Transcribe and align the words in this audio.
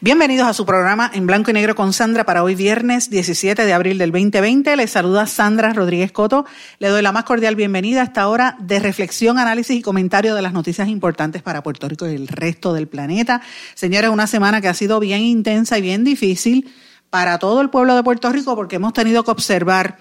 Bienvenidos 0.00 0.46
a 0.46 0.54
su 0.54 0.64
programa 0.64 1.10
en 1.12 1.26
blanco 1.26 1.50
y 1.50 1.54
negro 1.54 1.74
con 1.74 1.92
Sandra 1.92 2.24
para 2.24 2.44
hoy 2.44 2.54
viernes 2.54 3.10
17 3.10 3.66
de 3.66 3.72
abril 3.72 3.98
del 3.98 4.12
2020. 4.12 4.76
Les 4.76 4.92
saluda 4.92 5.26
Sandra 5.26 5.72
Rodríguez 5.72 6.12
Coto. 6.12 6.46
Le 6.78 6.86
doy 6.86 7.02
la 7.02 7.10
más 7.10 7.24
cordial 7.24 7.56
bienvenida 7.56 8.02
a 8.02 8.04
esta 8.04 8.28
hora 8.28 8.56
de 8.60 8.78
reflexión, 8.78 9.38
análisis 9.38 9.76
y 9.76 9.82
comentario 9.82 10.36
de 10.36 10.42
las 10.42 10.52
noticias 10.52 10.86
importantes 10.86 11.42
para 11.42 11.64
Puerto 11.64 11.88
Rico 11.88 12.08
y 12.08 12.14
el 12.14 12.28
resto 12.28 12.72
del 12.74 12.86
planeta. 12.86 13.42
Señores, 13.74 14.10
una 14.10 14.28
semana 14.28 14.60
que 14.60 14.68
ha 14.68 14.74
sido 14.74 15.00
bien 15.00 15.22
intensa 15.22 15.78
y 15.78 15.82
bien 15.82 16.04
difícil 16.04 16.72
para 17.10 17.40
todo 17.40 17.60
el 17.60 17.68
pueblo 17.68 17.96
de 17.96 18.04
Puerto 18.04 18.30
Rico 18.30 18.54
porque 18.54 18.76
hemos 18.76 18.92
tenido 18.92 19.24
que 19.24 19.32
observar 19.32 19.98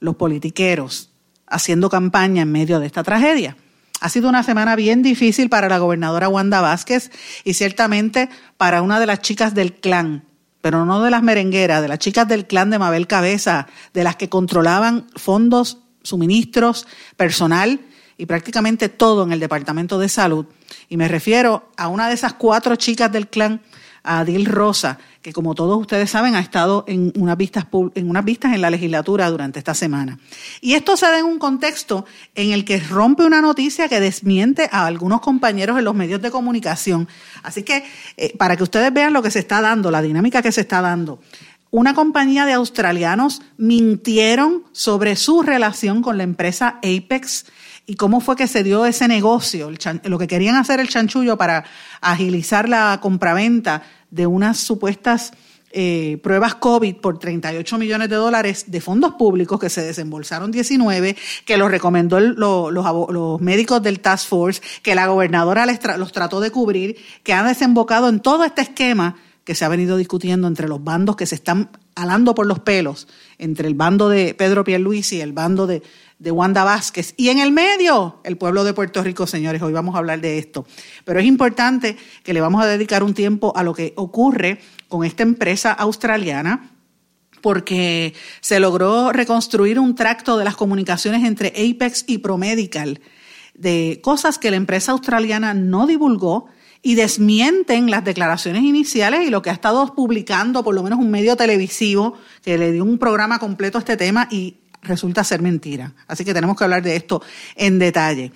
los 0.00 0.16
politiqueros 0.16 1.10
haciendo 1.46 1.90
campaña 1.90 2.40
en 2.40 2.50
medio 2.50 2.80
de 2.80 2.86
esta 2.86 3.02
tragedia. 3.02 3.58
Ha 4.04 4.10
sido 4.10 4.28
una 4.28 4.42
semana 4.42 4.76
bien 4.76 5.00
difícil 5.00 5.48
para 5.48 5.66
la 5.66 5.78
gobernadora 5.78 6.28
Wanda 6.28 6.60
Vázquez 6.60 7.10
y 7.42 7.54
ciertamente 7.54 8.28
para 8.58 8.82
una 8.82 9.00
de 9.00 9.06
las 9.06 9.22
chicas 9.22 9.54
del 9.54 9.72
clan, 9.72 10.26
pero 10.60 10.84
no 10.84 11.02
de 11.02 11.10
las 11.10 11.22
merengueras, 11.22 11.80
de 11.80 11.88
las 11.88 12.00
chicas 12.00 12.28
del 12.28 12.46
clan 12.46 12.68
de 12.68 12.78
Mabel 12.78 13.06
Cabeza, 13.06 13.66
de 13.94 14.04
las 14.04 14.16
que 14.16 14.28
controlaban 14.28 15.06
fondos, 15.16 15.78
suministros, 16.02 16.86
personal 17.16 17.80
y 18.18 18.26
prácticamente 18.26 18.90
todo 18.90 19.24
en 19.24 19.32
el 19.32 19.40
Departamento 19.40 19.98
de 19.98 20.10
Salud. 20.10 20.44
Y 20.90 20.98
me 20.98 21.08
refiero 21.08 21.72
a 21.78 21.88
una 21.88 22.08
de 22.08 22.12
esas 22.12 22.34
cuatro 22.34 22.76
chicas 22.76 23.10
del 23.10 23.28
clan, 23.28 23.62
a 24.04 24.20
Adil 24.20 24.44
Rosa, 24.46 24.98
que 25.22 25.32
como 25.32 25.54
todos 25.54 25.80
ustedes 25.80 26.10
saben 26.10 26.36
ha 26.36 26.40
estado 26.40 26.84
en 26.86 27.12
unas 27.16 27.36
vistas 27.36 27.66
en 27.94 28.10
unas 28.10 28.24
vistas 28.24 28.54
en 28.54 28.60
la 28.60 28.70
legislatura 28.70 29.28
durante 29.30 29.58
esta 29.58 29.74
semana. 29.74 30.18
Y 30.60 30.74
esto 30.74 30.96
se 30.96 31.06
da 31.06 31.18
en 31.18 31.24
un 31.24 31.38
contexto 31.38 32.04
en 32.34 32.52
el 32.52 32.64
que 32.64 32.78
rompe 32.78 33.24
una 33.24 33.40
noticia 33.40 33.88
que 33.88 34.00
desmiente 34.00 34.68
a 34.70 34.86
algunos 34.86 35.22
compañeros 35.22 35.78
en 35.78 35.84
los 35.84 35.94
medios 35.94 36.20
de 36.20 36.30
comunicación. 36.30 37.08
Así 37.42 37.62
que 37.62 37.84
eh, 38.16 38.36
para 38.36 38.56
que 38.56 38.62
ustedes 38.62 38.92
vean 38.92 39.14
lo 39.14 39.22
que 39.22 39.30
se 39.30 39.38
está 39.38 39.60
dando, 39.60 39.90
la 39.90 40.02
dinámica 40.02 40.42
que 40.42 40.52
se 40.52 40.60
está 40.60 40.82
dando. 40.82 41.18
Una 41.70 41.94
compañía 41.94 42.46
de 42.46 42.52
australianos 42.52 43.42
mintieron 43.56 44.62
sobre 44.70 45.16
su 45.16 45.42
relación 45.42 46.02
con 46.02 46.18
la 46.18 46.22
empresa 46.22 46.78
Apex 46.84 47.46
y 47.86 47.96
cómo 47.96 48.20
fue 48.20 48.36
que 48.36 48.46
se 48.46 48.62
dio 48.62 48.86
ese 48.86 49.08
negocio, 49.08 49.70
lo 50.04 50.18
que 50.18 50.26
querían 50.26 50.56
hacer 50.56 50.80
el 50.80 50.88
chanchullo 50.88 51.36
para 51.36 51.64
agilizar 52.00 52.68
la 52.68 52.98
compraventa 53.00 53.82
de 54.10 54.26
unas 54.26 54.58
supuestas 54.58 55.32
eh, 55.76 56.18
pruebas 56.22 56.54
COVID 56.54 56.96
por 56.96 57.18
38 57.18 57.78
millones 57.78 58.08
de 58.08 58.14
dólares 58.14 58.66
de 58.68 58.80
fondos 58.80 59.14
públicos 59.14 59.58
que 59.58 59.68
se 59.68 59.82
desembolsaron 59.82 60.52
19, 60.52 61.16
que 61.44 61.56
los 61.56 61.68
recomendó 61.68 62.20
los, 62.20 63.40
médicos 63.40 63.82
del 63.82 63.98
Task 63.98 64.28
Force, 64.28 64.62
que 64.84 64.94
la 64.94 65.08
gobernadora 65.08 65.66
los 65.98 66.12
trató 66.12 66.38
de 66.38 66.52
cubrir, 66.52 66.96
que 67.24 67.32
han 67.32 67.48
desembocado 67.48 68.08
en 68.08 68.20
todo 68.20 68.44
este 68.44 68.62
esquema 68.62 69.16
que 69.42 69.56
se 69.56 69.64
ha 69.64 69.68
venido 69.68 69.96
discutiendo 69.96 70.46
entre 70.46 70.68
los 70.68 70.82
bandos 70.82 71.16
que 71.16 71.26
se 71.26 71.34
están 71.34 71.70
alando 71.96 72.36
por 72.36 72.46
los 72.46 72.60
pelos, 72.60 73.08
entre 73.38 73.66
el 73.66 73.74
bando 73.74 74.08
de 74.08 74.32
Pedro 74.34 74.62
Pierluisi 74.62 75.16
y 75.16 75.20
el 75.22 75.32
bando 75.32 75.66
de, 75.66 75.82
de 76.18 76.30
Wanda 76.30 76.64
Vázquez. 76.64 77.14
Y 77.16 77.28
en 77.28 77.38
el 77.38 77.52
medio, 77.52 78.20
el 78.24 78.36
pueblo 78.36 78.64
de 78.64 78.74
Puerto 78.74 79.02
Rico, 79.02 79.26
señores, 79.26 79.62
hoy 79.62 79.72
vamos 79.72 79.94
a 79.94 79.98
hablar 79.98 80.20
de 80.20 80.38
esto. 80.38 80.66
Pero 81.04 81.20
es 81.20 81.26
importante 81.26 81.96
que 82.22 82.32
le 82.34 82.40
vamos 82.40 82.62
a 82.62 82.66
dedicar 82.66 83.02
un 83.02 83.14
tiempo 83.14 83.52
a 83.56 83.62
lo 83.62 83.74
que 83.74 83.92
ocurre 83.96 84.60
con 84.88 85.04
esta 85.04 85.22
empresa 85.22 85.72
australiana 85.72 86.70
porque 87.40 88.14
se 88.40 88.58
logró 88.58 89.12
reconstruir 89.12 89.78
un 89.78 89.94
tracto 89.94 90.38
de 90.38 90.44
las 90.44 90.56
comunicaciones 90.56 91.24
entre 91.24 91.48
Apex 91.48 92.04
y 92.06 92.18
Promedical, 92.18 93.00
de 93.52 94.00
cosas 94.02 94.38
que 94.38 94.50
la 94.50 94.56
empresa 94.56 94.92
australiana 94.92 95.52
no 95.52 95.86
divulgó 95.86 96.46
y 96.80 96.94
desmienten 96.94 97.90
las 97.90 98.02
declaraciones 98.02 98.62
iniciales 98.62 99.26
y 99.26 99.30
lo 99.30 99.42
que 99.42 99.50
ha 99.50 99.54
estado 99.54 99.94
publicando 99.94 100.64
por 100.64 100.74
lo 100.74 100.82
menos 100.82 100.98
un 100.98 101.10
medio 101.10 101.36
televisivo 101.36 102.14
que 102.42 102.56
le 102.56 102.72
dio 102.72 102.84
un 102.84 102.98
programa 102.98 103.38
completo 103.38 103.76
a 103.76 103.80
este 103.80 103.96
tema 103.96 104.26
y 104.30 104.56
resulta 104.84 105.24
ser 105.24 105.42
mentira. 105.42 105.92
Así 106.06 106.24
que 106.24 106.32
tenemos 106.32 106.56
que 106.56 106.64
hablar 106.64 106.82
de 106.82 106.96
esto 106.96 107.22
en 107.56 107.78
detalle. 107.78 108.32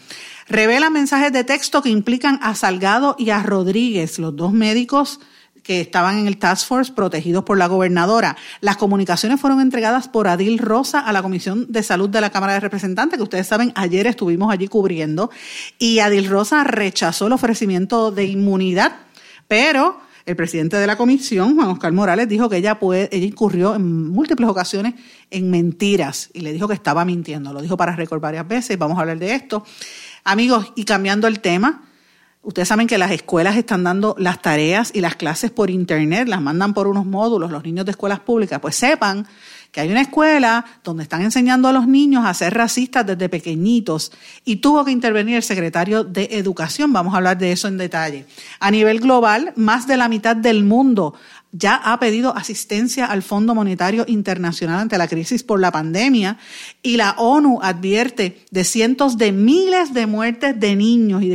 Revela 0.49 0.91
mensajes 0.91 1.33
de 1.33 1.45
texto 1.45 1.83
que 1.83 1.91
implican 1.91 2.41
a 2.43 2.55
Salgado 2.55 3.15
y 3.19 3.31
a 3.31 3.43
Rodríguez, 3.43 4.19
los 4.19 4.35
dos 4.35 4.53
médicos 4.53 5.21
que 5.63 5.83
estaban 5.83 6.17
en 6.17 6.27
el 6.27 6.39
Task 6.39 6.67
Force 6.67 6.93
protegidos 6.93 7.45
por 7.45 7.59
la 7.59 7.67
gobernadora. 7.67 8.39
Las 8.63 8.79
comunicaciones 8.79 9.39
fueron 9.39 9.61
entregadas 9.61 10.09
por 10.09 10.27
Adil 10.27 10.59
Rosa 10.59 11.01
a 11.01 11.13
la 11.13 11.21
Comisión 11.21 11.67
de 11.69 11.83
Salud 11.83 12.09
de 12.09 12.23
la 12.23 12.31
Cámara 12.31 12.55
de 12.55 12.61
Representantes, 12.61 13.19
que 13.19 13.23
ustedes 13.23 13.47
saben, 13.47 13.73
ayer 13.75 14.07
estuvimos 14.07 14.51
allí 14.51 14.67
cubriendo, 14.67 15.31
y 15.79 15.99
Adil 15.99 16.31
Rosa 16.31 16.65
rechazó 16.65 17.27
el 17.27 17.35
ofrecimiento 17.35 18.11
de 18.11 18.25
inmunidad, 18.25 18.97
pero 19.47 20.01
el 20.29 20.37
presidente 20.37 20.77
de 20.77 20.87
la 20.87 20.97
comisión, 20.97 21.57
Juan 21.57 21.69
Oscar 21.69 21.91
Morales, 21.91 22.29
dijo 22.29 22.51
que 22.51 22.59
ella, 22.59 22.79
puede, 22.79 23.09
ella 23.11 23.25
incurrió 23.25 23.75
en 23.75 24.11
múltiples 24.11 24.47
ocasiones 24.47 24.95
en 25.31 25.51
mentiras 25.51 26.29
y 26.35 26.41
le 26.41 26.53
dijo 26.53 26.69
que 26.69 26.75
estaba 26.75 27.07
mintiendo. 27.07 27.55
Lo 27.55 27.63
dijo 27.63 27.79
para 27.79 27.97
récord 27.97 28.21
varias 28.21 28.47
veces. 28.47 28.79
Vamos 28.79 28.99
a 28.99 29.01
hablar 29.01 29.19
de 29.19 29.33
esto. 29.33 29.65
Amigos, 30.25 30.71
y 30.77 30.85
cambiando 30.85 31.29
el 31.29 31.41
tema, 31.41 31.85
Ustedes 32.41 32.69
saben 32.69 32.87
que 32.87 32.99
las 32.99 33.11
escuelas 33.11 33.57
están 33.57 33.83
dando 33.85 34.15
las 34.17 34.41
tareas 34.41 34.93
y 34.95 35.01
las 35.01 35.17
clases 35.17 35.51
por 35.51 35.71
internet, 35.71 36.29
las 36.29 36.41
mandan 36.41 36.73
por 36.73 36.87
unos 36.87 37.05
módulos 37.05 37.51
los 37.51 37.65
niños 37.65 37.85
de 37.85 37.91
escuelas 37.91 38.21
públicas. 38.21 38.61
Pues 38.61 38.77
sepan 38.77 39.27
hay 39.81 39.91
una 39.91 40.01
escuela 40.01 40.65
donde 40.85 41.03
están 41.03 41.23
enseñando 41.23 41.69
a 41.69 41.73
los 41.73 41.87
niños 41.87 42.25
a 42.27 42.35
ser 42.35 42.55
racistas 42.55 43.07
desde 43.07 43.29
pequeñitos 43.29 44.13
y 44.45 44.57
tuvo 44.57 44.85
que 44.85 44.91
intervenir 44.91 45.37
el 45.37 45.43
secretario 45.43 46.05
de 46.05 46.29
Educación. 46.33 46.93
Vamos 46.93 47.15
a 47.15 47.19
hablar 47.19 47.39
de 47.39 47.53
eso 47.53 47.69
en 47.69 47.79
detalle. 47.79 48.27
A 48.61 48.71
nivel 48.71 49.01
global, 49.01 49.53
más 49.57 49.87
de 49.87 49.97
la 49.97 50.09
mitad 50.09 50.37
del 50.37 50.65
mundo 50.65 51.15
ya 51.53 51.77
ha 51.77 51.99
pedido 51.99 52.37
asistencia 52.37 53.07
al 53.07 53.23
Fondo 53.23 53.55
Monetario 53.55 54.05
Internacional 54.07 54.81
ante 54.81 54.99
la 54.99 55.09
crisis 55.09 55.43
por 55.43 55.61
la 55.61 55.73
pandemia 55.73 56.39
y 56.83 56.97
la 56.97 57.13
ONU 57.13 57.61
advierte 57.63 58.45
de 58.51 58.65
cientos 58.65 59.17
de 59.17 59.33
miles 59.33 59.95
de 59.95 60.07
muertes 60.07 60.61
de 60.61 60.77
niños 60.77 61.23
y 61.23 61.29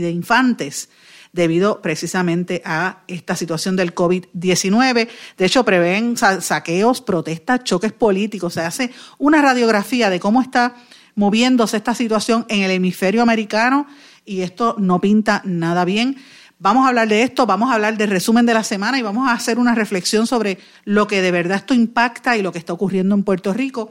de 0.00 0.10
infantes 0.10 0.88
debido 1.34 1.82
precisamente 1.82 2.62
a 2.64 3.02
esta 3.08 3.34
situación 3.34 3.74
del 3.74 3.92
COVID-19. 3.92 5.08
De 5.36 5.44
hecho, 5.44 5.64
prevén 5.64 6.16
saqueos, 6.16 7.02
protestas, 7.02 7.64
choques 7.64 7.92
políticos. 7.92 8.54
Se 8.54 8.60
hace 8.60 8.92
una 9.18 9.42
radiografía 9.42 10.10
de 10.10 10.20
cómo 10.20 10.40
está 10.40 10.76
moviéndose 11.16 11.76
esta 11.76 11.94
situación 11.94 12.46
en 12.48 12.62
el 12.62 12.70
hemisferio 12.70 13.20
americano 13.20 13.86
y 14.24 14.42
esto 14.42 14.76
no 14.78 15.00
pinta 15.00 15.42
nada 15.44 15.84
bien. 15.84 16.16
Vamos 16.60 16.86
a 16.86 16.90
hablar 16.90 17.08
de 17.08 17.24
esto, 17.24 17.46
vamos 17.46 17.72
a 17.72 17.74
hablar 17.74 17.98
del 17.98 18.10
resumen 18.10 18.46
de 18.46 18.54
la 18.54 18.62
semana 18.62 19.00
y 19.00 19.02
vamos 19.02 19.28
a 19.28 19.32
hacer 19.32 19.58
una 19.58 19.74
reflexión 19.74 20.28
sobre 20.28 20.58
lo 20.84 21.08
que 21.08 21.20
de 21.20 21.32
verdad 21.32 21.58
esto 21.58 21.74
impacta 21.74 22.36
y 22.36 22.42
lo 22.42 22.52
que 22.52 22.60
está 22.60 22.72
ocurriendo 22.72 23.16
en 23.16 23.24
Puerto 23.24 23.52
Rico 23.52 23.90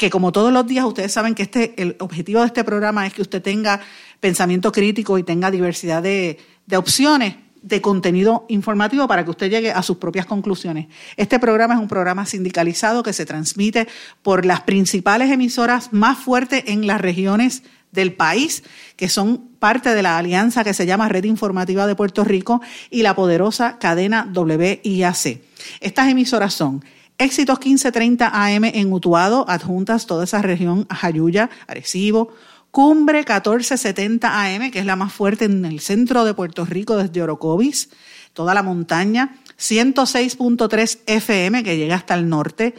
que 0.00 0.08
como 0.08 0.32
todos 0.32 0.50
los 0.50 0.66
días 0.66 0.86
ustedes 0.86 1.12
saben 1.12 1.34
que 1.34 1.42
este, 1.42 1.74
el 1.76 1.94
objetivo 1.98 2.40
de 2.40 2.46
este 2.46 2.64
programa 2.64 3.06
es 3.06 3.12
que 3.12 3.20
usted 3.20 3.42
tenga 3.42 3.82
pensamiento 4.18 4.72
crítico 4.72 5.18
y 5.18 5.24
tenga 5.24 5.50
diversidad 5.50 6.02
de, 6.02 6.38
de 6.70 6.76
opciones 6.76 7.36
de 7.62 7.82
contenido 7.82 8.46
informativo 8.48 9.06
para 9.06 9.24
que 9.24 9.30
usted 9.30 9.50
llegue 9.50 9.70
a 9.70 9.82
sus 9.82 9.98
propias 9.98 10.24
conclusiones. 10.24 10.86
Este 11.16 11.38
programa 11.38 11.74
es 11.74 11.80
un 11.80 11.88
programa 11.88 12.24
sindicalizado 12.24 13.02
que 13.02 13.12
se 13.12 13.26
transmite 13.26 13.86
por 14.22 14.46
las 14.46 14.62
principales 14.62 15.30
emisoras 15.30 15.92
más 15.92 16.18
fuertes 16.18 16.64
en 16.66 16.86
las 16.86 17.00
regiones 17.00 17.62
del 17.92 18.14
país, 18.14 18.62
que 18.96 19.08
son 19.08 19.48
parte 19.58 19.94
de 19.94 20.02
la 20.02 20.16
alianza 20.16 20.64
que 20.64 20.74
se 20.74 20.86
llama 20.86 21.08
Red 21.08 21.24
Informativa 21.24 21.86
de 21.86 21.96
Puerto 21.96 22.24
Rico 22.24 22.62
y 22.88 23.02
la 23.02 23.14
poderosa 23.14 23.78
cadena 23.78 24.30
WIAC. 24.34 25.42
Estas 25.80 26.08
emisoras 26.08 26.54
son 26.54 26.82
Éxitos 27.18 27.58
1530 27.58 28.30
AM 28.32 28.64
en 28.64 28.90
Utuado, 28.90 29.44
adjuntas 29.46 30.06
toda 30.06 30.24
esa 30.24 30.40
región, 30.40 30.86
Jayuya, 30.88 31.50
Arecibo, 31.66 32.32
Cumbre 32.70 33.18
1470 33.18 34.28
AM, 34.28 34.70
que 34.70 34.78
es 34.78 34.86
la 34.86 34.96
más 34.96 35.12
fuerte 35.12 35.44
en 35.44 35.64
el 35.64 35.80
centro 35.80 36.24
de 36.24 36.34
Puerto 36.34 36.64
Rico 36.64 36.96
desde 36.96 37.22
Orocovis, 37.22 37.90
toda 38.32 38.54
la 38.54 38.62
montaña, 38.62 39.36
106.3 39.58 41.00
FM, 41.06 41.64
que 41.64 41.76
llega 41.76 41.96
hasta 41.96 42.14
el 42.14 42.28
norte, 42.28 42.74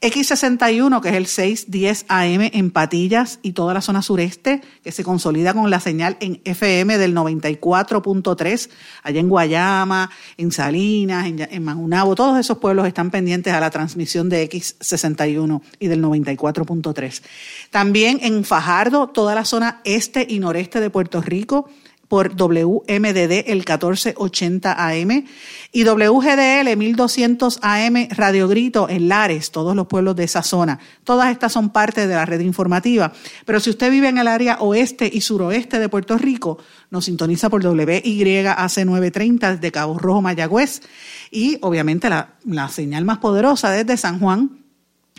X61, 0.00 1.00
que 1.00 1.08
es 1.08 1.14
el 1.14 1.26
610 1.26 2.04
AM 2.08 2.50
en 2.52 2.70
Patillas 2.70 3.38
y 3.42 3.52
toda 3.52 3.72
la 3.72 3.80
zona 3.80 4.02
sureste, 4.02 4.60
que 4.84 4.92
se 4.92 5.02
consolida 5.02 5.54
con 5.54 5.70
la 5.70 5.80
señal 5.80 6.18
en 6.20 6.40
FM 6.44 6.98
del 6.98 7.14
94.3, 7.14 8.68
allá 9.02 9.20
en 9.20 9.28
Guayama, 9.28 10.10
en 10.36 10.52
Salinas, 10.52 11.26
en, 11.26 11.40
en 11.40 11.90
todos 12.14 12.38
esos 12.38 12.58
pueblos 12.58 12.86
están 12.86 13.10
pendientes 13.10 13.54
a 13.54 13.60
la 13.60 13.70
transmisión 13.70 14.28
de 14.28 14.48
X61 14.50 15.62
y 15.78 15.86
del 15.86 16.02
94.3. 16.02 17.22
También 17.70 18.18
en 18.22 18.44
Fajardo, 18.44 19.08
toda 19.08 19.34
la 19.34 19.46
zona 19.46 19.80
este 19.84 20.26
y 20.28 20.38
noreste 20.38 20.80
de 20.80 20.90
Puerto 20.90 21.22
Rico, 21.22 21.70
por 22.08 22.36
WMDD 22.36 23.48
el 23.48 23.58
1480 23.58 24.88
AM 24.88 25.24
y 25.72 25.84
WGDL 25.84 26.76
1200 26.76 27.58
AM 27.62 28.08
Radio 28.10 28.48
Grito 28.48 28.88
en 28.88 29.08
Lares, 29.08 29.50
todos 29.50 29.74
los 29.74 29.86
pueblos 29.86 30.16
de 30.16 30.24
esa 30.24 30.42
zona. 30.42 30.78
Todas 31.04 31.30
estas 31.30 31.52
son 31.52 31.70
parte 31.70 32.06
de 32.06 32.14
la 32.14 32.26
red 32.26 32.40
informativa. 32.40 33.12
Pero 33.44 33.60
si 33.60 33.70
usted 33.70 33.90
vive 33.90 34.08
en 34.08 34.18
el 34.18 34.28
área 34.28 34.58
oeste 34.60 35.10
y 35.12 35.20
suroeste 35.20 35.78
de 35.78 35.88
Puerto 35.88 36.16
Rico, 36.16 36.58
nos 36.90 37.06
sintoniza 37.06 37.50
por 37.50 37.64
WYAC 37.64 38.78
930 38.84 39.56
de 39.56 39.72
Cabo 39.72 39.98
Rojo, 39.98 40.22
Mayagüez 40.22 40.82
y 41.30 41.58
obviamente 41.60 42.08
la, 42.08 42.34
la 42.44 42.68
señal 42.68 43.04
más 43.04 43.18
poderosa 43.18 43.70
desde 43.70 43.96
San 43.96 44.20
Juan, 44.20 44.66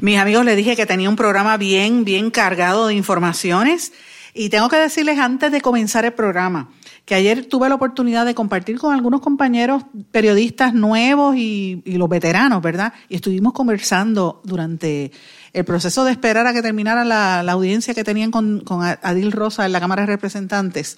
Mis 0.00 0.18
amigos, 0.18 0.44
les 0.46 0.56
dije 0.56 0.76
que 0.76 0.86
tenía 0.86 1.10
un 1.10 1.16
programa 1.16 1.58
bien, 1.58 2.04
bien 2.04 2.30
cargado 2.30 2.86
de 2.86 2.94
informaciones 2.94 3.92
y 4.32 4.48
tengo 4.48 4.68
que 4.68 4.76
decirles 4.76 5.18
antes 5.18 5.52
de 5.52 5.60
comenzar 5.60 6.04
el 6.04 6.12
programa 6.12 6.70
que 7.04 7.14
ayer 7.16 7.46
tuve 7.46 7.68
la 7.68 7.74
oportunidad 7.74 8.24
de 8.24 8.34
compartir 8.34 8.78
con 8.78 8.94
algunos 8.94 9.20
compañeros 9.20 9.82
periodistas 10.12 10.72
nuevos 10.72 11.36
y, 11.36 11.82
y 11.84 11.96
los 11.96 12.08
veteranos, 12.08 12.62
¿verdad? 12.62 12.92
Y 13.08 13.16
estuvimos 13.16 13.52
conversando 13.52 14.40
durante 14.44 15.10
el 15.52 15.64
proceso 15.64 16.04
de 16.04 16.12
esperar 16.12 16.46
a 16.46 16.52
que 16.52 16.62
terminara 16.62 17.04
la, 17.04 17.40
audiencia 17.40 17.94
que 17.94 18.04
tenían 18.04 18.30
con, 18.30 18.62
Adil 19.02 19.32
Rosa 19.32 19.66
en 19.66 19.72
la 19.72 19.80
Cámara 19.80 20.02
de 20.02 20.06
Representantes, 20.06 20.96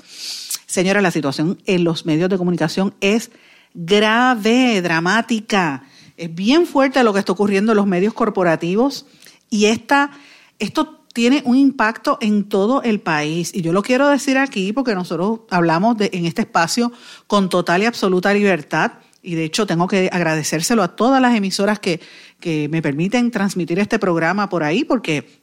señora, 0.66 1.00
la 1.00 1.10
situación 1.10 1.58
en 1.66 1.84
los 1.84 2.06
medios 2.06 2.28
de 2.28 2.38
comunicación 2.38 2.94
es 3.00 3.30
grave, 3.74 4.82
dramática. 4.82 5.84
Es 6.16 6.34
bien 6.34 6.66
fuerte 6.66 7.02
lo 7.02 7.12
que 7.12 7.20
está 7.20 7.32
ocurriendo 7.32 7.72
en 7.72 7.76
los 7.76 7.86
medios 7.86 8.14
corporativos 8.14 9.06
y 9.48 9.66
esta, 9.66 10.10
esto 10.58 11.02
tiene 11.12 11.42
un 11.44 11.56
impacto 11.56 12.18
en 12.20 12.48
todo 12.48 12.82
el 12.82 13.00
país. 13.00 13.54
Y 13.54 13.62
yo 13.62 13.72
lo 13.72 13.82
quiero 13.82 14.08
decir 14.08 14.38
aquí 14.38 14.72
porque 14.72 14.94
nosotros 14.94 15.40
hablamos 15.50 15.96
de, 15.98 16.10
en 16.12 16.26
este 16.26 16.42
espacio 16.42 16.92
con 17.26 17.48
total 17.48 17.82
y 17.82 17.86
absoluta 17.86 18.32
libertad. 18.32 18.92
Y 19.22 19.36
de 19.36 19.44
hecho 19.44 19.66
tengo 19.66 19.86
que 19.86 20.10
agradecérselo 20.12 20.82
a 20.82 20.96
todas 20.96 21.22
las 21.22 21.34
emisoras 21.34 21.78
que, 21.78 22.00
que 22.40 22.68
me 22.68 22.82
permiten 22.82 23.30
transmitir 23.30 23.78
este 23.78 23.98
programa 23.98 24.48
por 24.48 24.64
ahí, 24.64 24.84
porque 24.84 25.40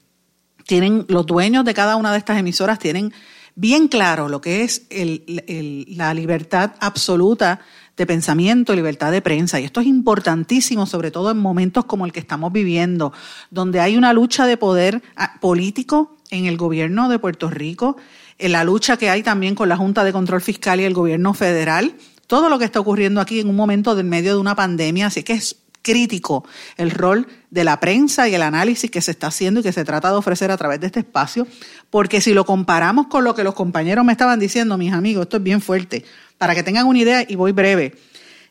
tienen 0.66 1.06
los 1.08 1.26
dueños 1.26 1.66
de 1.66 1.74
cada 1.74 1.96
una 1.96 2.12
de 2.12 2.18
estas 2.18 2.38
emisoras 2.38 2.78
tienen 2.78 3.14
bien 3.56 3.88
claro 3.88 4.30
lo 4.30 4.40
que 4.40 4.64
es 4.64 4.84
la 4.90 6.14
libertad 6.14 6.72
absoluta 6.80 7.60
de 7.98 8.06
pensamiento, 8.06 8.74
libertad 8.74 9.12
de 9.12 9.22
prensa. 9.22 9.60
Y 9.60 9.66
esto 9.66 9.82
es 9.82 9.88
importantísimo, 9.88 10.86
sobre 10.86 11.12
todo 11.12 11.32
en 11.32 11.38
momentos 11.38 11.84
como 11.84 12.06
el 12.06 12.14
que 12.14 12.22
estamos 12.22 12.54
viviendo, 12.54 13.12
donde 13.52 13.82
hay 13.82 13.98
una 13.98 14.14
lucha 14.14 14.46
de 14.46 14.56
poder 14.56 15.04
ah, 15.18 15.38
político 15.42 16.16
en 16.30 16.46
el 16.46 16.56
gobierno 16.56 17.10
de 17.10 17.20
Puerto 17.20 17.50
Rico, 17.50 17.98
en 18.38 18.54
la 18.54 18.64
lucha 18.64 18.96
que 18.96 19.10
hay 19.10 19.22
también 19.22 19.54
con 19.54 19.68
la 19.68 19.75
Junta 19.75 20.06
de 20.06 20.14
Control 20.14 20.40
Fiscal 20.40 20.80
y 20.80 20.86
el 20.86 20.94
gobierno 20.94 21.34
federal, 21.34 21.96
todo 22.30 22.48
lo 22.48 22.60
que 22.60 22.66
está 22.66 22.80
ocurriendo 22.80 23.22
aquí 23.22 23.40
en 23.40 23.50
un 23.50 23.56
momento 23.56 23.96
del 23.96 24.06
medio 24.06 24.34
de 24.34 24.40
una 24.40 24.54
pandemia, 24.54 25.08
así 25.08 25.24
que 25.24 25.34
es 25.34 25.56
crítico 25.81 26.46
el 26.78 26.92
rol 26.92 27.26
de 27.50 27.64
la 27.64 27.80
prensa 27.80 28.30
y 28.30 28.36
el 28.36 28.44
análisis 28.44 28.92
que 28.92 29.02
se 29.02 29.10
está 29.10 29.28
haciendo 29.28 29.62
y 29.62 29.64
que 29.64 29.72
se 29.72 29.84
trata 29.84 30.12
de 30.12 30.16
ofrecer 30.16 30.52
a 30.52 30.58
través 30.58 30.80
de 30.80 30.86
este 30.86 31.00
espacio, 31.00 31.48
porque 31.90 32.22
si 32.22 32.36
lo 32.36 32.46
comparamos 32.46 33.08
con 33.08 33.24
lo 33.24 33.34
que 33.34 33.44
los 33.44 33.56
compañeros 33.56 34.06
me 34.06 34.12
estaban 34.12 34.40
diciendo, 34.40 34.78
mis 34.78 34.94
amigos, 34.94 35.24
esto 35.24 35.38
es 35.38 35.44
bien 35.44 35.60
fuerte. 35.60 36.06
Para 36.38 36.54
que 36.54 36.62
tengan 36.62 36.86
una 36.86 37.00
idea, 37.00 37.26
y 37.28 37.34
voy 37.34 37.52
breve, 37.52 37.96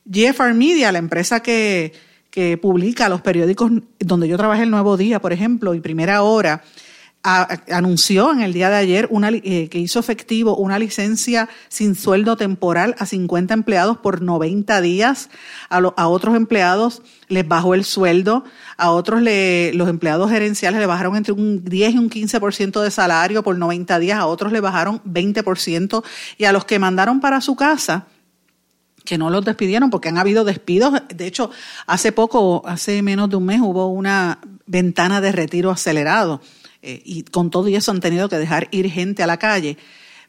GFR 0.06 0.54
Media, 0.54 0.90
la 0.90 0.98
empresa 0.98 1.38
que, 1.40 1.92
que 2.30 2.58
publica 2.58 3.08
los 3.08 3.20
periódicos 3.20 3.70
donde 4.00 4.26
yo 4.26 4.36
trabajé 4.36 4.64
el 4.64 4.70
Nuevo 4.70 4.96
Día, 4.96 5.20
por 5.20 5.32
ejemplo, 5.32 5.72
y 5.74 5.80
Primera 5.80 6.22
Hora, 6.22 6.64
anunció 7.22 8.32
en 8.32 8.40
el 8.40 8.52
día 8.52 8.70
de 8.70 8.76
ayer 8.76 9.08
una, 9.10 9.30
eh, 9.30 9.68
que 9.68 9.78
hizo 9.78 9.98
efectivo 9.98 10.56
una 10.56 10.78
licencia 10.78 11.48
sin 11.68 11.94
sueldo 11.94 12.36
temporal 12.36 12.94
a 12.98 13.06
50 13.06 13.54
empleados 13.54 13.98
por 13.98 14.22
90 14.22 14.80
días. 14.80 15.28
A, 15.68 15.78
a 15.78 16.08
otros 16.08 16.36
empleados 16.36 17.02
les 17.28 17.46
bajó 17.46 17.74
el 17.74 17.84
sueldo, 17.84 18.44
a 18.76 18.90
otros 18.90 19.20
le, 19.20 19.72
los 19.74 19.88
empleados 19.88 20.30
gerenciales 20.30 20.80
le 20.80 20.86
bajaron 20.86 21.16
entre 21.16 21.32
un 21.32 21.64
10 21.64 21.94
y 21.94 21.98
un 21.98 22.08
15% 22.08 22.80
de 22.80 22.90
salario 22.90 23.42
por 23.42 23.58
90 23.58 23.98
días, 23.98 24.18
a 24.18 24.26
otros 24.26 24.52
le 24.52 24.60
bajaron 24.60 25.02
20% 25.04 26.04
y 26.38 26.44
a 26.44 26.52
los 26.52 26.64
que 26.64 26.78
mandaron 26.78 27.20
para 27.20 27.40
su 27.40 27.56
casa 27.56 28.06
que 29.04 29.16
no 29.16 29.30
los 29.30 29.42
despidieron 29.42 29.88
porque 29.88 30.10
han 30.10 30.18
habido 30.18 30.44
despidos. 30.44 30.92
De 31.14 31.26
hecho, 31.26 31.50
hace 31.86 32.12
poco, 32.12 32.62
hace 32.66 33.00
menos 33.00 33.30
de 33.30 33.36
un 33.36 33.46
mes, 33.46 33.60
hubo 33.62 33.86
una 33.86 34.38
ventana 34.66 35.22
de 35.22 35.32
retiro 35.32 35.70
acelerado 35.70 36.42
eh, 36.82 37.02
y 37.04 37.22
con 37.24 37.50
todo 37.50 37.66
eso 37.68 37.90
han 37.90 38.00
tenido 38.00 38.28
que 38.28 38.38
dejar 38.38 38.68
ir 38.70 38.90
gente 38.90 39.22
a 39.22 39.26
la 39.26 39.36
calle 39.36 39.76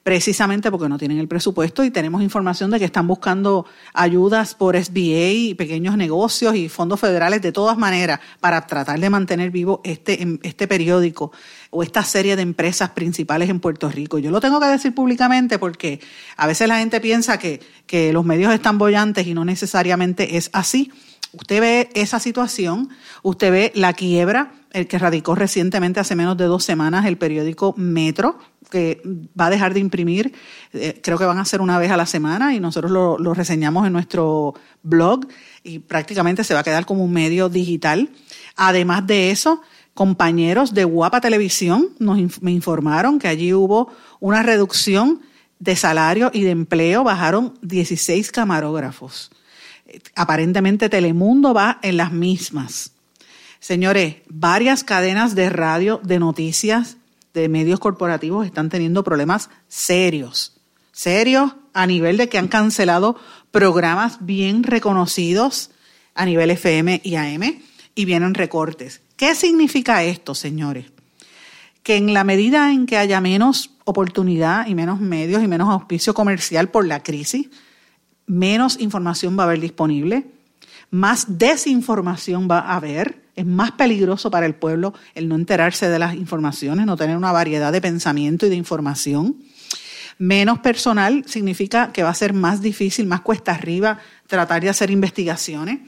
precisamente 0.03 0.71
porque 0.71 0.89
no 0.89 0.97
tienen 0.97 1.19
el 1.19 1.27
presupuesto 1.27 1.83
y 1.83 1.91
tenemos 1.91 2.21
información 2.21 2.71
de 2.71 2.79
que 2.79 2.85
están 2.85 3.07
buscando 3.07 3.65
ayudas 3.93 4.55
por 4.55 4.75
SBA 4.75 5.31
y 5.31 5.53
pequeños 5.55 5.97
negocios 5.97 6.55
y 6.55 6.69
fondos 6.69 6.99
federales 6.99 7.41
de 7.41 7.51
todas 7.51 7.77
maneras 7.77 8.19
para 8.39 8.65
tratar 8.65 8.99
de 8.99 9.09
mantener 9.09 9.51
vivo 9.51 9.81
este, 9.83 10.21
em, 10.21 10.39
este 10.41 10.67
periódico 10.67 11.31
o 11.69 11.83
esta 11.83 12.03
serie 12.03 12.35
de 12.35 12.41
empresas 12.41 12.91
principales 12.91 13.49
en 13.49 13.59
Puerto 13.59 13.89
Rico. 13.89 14.19
Yo 14.19 14.31
lo 14.31 14.39
tengo 14.39 14.59
que 14.59 14.67
decir 14.67 14.95
públicamente 14.95 15.59
porque 15.59 15.99
a 16.37 16.47
veces 16.47 16.67
la 16.67 16.79
gente 16.79 17.01
piensa 17.01 17.37
que, 17.37 17.59
que 17.85 18.13
los 18.13 18.25
medios 18.25 18.53
están 18.53 18.77
bollantes 18.77 19.27
y 19.27 19.33
no 19.33 19.45
necesariamente 19.45 20.37
es 20.37 20.49
así. 20.53 20.91
Usted 21.33 21.61
ve 21.61 21.89
esa 21.93 22.19
situación, 22.19 22.89
usted 23.21 23.51
ve 23.51 23.71
la 23.75 23.93
quiebra, 23.93 24.53
el 24.71 24.87
que 24.87 24.99
radicó 24.99 25.35
recientemente 25.35 25.99
hace 25.99 26.15
menos 26.15 26.37
de 26.37 26.45
dos 26.45 26.63
semanas 26.63 27.05
el 27.05 27.17
periódico 27.17 27.73
Metro, 27.77 28.37
que 28.69 29.01
va 29.39 29.47
a 29.47 29.49
dejar 29.49 29.73
de 29.73 29.79
imprimir, 29.79 30.33
eh, 30.73 30.99
creo 31.03 31.17
que 31.17 31.25
van 31.25 31.39
a 31.39 31.45
ser 31.45 31.61
una 31.61 31.79
vez 31.79 31.91
a 31.91 31.97
la 31.97 32.05
semana 32.05 32.53
y 32.53 32.59
nosotros 32.59 32.91
lo, 32.91 33.33
reseñamos 33.33 33.87
en 33.87 33.93
nuestro 33.93 34.53
blog 34.83 35.27
y 35.63 35.79
prácticamente 35.79 36.43
se 36.43 36.53
va 36.53 36.59
a 36.59 36.63
quedar 36.63 36.85
como 36.85 37.03
un 37.03 37.11
medio 37.11 37.49
digital. 37.49 38.09
Además 38.55 39.07
de 39.07 39.31
eso, 39.31 39.61
compañeros 39.93 40.73
de 40.73 40.83
Guapa 40.83 41.21
Televisión 41.21 41.89
nos, 41.99 42.41
me 42.41 42.51
informaron 42.51 43.17
que 43.17 43.27
allí 43.27 43.53
hubo 43.53 43.91
una 44.19 44.43
reducción 44.43 45.21
de 45.57 45.75
salario 45.75 46.31
y 46.33 46.43
de 46.43 46.51
empleo, 46.51 47.03
bajaron 47.03 47.55
16 47.61 48.31
camarógrafos 48.31 49.31
aparentemente 50.15 50.89
Telemundo 50.89 51.53
va 51.53 51.79
en 51.81 51.97
las 51.97 52.11
mismas. 52.11 52.93
Señores, 53.59 54.17
varias 54.29 54.83
cadenas 54.83 55.35
de 55.35 55.49
radio, 55.49 55.99
de 56.03 56.19
noticias, 56.19 56.97
de 57.33 57.49
medios 57.49 57.79
corporativos 57.79 58.45
están 58.45 58.69
teniendo 58.69 59.03
problemas 59.03 59.49
serios, 59.67 60.59
serios 60.91 61.55
a 61.73 61.85
nivel 61.85 62.17
de 62.17 62.29
que 62.29 62.37
han 62.37 62.47
cancelado 62.47 63.17
programas 63.51 64.17
bien 64.21 64.63
reconocidos 64.63 65.71
a 66.15 66.25
nivel 66.25 66.51
FM 66.51 67.01
y 67.03 67.15
AM 67.15 67.61
y 67.95 68.05
vienen 68.05 68.33
recortes. 68.33 69.01
¿Qué 69.15 69.35
significa 69.35 70.03
esto, 70.03 70.35
señores? 70.35 70.85
Que 71.83 71.97
en 71.97 72.13
la 72.13 72.23
medida 72.23 72.71
en 72.71 72.85
que 72.85 72.97
haya 72.97 73.21
menos 73.21 73.71
oportunidad 73.85 74.67
y 74.67 74.75
menos 74.75 74.99
medios 74.99 75.43
y 75.43 75.47
menos 75.47 75.69
auspicio 75.69 76.13
comercial 76.13 76.69
por 76.69 76.87
la 76.87 77.03
crisis, 77.03 77.49
menos 78.25 78.79
información 78.79 79.37
va 79.37 79.43
a 79.43 79.45
haber 79.47 79.59
disponible, 79.59 80.27
más 80.91 81.37
desinformación 81.37 82.47
va 82.49 82.59
a 82.59 82.75
haber. 82.75 83.23
Es 83.35 83.45
más 83.45 83.71
peligroso 83.71 84.29
para 84.29 84.45
el 84.45 84.55
pueblo 84.55 84.93
el 85.15 85.29
no 85.29 85.35
enterarse 85.35 85.87
de 85.87 85.99
las 85.99 86.15
informaciones, 86.15 86.85
no 86.85 86.97
tener 86.97 87.15
una 87.15 87.31
variedad 87.31 87.71
de 87.71 87.79
pensamiento 87.79 88.45
y 88.45 88.49
de 88.49 88.55
información. 88.55 89.37
Menos 90.17 90.59
personal 90.59 91.23
significa 91.25 91.93
que 91.93 92.03
va 92.03 92.09
a 92.09 92.13
ser 92.13 92.33
más 92.33 92.61
difícil, 92.61 93.07
más 93.07 93.21
cuesta 93.21 93.53
arriba 93.53 93.99
tratar 94.27 94.61
de 94.61 94.69
hacer 94.69 94.91
investigaciones. 94.91 95.79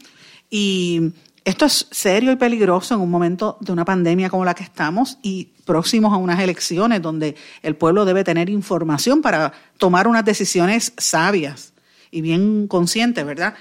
Y 0.49 1.11
esto 1.43 1.65
es 1.65 1.87
serio 1.91 2.31
y 2.31 2.35
peligroso 2.35 2.93
en 2.93 3.01
un 3.01 3.09
momento 3.09 3.57
de 3.59 3.71
una 3.73 3.83
pandemia 3.83 4.29
como 4.29 4.45
la 4.45 4.53
que 4.53 4.63
estamos 4.63 5.17
y 5.21 5.49
próximos 5.65 6.13
a 6.13 6.17
unas 6.17 6.39
elecciones 6.39 7.01
donde 7.01 7.35
el 7.63 7.75
pueblo 7.75 8.05
debe 8.05 8.23
tener 8.23 8.49
información 8.49 9.21
para 9.21 9.51
tomar 9.77 10.07
unas 10.07 10.23
decisiones 10.23 10.93
sabias 10.97 11.73
y 12.11 12.21
bien 12.21 12.67
conscientes, 12.67 13.25
¿verdad? 13.25 13.55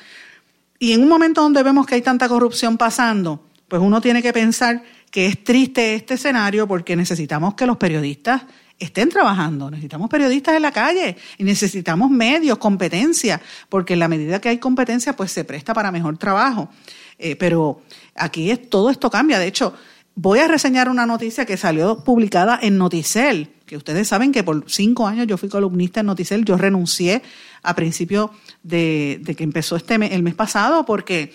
Y 0.82 0.94
en 0.94 1.02
un 1.02 1.08
momento 1.10 1.42
donde 1.42 1.62
vemos 1.62 1.86
que 1.86 1.96
hay 1.96 2.00
tanta 2.00 2.26
corrupción 2.26 2.78
pasando, 2.78 3.44
pues 3.68 3.82
uno 3.82 4.00
tiene 4.00 4.22
que 4.22 4.32
pensar 4.32 4.82
que 5.10 5.26
es 5.26 5.44
triste 5.44 5.94
este 5.94 6.14
escenario 6.14 6.66
porque 6.66 6.96
necesitamos 6.96 7.52
que 7.52 7.66
los 7.66 7.76
periodistas 7.76 8.42
estén 8.78 9.10
trabajando, 9.10 9.70
necesitamos 9.70 10.08
periodistas 10.08 10.56
en 10.56 10.62
la 10.62 10.72
calle 10.72 11.18
y 11.36 11.44
necesitamos 11.44 12.10
medios, 12.10 12.56
competencia, 12.56 13.42
porque 13.68 13.92
en 13.92 13.98
la 13.98 14.08
medida 14.08 14.40
que 14.40 14.48
hay 14.48 14.56
competencia, 14.56 15.14
pues 15.14 15.30
se 15.30 15.44
presta 15.44 15.74
para 15.74 15.92
mejor 15.92 16.16
trabajo. 16.16 16.70
Eh, 17.18 17.36
pero 17.36 17.82
aquí 18.14 18.50
es, 18.50 18.70
todo 18.70 18.88
esto 18.88 19.10
cambia. 19.10 19.38
De 19.38 19.48
hecho, 19.48 19.74
voy 20.22 20.38
a 20.40 20.48
reseñar 20.48 20.90
una 20.90 21.06
noticia 21.06 21.46
que 21.46 21.56
salió 21.56 22.04
publicada 22.04 22.58
en 22.60 22.76
Noticel, 22.76 23.48
que 23.64 23.78
ustedes 23.78 24.06
saben 24.06 24.32
que 24.32 24.44
por 24.44 24.70
cinco 24.70 25.06
años 25.06 25.26
yo 25.26 25.38
fui 25.38 25.48
columnista 25.48 26.00
en 26.00 26.06
Noticel, 26.06 26.44
yo 26.44 26.58
renuncié 26.58 27.22
a 27.62 27.74
principio 27.74 28.30
de, 28.62 29.22
que 29.34 29.44
empezó 29.44 29.76
este 29.76 29.94
el 29.94 30.22
mes 30.22 30.34
pasado 30.34 30.84
porque 30.84 31.32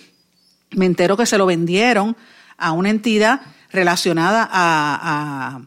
me 0.72 0.86
entero 0.86 1.18
que 1.18 1.26
se 1.26 1.40
lo 1.40 1.48
vendieron 1.48 2.16
a 2.58 2.74
una 2.74 2.92
entidad 2.92 3.42
relacionada 3.72 4.48
a, 4.52 5.62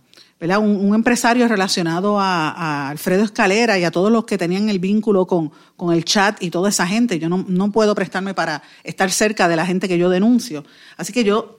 Un, 0.61 0.95
empresario 0.95 1.49
relacionado 1.49 2.21
a, 2.21 2.91
Alfredo 2.91 3.25
Escalera 3.25 3.81
y 3.81 3.85
a 3.85 3.91
todos 3.91 4.13
los 4.13 4.27
que 4.27 4.39
tenían 4.39 4.69
el 4.69 4.79
vínculo 4.79 5.27
con, 5.27 5.51
con 5.77 5.93
el 5.93 6.05
chat 6.05 6.41
y 6.41 6.51
toda 6.51 6.69
esa 6.69 6.87
gente. 6.87 7.19
Yo 7.19 7.29
no, 7.29 7.45
no, 7.49 7.73
puedo 7.73 7.97
prestarme 7.97 8.33
para 8.33 8.63
estar 8.85 9.11
cerca 9.11 9.49
de 9.49 9.57
la 9.57 9.67
gente 9.67 9.89
que 9.89 9.99
yo 9.99 10.09
denuncio. 10.09 10.65
Así 10.97 11.13
que 11.13 11.25
yo 11.25 11.59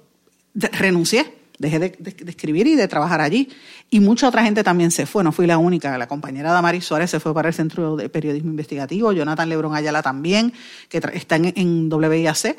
renuncié 0.55 1.38
dejé 1.59 1.77
de, 1.77 2.15
escribir 2.27 2.65
y 2.65 2.75
de 2.75 2.87
trabajar 2.87 3.21
allí. 3.21 3.49
Y 3.91 3.99
mucha 3.99 4.27
otra 4.27 4.43
gente 4.43 4.63
también 4.63 4.89
se 4.89 5.05
fue, 5.05 5.23
no 5.23 5.31
fui 5.31 5.45
la 5.45 5.57
única. 5.59 5.95
La 5.97 6.07
compañera 6.07 6.51
Damaris 6.51 6.85
Suárez 6.85 7.11
se 7.11 7.19
fue 7.19 7.33
para 7.33 7.49
el 7.49 7.53
Centro 7.53 7.95
de 7.95 8.09
Periodismo 8.09 8.49
Investigativo, 8.49 9.11
Jonathan 9.11 9.47
Lebron 9.47 9.75
Ayala 9.75 10.01
también, 10.01 10.53
que 10.87 10.99
está 11.13 11.35
en, 11.35 11.53
en 11.55 11.93
WIAC, 11.93 12.57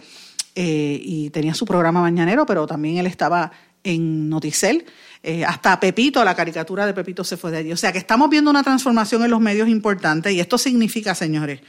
eh, 0.54 1.00
y 1.02 1.30
tenía 1.30 1.54
su 1.54 1.64
programa 1.64 2.00
mañanero, 2.00 2.46
pero 2.46 2.66
también 2.66 2.98
él 2.98 3.06
estaba 3.06 3.50
en 3.82 4.28
Noticel. 4.28 4.84
Eh, 5.22 5.44
hasta 5.44 5.78
Pepito, 5.80 6.24
la 6.24 6.34
caricatura 6.34 6.86
de 6.86 6.94
Pepito 6.94 7.24
se 7.24 7.36
fue 7.36 7.50
de 7.50 7.58
allí. 7.58 7.72
O 7.72 7.76
sea 7.76 7.92
que 7.92 7.98
estamos 7.98 8.28
viendo 8.30 8.50
una 8.50 8.62
transformación 8.62 9.24
en 9.24 9.30
los 9.30 9.40
medios 9.40 9.68
importante 9.68 10.32
y 10.32 10.40
esto 10.40 10.58
significa, 10.58 11.14
señores, 11.14 11.60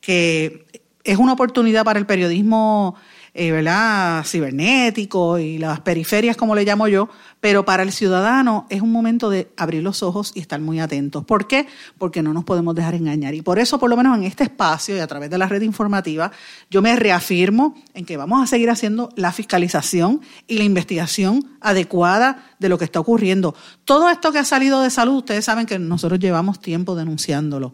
que 0.00 0.66
es 1.04 1.18
una 1.18 1.32
oportunidad 1.32 1.84
para 1.84 1.98
el 1.98 2.06
periodismo 2.06 2.96
eh, 3.36 3.52
¿verdad? 3.52 4.24
cibernético 4.24 5.38
y 5.38 5.58
las 5.58 5.80
periferias, 5.80 6.36
como 6.36 6.54
le 6.54 6.64
llamo 6.64 6.88
yo, 6.88 7.08
pero 7.40 7.64
para 7.64 7.82
el 7.82 7.92
ciudadano 7.92 8.66
es 8.70 8.80
un 8.80 8.90
momento 8.90 9.30
de 9.30 9.52
abrir 9.56 9.82
los 9.82 10.02
ojos 10.02 10.32
y 10.34 10.40
estar 10.40 10.60
muy 10.60 10.80
atentos. 10.80 11.24
¿Por 11.24 11.46
qué? 11.46 11.66
Porque 11.98 12.22
no 12.22 12.32
nos 12.32 12.44
podemos 12.44 12.74
dejar 12.74 12.94
engañar. 12.94 13.34
Y 13.34 13.42
por 13.42 13.58
eso, 13.58 13.78
por 13.78 13.90
lo 13.90 13.96
menos 13.96 14.16
en 14.16 14.24
este 14.24 14.44
espacio 14.44 14.96
y 14.96 15.00
a 15.00 15.06
través 15.06 15.30
de 15.30 15.38
la 15.38 15.46
red 15.46 15.62
informativa, 15.62 16.32
yo 16.70 16.82
me 16.82 16.96
reafirmo 16.96 17.74
en 17.94 18.04
que 18.04 18.16
vamos 18.16 18.42
a 18.42 18.46
seguir 18.46 18.70
haciendo 18.70 19.10
la 19.16 19.32
fiscalización 19.32 20.20
y 20.46 20.58
la 20.58 20.64
investigación 20.64 21.44
adecuada 21.60 22.46
de 22.58 22.68
lo 22.68 22.78
que 22.78 22.84
está 22.84 23.00
ocurriendo. 23.00 23.54
Todo 23.84 24.08
esto 24.08 24.32
que 24.32 24.38
ha 24.38 24.44
salido 24.44 24.80
de 24.80 24.90
salud, 24.90 25.16
ustedes 25.16 25.44
saben 25.44 25.66
que 25.66 25.78
nosotros 25.78 26.18
llevamos 26.18 26.60
tiempo 26.60 26.94
denunciándolo 26.94 27.72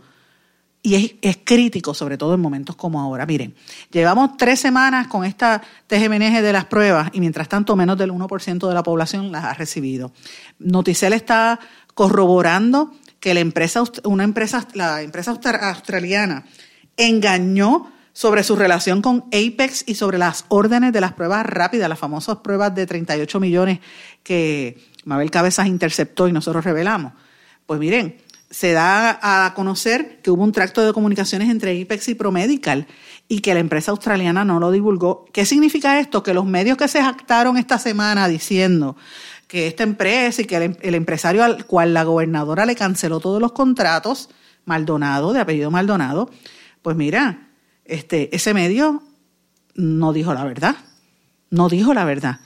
y 0.84 1.18
es, 1.22 1.38
crítico, 1.44 1.94
sobre 1.94 2.18
todo 2.18 2.34
en 2.34 2.40
momentos 2.40 2.74
como 2.74 3.00
ahora. 3.00 3.24
Miren, 3.24 3.54
llevamos 3.90 4.36
tres 4.36 4.58
semanas 4.58 5.06
con 5.06 5.24
esta 5.24 5.62
TGMNG 5.86 6.42
de 6.42 6.52
las 6.52 6.64
pruebas 6.64 7.10
y 7.12 7.20
mientras 7.20 7.48
tanto 7.48 7.76
menos 7.76 7.96
del 7.96 8.10
1% 8.10 8.68
de 8.68 8.74
la 8.74 8.82
población 8.82 9.30
las 9.30 9.44
ha 9.44 9.54
recibido. 9.54 10.12
Noticel 10.58 11.12
está 11.12 11.60
corroborando 11.94 12.92
que 13.20 13.32
la 13.32 13.40
empresa, 13.40 13.84
una 14.02 14.24
empresa, 14.24 14.66
la 14.74 15.02
empresa 15.02 15.30
australiana 15.30 16.46
engañó 16.96 17.92
sobre 18.12 18.42
su 18.42 18.56
relación 18.56 19.02
con 19.02 19.24
Apex 19.28 19.84
y 19.86 19.94
sobre 19.94 20.18
las 20.18 20.44
órdenes 20.48 20.92
de 20.92 21.00
las 21.00 21.12
pruebas 21.12 21.46
rápidas, 21.46 21.88
las 21.88 21.98
famosas 21.98 22.38
pruebas 22.38 22.74
de 22.74 22.86
38 22.86 23.38
millones 23.38 23.78
que 24.24 24.78
Mabel 25.04 25.30
Cabezas 25.30 25.68
interceptó 25.68 26.26
y 26.26 26.32
nosotros 26.32 26.64
revelamos. 26.64 27.12
Pues 27.66 27.78
miren, 27.78 28.18
se 28.52 28.72
da 28.72 29.18
a 29.46 29.54
conocer 29.54 30.20
que 30.20 30.30
hubo 30.30 30.44
un 30.44 30.52
tracto 30.52 30.84
de 30.84 30.92
comunicaciones 30.92 31.48
entre 31.48 31.74
IPEX 31.74 32.08
y 32.08 32.14
Promedical 32.14 32.86
y 33.26 33.40
que 33.40 33.54
la 33.54 33.60
empresa 33.60 33.92
australiana 33.92 34.44
no 34.44 34.60
lo 34.60 34.70
divulgó. 34.70 35.24
¿Qué 35.32 35.46
significa 35.46 35.98
esto? 35.98 36.22
Que 36.22 36.34
los 36.34 36.44
medios 36.44 36.76
que 36.76 36.86
se 36.86 37.02
jactaron 37.02 37.56
esta 37.56 37.78
semana 37.78 38.28
diciendo 38.28 38.94
que 39.48 39.66
esta 39.66 39.84
empresa 39.84 40.42
y 40.42 40.44
que 40.44 40.56
el, 40.56 40.78
el 40.82 40.94
empresario 40.94 41.42
al 41.42 41.64
cual 41.64 41.94
la 41.94 42.04
gobernadora 42.04 42.66
le 42.66 42.76
canceló 42.76 43.20
todos 43.20 43.40
los 43.40 43.52
contratos, 43.52 44.28
Maldonado, 44.66 45.32
de 45.32 45.40
apellido 45.40 45.70
Maldonado, 45.70 46.30
pues 46.82 46.94
mira, 46.94 47.48
este, 47.86 48.34
ese 48.36 48.52
medio 48.52 49.02
no 49.74 50.12
dijo 50.12 50.34
la 50.34 50.44
verdad. 50.44 50.76
No 51.48 51.70
dijo 51.70 51.94
la 51.94 52.04
verdad. 52.04 52.40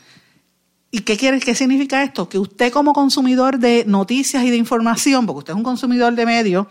¿Y 0.96 1.00
qué, 1.00 1.18
quiere, 1.18 1.40
qué 1.40 1.54
significa 1.54 2.02
esto? 2.02 2.26
Que 2.26 2.38
usted 2.38 2.72
como 2.72 2.94
consumidor 2.94 3.58
de 3.58 3.84
noticias 3.86 4.42
y 4.44 4.50
de 4.50 4.56
información, 4.56 5.26
porque 5.26 5.40
usted 5.40 5.52
es 5.52 5.56
un 5.58 5.62
consumidor 5.62 6.14
de 6.14 6.24
medios, 6.24 6.68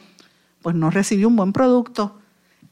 pues 0.64 0.76
no 0.76 0.90
recibió 0.90 1.28
un 1.28 1.36
buen 1.36 1.54
producto. 1.54 2.18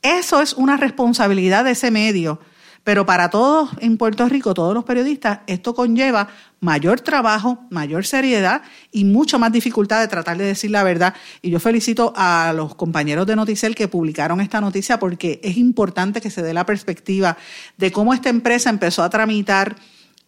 Eso 0.02 0.42
es 0.42 0.54
una 0.54 0.78
responsabilidad 0.78 1.64
de 1.64 1.72
ese 1.72 1.92
medio. 1.92 2.40
Pero 2.84 3.06
para 3.06 3.30
todos 3.30 3.70
en 3.82 3.98
Puerto 3.98 4.28
Rico, 4.28 4.56
todos 4.56 4.74
los 4.74 4.84
periodistas, 4.84 5.42
esto 5.46 5.76
conlleva 5.76 6.28
mayor 6.60 7.02
trabajo, 7.02 7.60
mayor 7.70 8.04
seriedad 8.08 8.64
y 8.92 9.06
mucho 9.06 9.38
más 9.38 9.52
dificultad 9.52 10.02
de 10.02 10.08
tratar 10.08 10.40
de 10.40 10.46
decir 10.46 10.72
la 10.72 10.82
verdad. 10.82 11.14
Y 11.44 11.52
yo 11.52 11.60
felicito 11.60 12.14
a 12.16 12.52
los 12.56 12.74
compañeros 12.74 13.28
de 13.28 13.36
Noticel 13.36 13.76
que 13.76 13.88
publicaron 13.88 14.42
esta 14.42 14.60
noticia 14.60 14.98
porque 14.98 15.40
es 15.44 15.58
importante 15.58 16.20
que 16.20 16.32
se 16.32 16.42
dé 16.42 16.52
la 16.52 16.66
perspectiva 16.66 17.38
de 17.78 17.92
cómo 17.92 18.12
esta 18.16 18.30
empresa 18.30 18.72
empezó 18.72 19.04
a 19.04 19.12
tramitar 19.12 19.76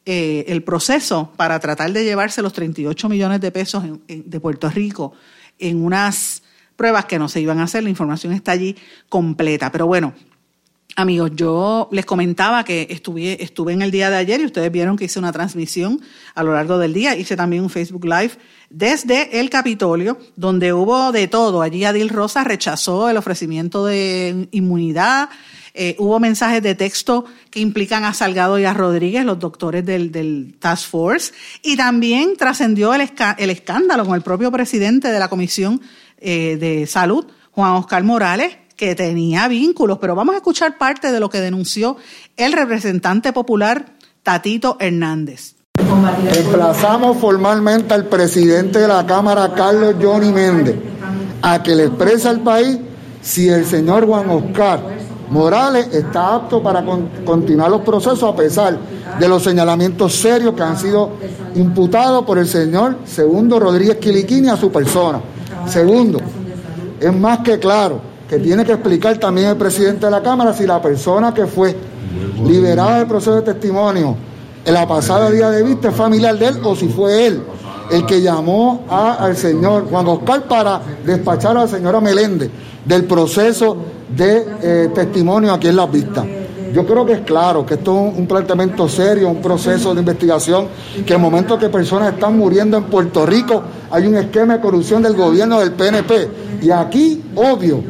eh, 0.06 0.46
el 0.50 0.64
proceso 0.64 1.32
para 1.36 1.60
tratar 1.60 1.92
de 1.92 2.04
llevarse 2.04 2.42
los 2.42 2.54
38 2.54 3.10
millones 3.10 3.42
de 3.42 3.52
pesos 3.52 3.84
de 4.08 4.40
Puerto 4.40 4.70
Rico 4.70 5.14
en 5.60 5.84
unas 5.84 6.44
pruebas 6.76 7.06
que 7.06 7.20
no 7.20 7.30
se 7.30 7.42
iban 7.42 7.60
a 7.60 7.64
hacer, 7.64 7.84
la 7.84 7.90
información 7.90 8.34
está 8.34 8.52
allí 8.52 8.76
completa. 9.10 9.72
Pero 9.72 9.88
bueno, 9.88 10.14
amigos, 10.96 11.32
yo 11.36 11.90
les 11.92 12.06
comentaba 12.06 12.64
que 12.64 12.88
estuve, 12.90 13.44
estuve 13.44 13.74
en 13.74 13.82
el 13.82 13.92
día 13.92 14.10
de 14.10 14.18
ayer 14.18 14.40
y 14.42 14.46
ustedes 14.46 14.72
vieron 14.72 14.98
que 14.98 15.06
hice 15.06 15.20
una 15.20 15.32
transmisión 15.32 16.02
a 16.34 16.44
lo 16.44 16.54
largo 16.54 16.78
del 16.78 16.94
día, 16.94 17.16
hice 17.16 17.36
también 17.36 17.64
un 17.64 17.70
Facebook 17.70 18.06
Live 18.06 18.32
desde 18.70 19.40
el 19.40 19.50
Capitolio, 19.50 20.18
donde 20.36 20.74
hubo 20.74 21.12
de 21.12 21.28
todo. 21.28 21.62
Allí 21.62 21.86
Adil 21.86 22.10
Rosa 22.10 22.44
rechazó 22.44 23.10
el 23.10 23.18
ofrecimiento 23.18 23.86
de 23.86 24.48
inmunidad 24.52 25.30
eh, 25.77 25.98
hubo 26.00 26.22
mensajes 26.22 26.63
de 26.63 26.74
texto 26.74 27.25
que 27.50 27.60
implican 27.60 28.05
a 28.05 28.13
Salgado 28.13 28.58
y 28.58 28.63
a 28.63 28.74
Rodríguez, 28.74 29.25
los 29.25 29.39
doctores 29.39 29.86
del, 29.86 30.55
Task 30.58 30.89
Force, 30.89 31.34
y 31.62 31.75
también 31.75 32.38
trascendió 32.38 32.94
el, 32.94 33.01
escándalo 33.50 34.05
con 34.05 34.15
el 34.15 34.22
propio 34.22 34.50
presidente 34.51 35.12
de 35.12 35.20
la 35.20 35.27
Comisión 35.27 35.82
eh, 36.17 36.55
de 36.58 36.88
Salud, 36.88 37.25
Juan 37.51 37.74
Oscar 37.74 38.05
Morales, 38.05 38.55
que 38.77 38.96
tenía 38.96 39.50
vínculos, 39.50 39.98
pero 40.00 40.15
vamos 40.15 40.36
a 40.36 40.38
escuchar 40.38 40.77
parte 40.77 41.12
de 41.12 41.20
lo 41.20 41.29
que 41.29 41.41
denunció 41.41 41.98
el 42.38 42.53
representante 42.53 43.34
popular 43.34 43.96
Tatito 44.24 44.77
Hernández. 44.79 45.55
Emplazamos 46.38 47.17
formalmente 47.17 47.94
al 47.94 48.05
presidente 48.05 48.79
de 48.79 48.88
la 48.88 49.05
Cámara, 49.05 49.53
Carlos 49.53 49.96
Johnny 50.01 50.32
Méndez, 50.32 50.77
a 51.41 51.62
que 51.62 51.75
le 51.75 51.86
exprese 51.86 52.29
al 52.29 52.39
país 52.39 52.77
si 53.22 53.50
el 53.50 53.65
señor 53.65 54.05
Juan 54.05 54.29
Oscar 54.29 55.05
Morales 55.36 55.89
está 55.92 56.36
apto 56.36 56.63
para 56.63 56.82
continuar 57.25 57.70
los 57.70 57.82
procesos 57.82 58.24
a 58.24 58.34
pesar 58.34 58.77
de 59.20 59.27
los 59.27 59.44
señalamientos 59.44 60.15
serios 60.15 60.54
que 60.54 60.63
han 60.63 60.77
sido 60.77 61.10
imputados 61.56 62.24
por 62.24 62.38
el 62.38 62.48
señor 62.48 63.00
Segundo 63.04 63.60
Rodríguez 63.60 63.98
Quiliquini 63.98 64.48
a 64.48 64.56
su 64.56 64.72
persona. 64.72 65.20
Segundo, 65.68 66.20
es 67.01 67.13
más 67.13 67.39
que 67.39 67.60
claro 67.60 68.00
que 68.30 68.39
tiene 68.39 68.63
que 68.63 68.72
explicar 68.72 69.18
también 69.18 69.50
el 69.50 69.58
presidente 69.58 70.06
de 70.06 70.12
la 70.13 70.24
Cámara 70.24 70.54
si 70.54 70.65
la 70.65 70.82
persona 70.82 71.34
que 71.34 71.46
fue 71.48 71.75
liberada 72.46 73.00
del 73.00 73.08
proceso 73.08 73.36
de 73.36 73.42
testimonio 73.42 74.15
en 74.63 74.74
la 74.74 74.88
pasada 74.88 75.30
día 75.30 75.50
de 75.50 75.63
vista 75.63 75.89
es 75.89 75.96
familiar 75.96 76.39
de 76.39 76.48
él 76.48 76.62
o 76.63 76.77
si 76.77 76.88
fue 76.88 77.27
él 77.27 77.44
el 77.92 78.06
que 78.06 78.22
llamó 78.22 78.86
al 78.89 79.36
señor 79.36 79.86
Juan 79.89 80.08
Oscar 80.08 80.44
para 80.44 80.82
despachar 81.06 81.58
a 81.58 81.62
la 81.62 81.68
señora 81.68 82.00
Meléndez 82.00 82.50
del 82.86 83.06
proceso 83.06 83.77
de 84.15 84.46
eh, 84.62 84.89
testimonio 84.94 85.54
aquí 85.54 85.68
en 85.68 85.75
Las 85.75 85.92
Vistas. 85.92 86.25
Yo 86.74 86.86
creo 86.86 87.06
que 87.06 87.13
es 87.13 87.22
claro 87.22 87.65
que 87.65 87.75
esto 87.75 88.10
es 88.10 88.18
un 88.18 88.27
planteamiento 88.27 88.89
serio, 88.89 89.30
un 89.30 89.42
proceso 89.42 89.94
de 89.94 90.01
investigación, 90.01 90.68
que 91.06 91.13
en 91.13 91.20
el 91.20 91.22
momento 91.22 91.58
que 91.58 91.70
personas 91.70 92.13
están 92.13 92.38
muriendo 92.38 92.75
en 92.75 92.84
Puerto 92.86 93.25
Rico 93.25 93.63
hay 93.89 94.06
un 94.08 94.15
esquema 94.15 94.56
de 94.56 94.60
corrupción 94.62 95.01
del 95.01 95.15
gobierno 95.15 95.60
del 95.62 95.72
PNP. 95.72 96.30
Y 96.62 96.72
aquí, 96.72 97.24
obvio, 97.36 97.82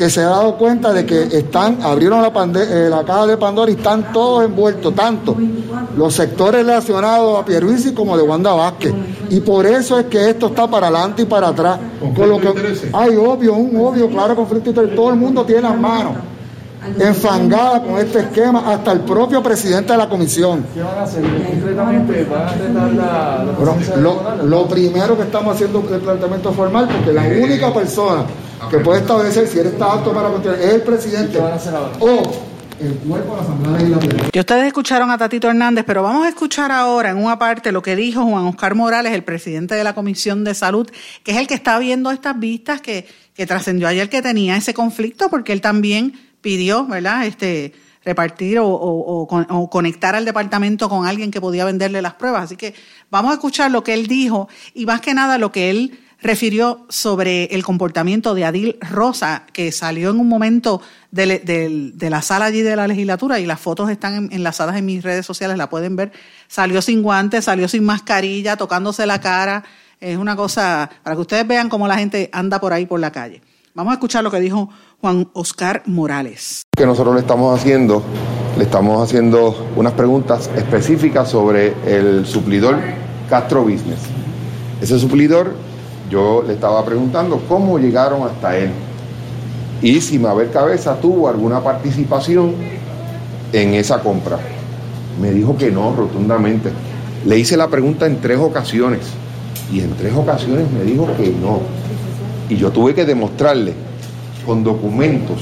que 0.00 0.08
se 0.08 0.22
ha 0.22 0.30
dado 0.30 0.54
cuenta 0.54 0.94
de 0.94 1.04
que 1.04 1.24
están, 1.24 1.82
abrieron 1.82 2.22
la, 2.22 2.32
eh, 2.58 2.88
la 2.88 3.04
caja 3.04 3.26
de 3.26 3.36
Pandora 3.36 3.70
y 3.70 3.74
están 3.74 4.14
todos 4.14 4.46
envueltos, 4.46 4.94
tanto 4.94 5.36
los 5.94 6.14
sectores 6.14 6.64
relacionados 6.64 7.38
a 7.38 7.44
Pierluisi 7.44 7.92
como 7.92 8.16
de 8.16 8.22
Wanda 8.22 8.54
Vázquez. 8.54 8.94
Y 9.28 9.40
por 9.40 9.66
eso 9.66 9.98
es 9.98 10.06
que 10.06 10.30
esto 10.30 10.46
está 10.46 10.66
para 10.70 10.86
adelante 10.86 11.20
y 11.20 11.24
para 11.26 11.48
atrás. 11.48 11.78
Con 12.16 12.30
lo 12.30 12.40
que, 12.40 12.48
hay 12.94 13.14
obvio, 13.14 13.52
un 13.52 13.76
obvio, 13.76 14.08
claro 14.08 14.34
conflicto 14.34 14.70
interés. 14.70 14.96
Todo 14.96 15.10
el 15.10 15.16
mundo 15.16 15.44
tiene 15.44 15.60
las 15.60 15.78
manos 15.78 16.14
enfangada 16.98 17.82
con 17.82 17.98
este 17.98 18.20
esquema 18.20 18.72
hasta 18.72 18.92
el 18.92 19.00
propio 19.00 19.42
presidente 19.42 19.92
de 19.92 19.98
la 19.98 20.08
comisión. 20.08 20.64
¿Qué 20.72 20.82
van 20.82 20.96
a 20.96 21.02
hacer? 21.02 21.22
Concretamente, 21.22 22.24
¿van 22.24 22.76
a 22.78 23.44
la, 23.44 24.44
lo, 24.44 24.66
primero 24.66 25.14
que 25.14 25.24
estamos 25.24 25.54
haciendo 25.54 25.80
es 25.80 25.92
el 25.92 26.00
planteamiento 26.00 26.52
formal, 26.54 26.88
porque 26.88 27.12
la 27.12 27.24
única 27.44 27.70
persona 27.74 28.24
que 28.68 28.78
puede 28.78 29.00
establecer 29.00 29.46
si 29.46 29.58
él 29.58 29.68
está 29.68 29.92
apto 29.92 30.12
para 30.12 30.28
continuar 30.28 30.60
es 30.60 30.74
el 30.74 30.82
presidente 30.82 31.38
o 31.38 31.48
el 32.80 32.94
cuerpo 32.94 33.32
de 33.32 33.36
la 33.36 33.42
Asamblea 33.42 33.72
Legislativa. 33.72 34.28
Y 34.32 34.38
ustedes 34.38 34.66
escucharon 34.66 35.10
a 35.10 35.18
Tatito 35.18 35.48
Hernández, 35.48 35.84
pero 35.86 36.02
vamos 36.02 36.24
a 36.24 36.30
escuchar 36.30 36.72
ahora 36.72 37.10
en 37.10 37.18
una 37.18 37.38
parte 37.38 37.72
lo 37.72 37.82
que 37.82 37.94
dijo 37.94 38.24
Juan 38.24 38.46
Oscar 38.46 38.74
Morales, 38.74 39.12
el 39.12 39.22
presidente 39.22 39.74
de 39.74 39.84
la 39.84 39.94
Comisión 39.94 40.44
de 40.44 40.54
Salud, 40.54 40.90
que 41.22 41.32
es 41.32 41.36
el 41.36 41.46
que 41.46 41.54
está 41.54 41.78
viendo 41.78 42.10
estas 42.10 42.38
vistas 42.38 42.80
que, 42.80 43.06
que 43.34 43.46
trascendió 43.46 43.86
ayer 43.86 44.08
que 44.08 44.22
tenía 44.22 44.56
ese 44.56 44.72
conflicto, 44.72 45.28
porque 45.28 45.52
él 45.52 45.60
también 45.60 46.18
pidió, 46.40 46.86
¿verdad? 46.86 47.26
Este, 47.26 47.74
repartir 48.04 48.58
o, 48.60 48.68
o, 48.68 49.70
conectar 49.70 50.14
al 50.14 50.24
departamento 50.24 50.88
con 50.88 51.06
alguien 51.06 51.30
que 51.30 51.40
podía 51.40 51.64
venderle 51.64 52.00
las 52.00 52.14
pruebas. 52.14 52.44
Así 52.44 52.56
que 52.56 52.74
vamos 53.10 53.30
a 53.30 53.34
escuchar 53.34 53.70
lo 53.70 53.84
que 53.84 53.94
él 53.94 54.06
dijo 54.06 54.48
y 54.74 54.86
más 54.86 55.00
que 55.00 55.12
nada 55.12 55.38
lo 55.38 55.52
que 55.52 55.70
él 55.70 55.98
refirió 56.22 56.86
sobre 56.88 57.44
el 57.46 57.64
comportamiento 57.64 58.34
de 58.34 58.44
Adil 58.44 58.76
Rosa, 58.80 59.44
que 59.52 59.72
salió 59.72 60.10
en 60.10 60.18
un 60.18 60.28
momento 60.28 60.82
de, 61.10 61.92
la 61.98 62.22
sala 62.22 62.46
allí 62.46 62.62
de 62.62 62.76
la 62.76 62.86
legislatura 62.86 63.40
y 63.40 63.46
las 63.46 63.60
fotos 63.60 63.90
están 63.90 64.28
enlazadas 64.32 64.76
en 64.76 64.86
mis 64.86 65.02
redes 65.02 65.26
sociales, 65.26 65.56
la 65.56 65.70
pueden 65.70 65.96
ver. 65.96 66.12
Salió 66.48 66.82
sin 66.82 67.02
guantes, 67.02 67.44
salió 67.44 67.68
sin 67.68 67.84
mascarilla, 67.84 68.56
tocándose 68.56 69.06
la 69.06 69.20
cara. 69.20 69.64
Es 70.00 70.16
una 70.16 70.36
cosa 70.36 70.90
para 71.02 71.16
que 71.16 71.22
ustedes 71.22 71.46
vean 71.46 71.68
cómo 71.68 71.86
la 71.88 71.98
gente 71.98 72.28
anda 72.32 72.60
por 72.60 72.72
ahí 72.72 72.86
por 72.86 73.00
la 73.00 73.12
calle. 73.12 73.42
Vamos 73.74 73.92
a 73.92 73.94
escuchar 73.94 74.24
lo 74.24 74.30
que 74.30 74.40
dijo 74.40 74.68
Juan 75.00 75.28
Oscar 75.32 75.82
Morales. 75.86 76.62
Que 76.76 76.86
nosotros 76.86 77.14
le 77.14 77.20
estamos 77.20 77.58
haciendo, 77.58 78.02
le 78.58 78.64
estamos 78.64 79.02
haciendo 79.02 79.68
unas 79.76 79.92
preguntas 79.92 80.50
específicas 80.56 81.30
sobre 81.30 81.74
el 81.86 82.26
suplidor 82.26 82.78
Castro 83.28 83.62
Business. 83.62 84.00
Ese 84.80 84.98
suplidor 84.98 85.54
yo 86.10 86.42
le 86.46 86.54
estaba 86.54 86.84
preguntando 86.84 87.40
cómo 87.48 87.78
llegaron 87.78 88.24
hasta 88.24 88.56
él 88.56 88.70
y 89.82 90.00
si 90.00 90.18
Mabel 90.18 90.50
Cabeza 90.50 90.96
tuvo 91.00 91.28
alguna 91.28 91.60
participación 91.60 92.54
en 93.52 93.74
esa 93.74 94.00
compra. 94.00 94.38
Me 95.20 95.30
dijo 95.30 95.56
que 95.56 95.70
no, 95.70 95.94
rotundamente. 95.94 96.70
Le 97.26 97.38
hice 97.38 97.56
la 97.56 97.68
pregunta 97.68 98.06
en 98.06 98.20
tres 98.20 98.38
ocasiones 98.38 99.00
y 99.72 99.80
en 99.80 99.92
tres 99.94 100.14
ocasiones 100.14 100.70
me 100.70 100.84
dijo 100.84 101.08
que 101.16 101.28
no. 101.28 101.60
Y 102.48 102.56
yo 102.56 102.70
tuve 102.70 102.94
que 102.94 103.04
demostrarle 103.04 103.72
con 104.44 104.64
documentos 104.64 105.38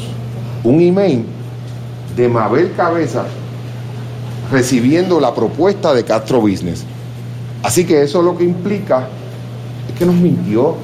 un 0.63 0.81
email 0.81 1.25
de 2.17 2.29
Mabel 2.29 2.73
Cabeza 2.77 3.25
recibiendo 4.53 5.21
la 5.21 5.35
propuesta 5.35 5.95
de 5.95 6.05
Castro 6.05 6.41
Business. 6.41 6.85
Así 7.63 7.85
que 7.85 8.03
eso 8.03 8.23
lo 8.23 8.37
que 8.37 8.45
implica 8.45 9.09
que 9.99 10.07
nos 10.07 10.15
mintió. 10.15 10.75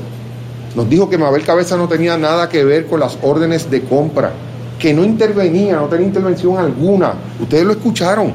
Nos 0.75 0.89
dijo 0.89 1.09
que 1.09 1.17
Mabel 1.17 1.45
Cabeza 1.45 1.77
no 1.77 1.89
tenía 1.89 2.19
nada 2.19 2.49
que 2.49 2.65
ver 2.65 2.87
con 2.87 2.99
las 2.99 3.17
órdenes 3.23 3.71
de 3.71 3.83
compra, 3.85 4.33
que 4.79 4.93
no 4.93 5.05
intervenía, 5.05 5.77
no 5.77 5.87
tenía 5.87 6.07
intervención 6.09 6.59
alguna. 6.59 7.15
Ustedes 7.41 7.65
lo 7.65 7.73
escucharon. 7.73 8.33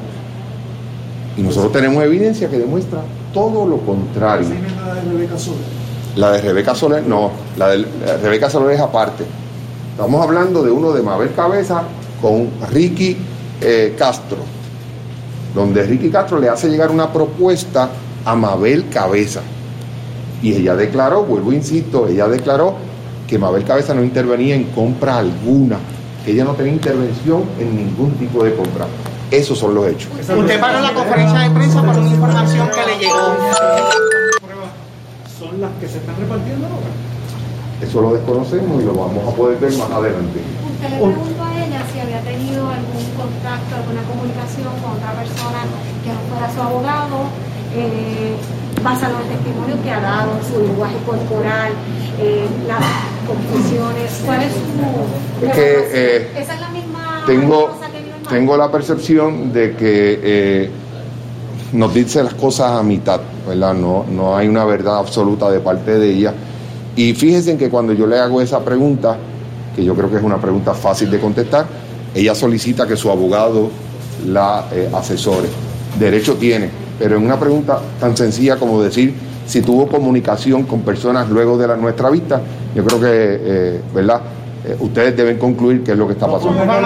Y 1.36 1.42
nosotros 1.42 1.72
tenemos 1.72 2.02
evidencia 2.02 2.48
que 2.48 2.58
demuestra 2.58 3.00
todo 3.32 3.66
lo 3.66 3.78
contrario. 3.78 4.48
¿La 4.86 4.94
de 4.94 5.02
Rebeca 5.02 5.38
Soler? 5.38 5.60
La 6.16 6.32
de 6.32 6.40
Rebeca 6.40 6.74
Soler, 6.74 7.06
no. 7.06 7.30
La 7.56 7.68
de 7.68 7.84
Rebeca 8.22 8.48
Soler 8.50 8.72
es 8.72 8.80
aparte. 8.80 9.24
Estamos 9.92 10.22
hablando 10.22 10.62
de 10.62 10.70
uno 10.70 10.92
de 10.92 11.02
Mabel 11.02 11.32
Cabeza 11.34 11.82
con 12.22 12.48
Ricky 12.72 13.16
eh, 13.60 13.94
Castro, 13.98 14.38
donde 15.54 15.82
Ricky 15.82 16.10
Castro 16.10 16.38
le 16.38 16.48
hace 16.48 16.68
llegar 16.68 16.90
una 16.90 17.12
propuesta 17.12 17.90
a 18.24 18.34
Mabel 18.34 18.88
Cabeza. 18.88 19.42
Y 20.42 20.54
ella 20.54 20.74
declaró, 20.74 21.24
vuelvo 21.24 21.52
insisto, 21.52 22.06
ella 22.08 22.26
declaró 22.28 22.74
que 23.26 23.38
Mabel 23.38 23.64
Cabeza 23.64 23.94
no 23.94 24.02
intervenía 24.02 24.54
en 24.54 24.64
compra 24.64 25.18
alguna, 25.18 25.78
que 26.24 26.32
ella 26.32 26.44
no 26.44 26.54
tenía 26.54 26.72
intervención 26.72 27.44
en 27.58 27.76
ningún 27.76 28.12
tipo 28.14 28.42
de 28.42 28.54
compra. 28.54 28.86
Esos 29.30 29.58
son 29.58 29.74
los 29.74 29.86
hechos. 29.86 30.10
Usted 30.18 30.60
paró 30.60 30.80
la 30.80 30.92
conferencia 30.92 31.38
de 31.40 31.50
prensa 31.50 31.82
por 31.82 31.96
una 31.96 32.10
información 32.10 32.68
que 32.68 32.90
le 32.90 32.98
llegó. 32.98 33.36
¿Son 35.38 35.60
las 35.60 35.70
que 35.80 35.88
se 35.88 35.98
están 35.98 36.16
repartiendo 36.18 36.66
ahora? 36.66 36.90
Eso 37.80 38.00
lo 38.00 38.12
desconocemos 38.14 38.82
y 38.82 38.86
lo 38.86 38.94
vamos 38.94 39.32
a 39.32 39.36
poder 39.36 39.58
ver 39.58 39.72
más 39.78 39.90
adelante. 39.90 40.40
Usted 40.74 40.90
le 40.90 40.96
preguntó 40.96 41.44
a 41.44 41.64
ella 41.64 41.82
si 41.92 42.00
había 42.00 42.20
tenido 42.22 42.68
algún 42.68 43.04
contacto, 43.16 43.76
alguna 43.76 44.02
comunicación 44.02 44.68
con 44.82 44.98
otra 44.98 45.12
persona 45.12 45.64
que 46.04 46.10
no 46.10 46.20
fuera 46.28 46.52
su 46.52 46.60
abogado. 46.60 47.16
Eh, 47.72 48.34
basado 48.82 49.16
en 49.16 49.30
el 49.30 49.38
testimonio 49.38 49.82
que 49.82 49.90
ha 49.90 50.00
dado, 50.00 50.30
su 50.42 50.60
lenguaje 50.60 50.96
corporal, 51.06 51.72
eh, 52.18 52.46
las 52.66 52.84
confesiones. 53.26 54.20
¿Cuál 54.24 54.42
es 54.42 54.52
su... 54.52 55.46
Que, 55.52 55.88
eh, 55.92 56.30
Esa 56.36 56.54
es 56.54 56.60
la 56.60 56.68
misma... 56.70 57.22
Tengo, 57.26 57.70
tengo 58.28 58.56
la 58.56 58.70
percepción 58.70 59.52
de 59.52 59.74
que 59.76 60.20
eh, 60.22 60.70
nos 61.72 61.92
dice 61.94 62.22
las 62.22 62.34
cosas 62.34 62.72
a 62.72 62.82
mitad, 62.82 63.20
¿verdad? 63.46 63.74
No, 63.74 64.04
no 64.10 64.36
hay 64.36 64.48
una 64.48 64.64
verdad 64.64 64.98
absoluta 64.98 65.50
de 65.50 65.60
parte 65.60 65.98
de 65.98 66.10
ella. 66.10 66.34
Y 66.96 67.14
fíjense 67.14 67.56
que 67.56 67.70
cuando 67.70 67.92
yo 67.92 68.06
le 68.06 68.18
hago 68.18 68.40
esa 68.40 68.60
pregunta, 68.64 69.16
que 69.74 69.84
yo 69.84 69.94
creo 69.94 70.10
que 70.10 70.16
es 70.16 70.22
una 70.22 70.38
pregunta 70.38 70.74
fácil 70.74 71.10
de 71.10 71.20
contestar, 71.20 71.66
ella 72.14 72.34
solicita 72.34 72.86
que 72.86 72.96
su 72.96 73.10
abogado 73.10 73.70
la 74.26 74.64
asesore. 74.92 75.48
Derecho 75.98 76.34
tiene 76.34 76.89
pero 77.00 77.16
en 77.16 77.24
una 77.24 77.40
pregunta 77.40 77.80
tan 77.98 78.14
sencilla 78.14 78.56
como 78.56 78.82
decir 78.82 79.14
si 79.46 79.62
tuvo 79.62 79.88
comunicación 79.88 80.64
con 80.64 80.82
personas 80.82 81.30
luego 81.30 81.56
de 81.56 81.66
la, 81.66 81.76
nuestra 81.76 82.10
vista, 82.10 82.42
yo 82.74 82.84
creo 82.84 83.00
que, 83.00 83.06
eh, 83.10 83.80
¿verdad? 83.92 84.20
Eh, 84.66 84.76
ustedes 84.78 85.16
deben 85.16 85.38
concluir 85.38 85.82
qué 85.82 85.92
es 85.92 85.98
lo 85.98 86.06
que 86.06 86.12
está 86.12 86.26
pasando. 86.26 86.52
No, 86.52 86.66
no, 86.66 86.80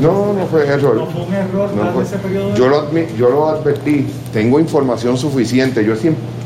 no, 0.00 0.32
no 0.32 0.46
fue 0.46 0.66
error. 0.66 0.96
No 0.96 1.06
fue 1.06 1.22
un 1.22 1.34
error 1.34 1.70
no 1.74 2.02
ese 2.02 2.18
periodo 2.18 2.54
yo, 2.56 2.68
lo 2.68 2.90
yo 3.16 3.30
lo 3.30 3.48
advertí, 3.48 4.06
tengo 4.32 4.58
información 4.58 5.16
suficiente, 5.16 5.84
yo 5.84 5.94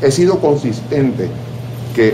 he 0.01 0.11
sido 0.11 0.37
consistente 0.37 1.27
que 1.95 2.13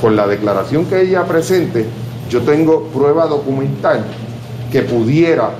con 0.00 0.16
la 0.16 0.26
declaración 0.26 0.86
que 0.86 1.02
ella 1.02 1.24
presente, 1.26 1.84
yo 2.30 2.40
tengo 2.40 2.84
prueba 2.84 3.26
documental 3.26 4.04
que 4.72 4.82
pudiera 4.82 5.50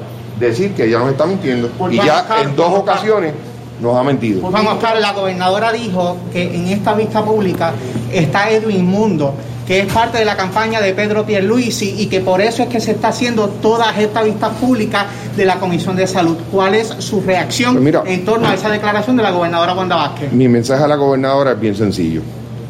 decir 0.41 0.73
que 0.73 0.87
ella 0.87 0.99
nos 0.99 1.11
está 1.11 1.27
mintiendo. 1.27 1.71
y 1.91 1.97
ya 1.97 2.27
en 2.43 2.57
dos 2.57 2.73
ocasiones 2.73 3.35
nos 3.81 3.97
ha 3.97 4.03
mentido. 4.03 4.41
Juan 4.43 4.67
Oscar, 4.67 5.01
la 5.01 5.13
gobernadora 5.13 5.73
dijo 5.73 6.17
que 6.33 6.55
en 6.55 6.67
esta 6.69 6.95
vista 6.95 7.25
pública 7.25 7.73
está 8.13 8.51
Edwin 8.51 8.85
Mundo, 8.87 9.35
que 9.67 9.81
es 9.81 9.93
parte 9.93 10.19
de 10.19 10.25
la 10.25 10.37
campaña 10.37 10.81
de 10.81 10.93
Pedro 10.93 11.25
Pierluisi 11.25 11.95
y 11.99 12.07
que 12.07 12.21
por 12.21 12.41
eso 12.41 12.63
es 12.63 12.69
que 12.69 12.81
se 12.81 12.93
está 12.93 13.09
haciendo 13.09 13.49
todas 13.49 13.97
estas 13.99 14.25
vistas 14.25 14.51
públicas 14.61 15.07
de 15.37 15.45
la 15.45 15.59
Comisión 15.59 15.97
de 15.97 16.07
Salud. 16.07 16.37
¿Cuál 16.51 16.75
es 16.75 16.89
su 16.99 17.21
reacción 17.21 17.77
pues 17.77 17.95
en 18.07 18.25
torno 18.25 18.49
a 18.49 18.55
esa 18.55 18.69
declaración 18.69 19.17
de 19.17 19.23
la 19.23 19.31
gobernadora 19.31 19.75
Wanda 19.75 19.97
Vázquez? 19.97 20.33
Mi 20.33 20.49
mensaje 20.49 20.83
a 20.83 20.89
la 20.89 20.97
gobernadora 20.97 21.53
es 21.53 21.61
bien 21.61 21.75
sencillo. 21.75 22.23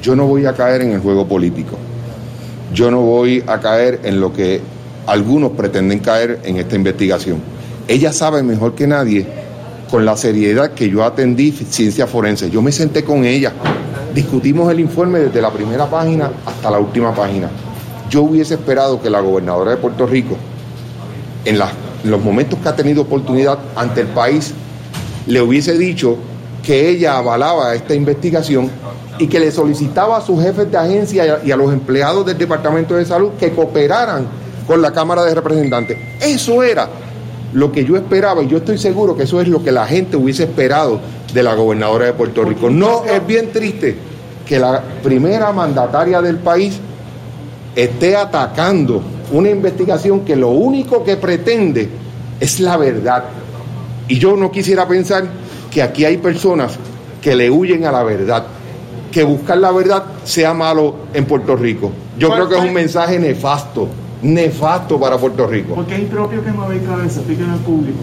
Yo 0.02 0.14
no 0.14 0.26
voy 0.26 0.46
a 0.46 0.54
caer 0.54 0.83
en 0.83 0.92
el 0.92 1.00
juego 1.00 1.26
político. 1.26 1.76
Yo 2.72 2.90
no 2.90 3.00
voy 3.00 3.42
a 3.46 3.59
caer 3.59 4.00
en 4.04 4.20
lo 4.20 4.33
que 4.33 4.61
algunos 5.06 5.52
pretenden 5.52 5.98
caer 5.98 6.38
en 6.44 6.56
esta 6.56 6.76
investigación 6.76 7.59
ella 7.90 8.12
sabe 8.12 8.44
mejor 8.44 8.76
que 8.76 8.87
nadie 8.87 9.26
con 9.90 10.05
la 10.05 10.16
seriedad 10.16 10.70
que 10.70 10.88
yo 10.88 11.03
atendí 11.05 11.50
ciencia 11.50 12.07
forense. 12.07 12.48
Yo 12.48 12.62
me 12.62 12.70
senté 12.70 13.03
con 13.03 13.24
ella, 13.24 13.53
discutimos 14.14 14.70
el 14.70 14.79
informe 14.79 15.18
desde 15.18 15.42
la 15.42 15.50
primera 15.50 15.90
página 15.90 16.31
hasta 16.46 16.70
la 16.70 16.79
última 16.79 17.12
página. 17.12 17.50
Yo 18.09 18.22
hubiese 18.22 18.55
esperado 18.55 19.03
que 19.03 19.11
la 19.11 19.18
gobernadora 19.18 19.72
de 19.72 19.76
Puerto 19.79 20.07
Rico, 20.07 20.37
en, 21.44 21.59
los 22.05 22.22
momentos 22.22 22.61
que 22.61 22.68
ha 22.68 22.76
tenido 22.76 23.03
oportunidad 23.03 23.59
ante 23.74 24.03
el 24.03 24.07
país, 24.07 24.55
le 25.26 25.40
hubiese 25.40 25.76
dicho 25.76 26.16
que 26.62 26.90
ella 26.90 27.18
avalaba 27.18 27.74
esta 27.74 27.92
investigación 27.92 28.70
y 29.18 29.26
que 29.26 29.40
le 29.40 29.50
solicitaba 29.50 30.18
a 30.18 30.20
sus 30.20 30.40
jefes 30.40 30.70
de 30.70 30.79
agencia 30.79 31.40
y 31.44 31.50
a 31.50 31.57
los 31.57 31.72
empleados 31.72 32.24
del 32.24 32.38
Departamento 32.38 32.94
de 32.94 33.05
Salud 33.05 33.31
que 33.37 33.50
cooperaran 33.50 34.29
con 34.68 34.81
la 34.81 34.92
Cámara 34.92 35.24
de 35.24 35.35
Representantes. 35.35 35.98
Eso 36.20 36.62
era 36.62 36.88
lo 37.52 37.72
que 37.72 37.84
yo 37.84 37.96
esperaba 37.96 38.42
y 38.42 38.48
yo 38.48 38.58
estoy 38.58 38.78
seguro 38.78 39.16
que 39.16 39.24
eso 39.24 39.40
es 39.40 39.48
lo 39.48 39.62
que 39.62 39.72
la 39.72 39.86
gente 39.86 40.16
hubiese 40.16 40.44
esperado 40.44 41.00
de 41.32 41.42
la 41.42 41.54
gobernadora 41.54 42.06
de 42.06 42.12
Puerto 42.12 42.44
Rico. 42.44 42.70
No 42.70 43.04
es 43.04 43.26
bien 43.26 43.50
triste 43.52 43.96
que 44.46 44.58
la 44.58 44.82
primera 45.02 45.52
mandataria 45.52 46.20
del 46.20 46.38
país 46.38 46.78
esté 47.74 48.16
atacando 48.16 49.02
una 49.32 49.48
investigación 49.48 50.20
que 50.20 50.36
lo 50.36 50.50
único 50.50 51.04
que 51.04 51.16
pretende 51.16 51.88
es 52.40 52.60
la 52.60 52.76
verdad. 52.76 53.24
Y 54.08 54.18
yo 54.18 54.36
no 54.36 54.50
quisiera 54.50 54.88
pensar 54.88 55.24
que 55.70 55.82
aquí 55.82 56.04
hay 56.04 56.16
personas 56.16 56.76
que 57.22 57.36
le 57.36 57.50
huyen 57.50 57.84
a 57.84 57.92
la 57.92 58.02
verdad, 58.02 58.44
que 59.12 59.22
buscar 59.22 59.58
la 59.58 59.70
verdad 59.70 60.04
sea 60.24 60.52
malo 60.52 60.94
en 61.14 61.24
Puerto 61.26 61.54
Rico. 61.54 61.92
Yo 62.18 62.30
creo 62.30 62.48
que 62.48 62.56
es 62.56 62.64
un 62.64 62.72
mensaje 62.72 63.18
nefasto, 63.18 63.88
nefasto 64.22 64.98
para 64.98 65.16
Puerto 65.18 65.46
Rico. 65.46 65.74
Porque 65.74 65.94
es 65.94 66.00
impropio 66.00 66.44
que 66.44 66.52
Mabel 66.52 66.83
Cabeza, 66.85 67.20
explíquenle 67.20 67.52
al 67.52 67.59
público, 67.61 67.98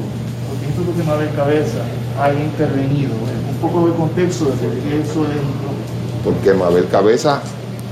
porque 0.50 0.66
es 0.66 0.70
impropio 0.72 0.96
que 0.96 1.04
Mabel 1.04 1.30
Cabeza 1.36 1.80
haya 2.22 2.44
intervenido, 2.44 3.12
un 3.50 3.58
poco 3.58 3.88
de 3.88 3.96
contexto 3.96 4.46
de 4.46 4.52
por 4.52 4.70
qué 4.70 5.02
eso 5.02 5.24
es 5.24 5.36
impropio. 5.36 6.24
Porque 6.24 6.54
Mabel 6.54 6.88
Cabeza, 6.90 7.42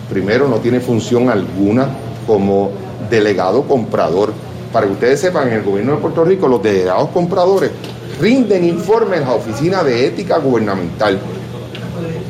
primero, 0.09 0.47
no 0.47 0.57
tiene 0.57 0.79
función 0.79 1.29
alguna 1.29 1.89
como 2.25 2.71
delegado 3.09 3.63
comprador. 3.63 4.33
Para 4.73 4.87
que 4.87 4.93
ustedes 4.93 5.21
sepan, 5.21 5.47
en 5.47 5.53
el 5.55 5.63
gobierno 5.63 5.93
de 5.93 5.97
Puerto 5.99 6.25
Rico, 6.25 6.47
los 6.47 6.61
delegados 6.61 7.09
compradores 7.09 7.71
rinden 8.19 8.65
informes 8.65 9.21
a 9.21 9.25
la 9.25 9.33
Oficina 9.35 9.83
de 9.83 10.07
Ética 10.07 10.37
Gubernamental. 10.39 11.19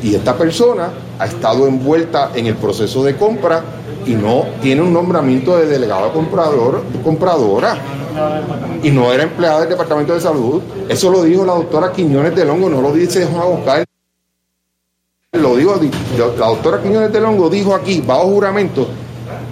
Y 0.03 0.13
esta 0.13 0.35
persona 0.35 0.89
ha 1.17 1.25
estado 1.25 1.65
envuelta 1.67 2.31
en 2.35 2.45
el 2.45 2.55
proceso 2.55 3.03
de 3.03 3.15
compra 3.15 3.63
y 4.05 4.13
no 4.13 4.45
tiene 4.61 4.81
un 4.81 4.93
nombramiento 4.93 5.57
de 5.57 5.67
delegado 5.67 6.11
comprador, 6.13 6.83
compradora. 7.03 7.77
Y 8.81 8.91
no 8.91 9.11
era 9.11 9.23
empleada 9.23 9.61
del 9.61 9.69
Departamento 9.69 10.13
de 10.13 10.21
Salud. 10.21 10.61
Eso 10.87 11.09
lo 11.09 11.23
dijo 11.23 11.45
la 11.45 11.53
doctora 11.53 11.91
Quiñones 11.91 12.35
de 12.35 12.45
Longo, 12.45 12.69
no 12.69 12.81
lo 12.81 12.93
dice 12.93 13.25
Juan 13.25 13.59
Oscar. 13.59 13.85
Lo 15.33 15.55
dijo, 15.57 15.79
la 16.17 16.47
doctora 16.47 16.81
Quiñones 16.81 17.11
de 17.11 17.19
Longo 17.19 17.49
dijo 17.49 17.75
aquí, 17.75 18.01
bajo 18.01 18.27
juramento, 18.27 18.87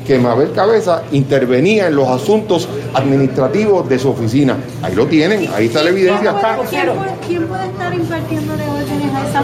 que 0.06 0.20
Mabel 0.20 0.52
Cabeza 0.54 1.04
intervenía 1.12 1.88
en 1.88 1.96
los 1.96 2.08
asuntos 2.08 2.68
administrativos 2.94 3.88
de 3.88 4.00
su 4.00 4.10
oficina. 4.10 4.58
Ahí 4.82 4.96
lo 4.96 5.06
tienen, 5.08 5.50
ahí 5.54 5.68
está 5.68 5.84
la 5.84 5.90
evidencia. 5.90 6.34
¿Quién 6.70 6.88
puede, 6.88 7.12
quién 7.28 7.48
puede 7.48 7.66
estar 7.66 7.94
impartiéndole 7.94 8.64
órdenes 8.64 9.14
a 9.16 9.30
esa 9.30 9.44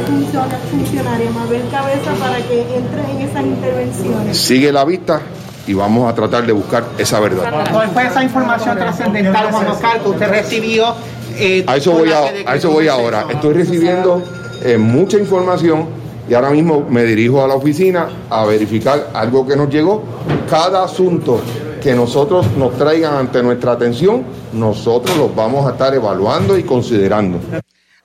funcionaria, 0.72 1.32
Mabel 1.32 1.64
Cabeza, 1.72 2.12
para 2.20 2.38
que 2.38 2.62
entre 2.62 3.12
en 3.12 3.30
esas 3.30 3.44
intervenciones? 3.44 4.38
Sigue 4.38 4.72
la 4.72 4.86
vista 4.86 5.22
y 5.68 5.74
vamos 5.74 6.12
a 6.12 6.16
tratar 6.16 6.46
de 6.46 6.52
buscar 6.52 6.84
esa 6.98 7.20
verdad. 7.20 7.70
¿Cuál 7.72 7.90
fue 7.90 8.06
esa 8.06 8.24
información 8.24 8.78
trascendental, 8.78 9.52
Juan 9.52 9.68
Oscar, 9.68 10.00
que 10.02 10.10
usted 10.10 10.30
recibió? 10.30 10.96
Eh, 11.38 11.64
a 11.68 11.78
eso 11.78 11.94
voy, 11.94 12.12
a, 12.12 12.52
a 12.52 12.56
eso 12.56 12.70
voy 12.70 12.88
ahora. 12.88 13.26
Estoy 13.30 13.54
recibiendo 13.54 14.22
eh, 14.64 14.78
mucha 14.78 15.18
información 15.18 15.99
y 16.30 16.34
ahora 16.36 16.52
mismo 16.52 16.86
me 16.88 17.04
dirijo 17.06 17.44
a 17.44 17.48
la 17.48 17.56
oficina 17.56 18.08
a 18.30 18.46
verificar 18.46 19.10
algo 19.16 19.48
que 19.48 19.56
nos 19.56 19.68
llegó. 19.70 20.04
Cada 20.48 20.84
asunto 20.84 21.42
que 21.82 21.96
nosotros 21.96 22.46
nos 22.56 22.78
traigan 22.78 23.16
ante 23.16 23.42
nuestra 23.42 23.72
atención, 23.72 24.24
nosotros 24.54 25.18
los 25.18 25.36
vamos 25.36 25.66
a 25.68 25.72
estar 25.72 25.94
evaluando 25.96 26.56
y 26.56 26.64
considerando. 26.64 27.40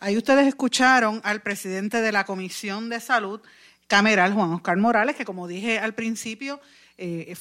Ahí 0.00 0.16
ustedes 0.16 0.46
escucharon 0.46 1.20
al 1.22 1.42
presidente 1.42 2.00
de 2.00 2.12
la 2.12 2.24
Comisión 2.24 2.88
de 2.88 3.00
Salud 3.00 3.40
Cameral, 3.88 4.32
Juan 4.32 4.54
Oscar 4.54 4.78
Morales, 4.78 5.16
que 5.16 5.26
como 5.26 5.46
dije 5.46 5.78
al 5.78 5.94
principio, 5.94 6.60
eh, 6.96 7.34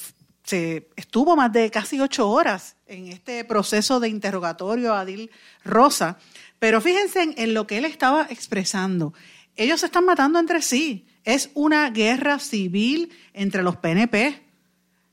se 0.44 0.88
estuvo 0.96 1.34
más 1.34 1.50
de 1.50 1.70
casi 1.70 1.98
ocho 1.98 2.28
horas 2.28 2.76
en 2.86 3.08
este 3.08 3.44
proceso 3.46 4.00
de 4.00 4.10
interrogatorio 4.10 4.92
a 4.92 5.00
Adil 5.00 5.30
Rosa. 5.64 6.18
Pero 6.58 6.82
fíjense 6.82 7.22
en, 7.22 7.34
en 7.38 7.54
lo 7.54 7.66
que 7.66 7.78
él 7.78 7.86
estaba 7.86 8.26
expresando 8.28 9.14
ellos 9.56 9.80
se 9.80 9.86
están 9.86 10.04
matando 10.04 10.38
entre 10.38 10.62
sí. 10.62 11.06
Es 11.24 11.50
una 11.54 11.88
guerra 11.90 12.38
civil 12.38 13.10
entre 13.32 13.62
los 13.62 13.76
PNP. 13.76 14.42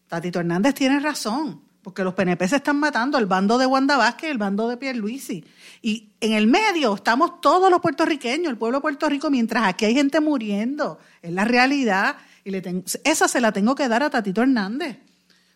Tatito 0.08 0.40
Hernández 0.40 0.74
tiene 0.74 1.00
razón, 1.00 1.62
porque 1.82 2.04
los 2.04 2.14
PNP 2.14 2.48
se 2.48 2.58
están 2.58 2.78
matando, 2.78 3.18
el 3.18 3.28
bando 3.28 3.58
de 3.58 3.66
Wanda 3.66 3.98
Vázquez, 3.98 4.30
el 4.30 4.38
bando 4.38 4.68
de 4.68 4.78
Pierluisi. 4.78 5.46
Y 5.82 6.10
en 6.20 6.34
el 6.34 6.48
medio 6.48 6.94
estamos 6.96 7.40
todos 7.40 7.72
los 7.72 7.80
puertorriqueños, 7.80 8.52
el 8.52 8.58
pueblo 8.58 8.80
de 8.80 8.82
Puerto 8.82 9.08
Rico, 9.08 9.30
mientras 9.30 9.64
aquí 9.64 9.86
hay 9.86 9.94
gente 9.94 10.20
muriendo. 10.20 11.00
Es 11.22 11.32
la 11.32 11.46
realidad. 11.46 12.18
Y 12.44 12.52
le 12.52 12.84
esa 13.04 13.28
se 13.28 13.40
la 13.40 13.52
tengo 13.52 13.76
que 13.76 13.88
dar 13.88 14.04
a 14.04 14.10
Tatito 14.10 14.42
Hernández. 14.42 14.98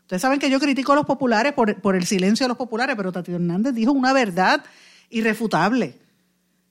Ustedes 0.03 0.21
saben 0.21 0.39
que 0.39 0.51
yo 0.51 0.59
critico 0.59 0.93
a 0.93 0.95
los 0.95 1.05
populares 1.05 1.53
por, 1.53 1.81
por 1.81 1.95
el 1.95 2.05
silencio 2.05 2.45
de 2.45 2.49
los 2.49 2.57
populares, 2.57 2.95
pero 2.95 3.11
Tatito 3.11 3.35
Hernández 3.35 3.73
dijo 3.73 3.91
una 3.91 4.13
verdad 4.13 4.63
irrefutable 5.09 6.04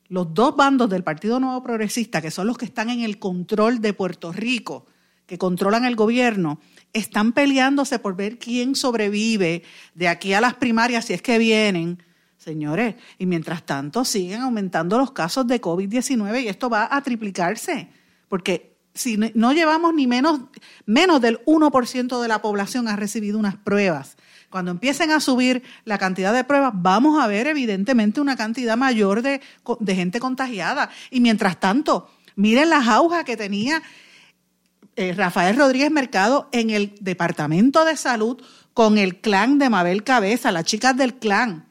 los 0.08 0.34
dos 0.34 0.56
bandos 0.56 0.90
del 0.90 1.02
Partido 1.02 1.40
Nuevo 1.40 1.62
Progresista, 1.62 2.20
que 2.20 2.30
son 2.30 2.46
los 2.46 2.58
que 2.58 2.64
están 2.64 2.90
en 2.90 3.00
el 3.00 3.18
control 3.18 3.80
de 3.80 3.92
Puerto 3.92 4.32
Rico, 4.32 4.86
que 5.26 5.38
controlan 5.38 5.84
el 5.84 5.96
gobierno, 5.96 6.60
están 6.92 7.32
peleándose 7.32 7.98
por 7.98 8.14
ver 8.14 8.38
quién 8.38 8.74
sobrevive 8.74 9.62
de 9.94 10.08
aquí 10.08 10.34
a 10.34 10.40
las 10.40 10.54
primarias, 10.54 11.06
si 11.06 11.14
es 11.14 11.22
que 11.22 11.38
vienen, 11.38 12.02
señores. 12.36 12.96
Y 13.18 13.26
mientras 13.26 13.64
tanto 13.64 14.04
siguen 14.04 14.42
aumentando 14.42 14.98
los 14.98 15.12
casos 15.12 15.46
de 15.46 15.60
COVID-19 15.60 16.44
y 16.44 16.48
esto 16.48 16.68
va 16.68 16.88
a 16.94 17.02
triplicarse, 17.02 17.88
porque 18.28 18.76
si 18.92 19.18
no 19.34 19.52
llevamos 19.52 19.92
ni 19.94 20.06
menos, 20.06 20.40
menos 20.86 21.20
del 21.20 21.44
1% 21.46 22.20
de 22.20 22.28
la 22.28 22.42
población 22.42 22.86
ha 22.86 22.96
recibido 22.96 23.38
unas 23.38 23.56
pruebas 23.56 24.16
cuando 24.54 24.70
empiecen 24.70 25.10
a 25.10 25.18
subir 25.18 25.64
la 25.84 25.98
cantidad 25.98 26.32
de 26.32 26.44
pruebas, 26.44 26.70
vamos 26.76 27.20
a 27.20 27.26
ver 27.26 27.48
evidentemente 27.48 28.20
una 28.20 28.36
cantidad 28.36 28.76
mayor 28.76 29.20
de, 29.20 29.40
gente 29.84 30.20
contagiada. 30.20 30.90
Y 31.10 31.18
mientras 31.18 31.58
tanto, 31.58 32.08
miren 32.36 32.70
la 32.70 32.80
jauja 32.80 33.24
que 33.24 33.36
tenía 33.36 33.82
eh, 34.94 35.12
Rafael 35.12 35.56
Rodríguez 35.56 35.90
Mercado 35.90 36.48
en 36.52 36.70
el 36.70 36.94
Departamento 37.00 37.84
de 37.84 37.96
Salud 37.96 38.40
con 38.74 38.96
el 38.96 39.20
clan 39.20 39.58
de 39.58 39.70
Mabel 39.70 40.04
Cabeza, 40.04 40.52
las 40.52 40.62
chicas 40.62 40.96
del 40.96 41.14
clan. 41.14 41.66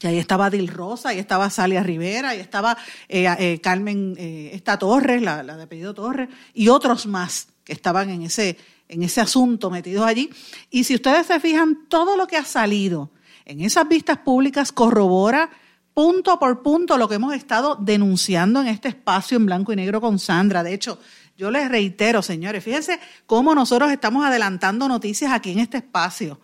Y 0.00 0.06
ahí 0.06 0.18
estaba 0.18 0.48
Dil 0.48 0.68
Rosa, 0.68 1.08
ahí 1.08 1.18
estaba 1.18 1.50
Salia 1.50 1.82
Rivera, 1.82 2.28
ahí 2.28 2.38
estaba 2.38 2.78
eh, 3.08 3.26
eh, 3.36 3.60
Carmen, 3.60 4.14
esta 4.16 4.78
Torres, 4.78 5.22
la, 5.22 5.42
la 5.42 5.56
de 5.56 5.64
apellido 5.64 5.92
Torres, 5.92 6.28
y 6.54 6.68
otros 6.68 7.06
más 7.06 7.48
que 7.64 7.72
estaban 7.72 8.10
en 8.10 8.22
ese, 8.22 8.56
en 8.88 9.02
ese 9.02 9.20
asunto 9.20 9.70
metidos 9.70 10.06
allí. 10.06 10.30
Y 10.70 10.84
si 10.84 10.94
ustedes 10.94 11.26
se 11.26 11.40
fijan, 11.40 11.86
todo 11.88 12.16
lo 12.16 12.26
que 12.26 12.36
ha 12.36 12.44
salido 12.44 13.10
en 13.44 13.60
esas 13.60 13.88
vistas 13.88 14.18
públicas 14.18 14.72
corrobora 14.72 15.50
punto 15.94 16.38
por 16.38 16.62
punto 16.62 16.98
lo 16.98 17.08
que 17.08 17.14
hemos 17.14 17.34
estado 17.34 17.76
denunciando 17.76 18.60
en 18.60 18.66
este 18.66 18.88
espacio 18.88 19.38
en 19.38 19.46
blanco 19.46 19.72
y 19.72 19.76
negro 19.76 20.00
con 20.00 20.18
Sandra. 20.18 20.62
De 20.62 20.74
hecho, 20.74 20.98
yo 21.38 21.50
les 21.50 21.70
reitero, 21.70 22.20
señores, 22.20 22.62
fíjense 22.62 23.00
cómo 23.24 23.54
nosotros 23.54 23.90
estamos 23.90 24.24
adelantando 24.24 24.88
noticias 24.88 25.32
aquí 25.32 25.52
en 25.52 25.60
este 25.60 25.78
espacio 25.78 26.38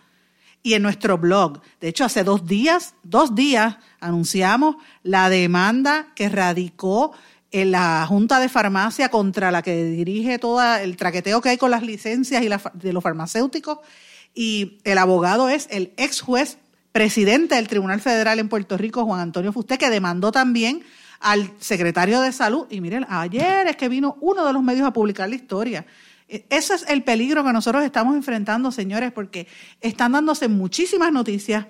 y 0.63 0.75
en 0.75 0.83
nuestro 0.83 1.19
blog. 1.19 1.61
De 1.81 1.89
hecho, 1.89 2.05
hace 2.05 2.25
dos 2.25 2.47
días, 2.47 2.95
dos 3.03 3.35
días, 3.35 3.77
anunciamos 4.01 4.77
la 5.03 5.29
demanda 5.29 6.13
que 6.15 6.29
radicó 6.29 7.13
en 7.53 7.71
la 7.71 8.07
Junta 8.07 8.41
de 8.41 8.49
Farmacia 8.49 9.11
contra 9.11 9.51
la 9.51 9.63
que 9.63 9.85
dirige 9.85 10.39
todo 10.39 10.63
el 10.77 10.97
traqueteo 10.97 11.41
que 11.41 11.51
hay 11.51 11.59
con 11.59 11.71
las 11.71 11.83
licencias 11.83 12.43
y 12.43 12.49
de 12.49 12.93
los 12.93 13.03
farmacéuticos. 13.03 13.79
Y 14.35 14.79
el 14.85 14.97
abogado 14.97 15.51
es 15.51 15.69
el 15.71 15.93
ex 15.99 16.23
juez 16.23 16.59
presidente 16.93 17.55
del 17.55 17.69
Tribunal 17.69 18.01
Federal 18.01 18.39
en 18.39 18.49
Puerto 18.49 18.77
Rico, 18.79 19.05
Juan 19.05 19.21
Antonio 19.21 19.53
Fusté, 19.53 19.77
que 19.77 19.91
demandó 19.91 20.33
también 20.33 20.83
al 21.21 21.51
secretario 21.59 22.23
de 22.23 22.33
Salud. 22.33 22.67
Y 22.71 22.81
miren, 22.81 23.07
ayer 23.09 23.67
es 23.67 23.77
que 23.77 23.91
vino 23.91 24.17
uno 24.21 24.47
de 24.47 24.53
los 24.53 24.63
medios 24.63 24.87
a 24.87 24.93
publicar 24.93 25.29
la 25.29 25.37
historia. 25.37 25.87
E, 26.29 26.47
ese 26.49 26.75
es 26.75 26.87
el 26.89 27.03
peligro 27.03 27.45
que 27.45 27.53
nosotros 27.53 27.85
estamos 27.85 28.17
enfrentando, 28.17 28.73
señores, 28.73 29.13
porque 29.13 29.47
están 29.83 30.13
dándose 30.13 30.49
muchísimas 30.49 31.13
noticias 31.13 31.67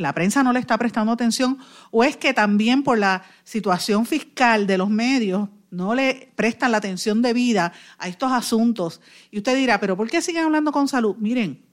la 0.00 0.12
prensa 0.12 0.42
no 0.42 0.52
le 0.52 0.60
está 0.60 0.76
prestando 0.78 1.12
atención 1.12 1.58
o 1.90 2.04
es 2.04 2.16
que 2.16 2.34
también 2.34 2.82
por 2.82 2.98
la 2.98 3.22
situación 3.44 4.06
fiscal 4.06 4.66
de 4.66 4.78
los 4.78 4.90
medios 4.90 5.48
no 5.70 5.94
le 5.94 6.32
prestan 6.34 6.72
la 6.72 6.78
atención 6.78 7.22
debida 7.22 7.72
a 7.98 8.08
estos 8.08 8.32
asuntos. 8.32 9.00
Y 9.30 9.38
usted 9.38 9.56
dirá, 9.56 9.78
pero 9.78 9.96
¿por 9.96 10.10
qué 10.10 10.20
siguen 10.20 10.44
hablando 10.44 10.72
con 10.72 10.88
salud? 10.88 11.16
Miren, 11.18 11.64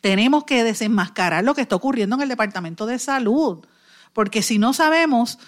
tenemos 0.00 0.44
que 0.44 0.62
desenmascarar 0.64 1.44
lo 1.44 1.54
que 1.54 1.62
está 1.62 1.76
ocurriendo 1.76 2.16
en 2.16 2.22
el 2.22 2.28
Departamento 2.28 2.86
de 2.86 2.98
Salud, 2.98 3.66
porque 4.12 4.42
si 4.42 4.58
no 4.58 4.72
sabemos 4.72 5.38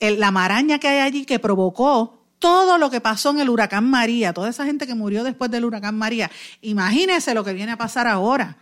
la 0.00 0.30
maraña 0.30 0.78
que 0.78 0.88
hay 0.88 0.98
allí 0.98 1.24
que 1.24 1.38
provocó 1.38 2.26
todo 2.38 2.78
lo 2.78 2.90
que 2.90 3.00
pasó 3.00 3.30
en 3.30 3.40
el 3.40 3.50
huracán 3.50 3.88
María, 3.88 4.32
toda 4.32 4.48
esa 4.48 4.64
gente 4.64 4.86
que 4.86 4.94
murió 4.94 5.24
después 5.24 5.50
del 5.50 5.64
huracán 5.64 5.96
María, 5.96 6.30
imagínese 6.60 7.34
lo 7.34 7.44
que 7.44 7.52
viene 7.52 7.72
a 7.72 7.76
pasar 7.76 8.06
ahora 8.06 8.58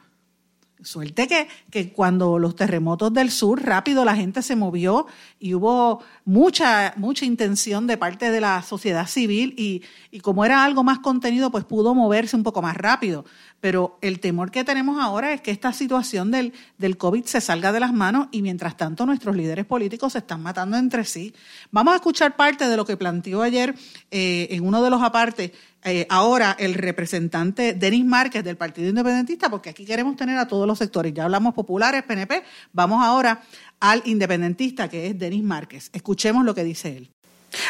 Suerte 0.83 1.27
que, 1.27 1.49
que 1.71 1.93
cuando 1.93 2.39
los 2.39 2.55
terremotos 2.55 3.13
del 3.13 3.31
sur, 3.31 3.63
rápido 3.63 4.05
la 4.05 4.15
gente 4.15 4.43
se 4.43 4.55
movió 4.55 5.07
y 5.41 5.55
hubo 5.55 6.03
mucha, 6.29 6.93
mucha 6.97 7.25
intención 7.25 7.87
de 7.87 7.97
parte 7.97 8.31
de 8.31 8.43
la 8.43 8.61
sociedad 8.61 9.07
civil 9.07 9.55
y, 9.57 9.83
y 10.11 10.21
como 10.21 10.45
era 10.45 10.63
algo 10.63 10.85
más 10.85 10.99
contenido, 10.99 11.51
pues 11.51 11.65
pudo 11.65 11.95
moverse 11.95 12.37
un 12.37 12.43
poco 12.43 12.61
más 12.61 12.77
rápido. 12.77 13.25
Pero 13.63 13.99
el 14.03 14.21
temor 14.21 14.51
que 14.51 14.63
tenemos 14.63 15.03
ahora 15.03 15.33
es 15.33 15.41
que 15.41 15.51
esta 15.51 15.73
situación 15.73 16.31
del, 16.31 16.53
del 16.77 16.99
COVID 16.99 17.25
se 17.25 17.41
salga 17.41 17.73
de 17.73 17.81
las 17.81 17.95
manos 17.95 18.29
y 18.31 18.43
mientras 18.43 18.77
tanto 18.77 19.07
nuestros 19.07 19.37
líderes 19.37 19.65
políticos 19.65 20.13
se 20.13 20.19
están 20.19 20.43
matando 20.43 20.77
entre 20.77 21.07
sí. 21.07 21.35
Vamos 21.71 21.95
a 21.95 21.97
escuchar 21.97 22.37
parte 22.37 22.69
de 22.69 22.77
lo 22.77 22.85
que 22.85 22.99
planteó 22.99 23.41
ayer 23.41 23.75
eh, 24.11 24.49
en 24.51 24.67
uno 24.67 24.83
de 24.83 24.91
los 24.91 25.03
apartes 25.03 25.53
eh, 25.85 26.07
ahora 26.11 26.57
el 26.59 26.75
representante 26.75 27.73
Denis 27.73 28.05
Márquez 28.05 28.43
del 28.43 28.57
Partido 28.57 28.89
Independentista, 28.89 29.49
porque 29.49 29.71
aquí 29.71 29.85
queremos 29.85 30.17
tener 30.17 30.37
a 30.37 30.49
todos 30.49 30.67
los 30.67 30.77
sectores. 30.77 31.15
Ya 31.15 31.25
hablamos 31.25 31.55
populares, 31.55 32.03
PNP, 32.03 32.43
vamos 32.73 33.05
ahora 33.05 33.43
al 33.81 34.03
independentista 34.05 34.89
que 34.89 35.07
es 35.07 35.19
Denis 35.19 35.43
Márquez. 35.43 35.91
Escuchemos 35.93 36.45
lo 36.45 36.55
que 36.55 36.65
dice 36.65 36.97
él. 36.97 37.11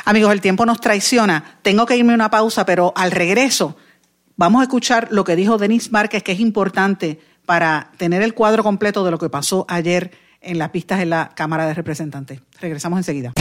Amigos, 0.04 0.32
el 0.32 0.40
tiempo 0.40 0.66
nos 0.66 0.80
traiciona. 0.80 1.58
Tengo 1.62 1.86
que 1.86 1.96
irme 1.96 2.12
a 2.12 2.16
una 2.16 2.30
pausa, 2.30 2.64
pero 2.66 2.92
al 2.96 3.10
regreso 3.10 3.76
vamos 4.36 4.60
a 4.60 4.64
escuchar 4.64 5.08
lo 5.10 5.24
que 5.24 5.36
dijo 5.36 5.58
Denis 5.58 5.92
Márquez, 5.92 6.22
que 6.22 6.32
es 6.32 6.40
importante 6.40 7.20
para 7.46 7.92
tener 7.96 8.22
el 8.22 8.34
cuadro 8.34 8.62
completo 8.62 9.04
de 9.04 9.10
lo 9.10 9.18
que 9.18 9.30
pasó 9.30 9.64
ayer 9.68 10.12
en 10.40 10.58
las 10.58 10.70
pistas 10.70 11.00
en 11.00 11.10
la 11.10 11.30
Cámara 11.34 11.66
de 11.66 11.74
Representantes. 11.74 12.40
Regresamos 12.60 12.98
enseguida. 12.98 13.32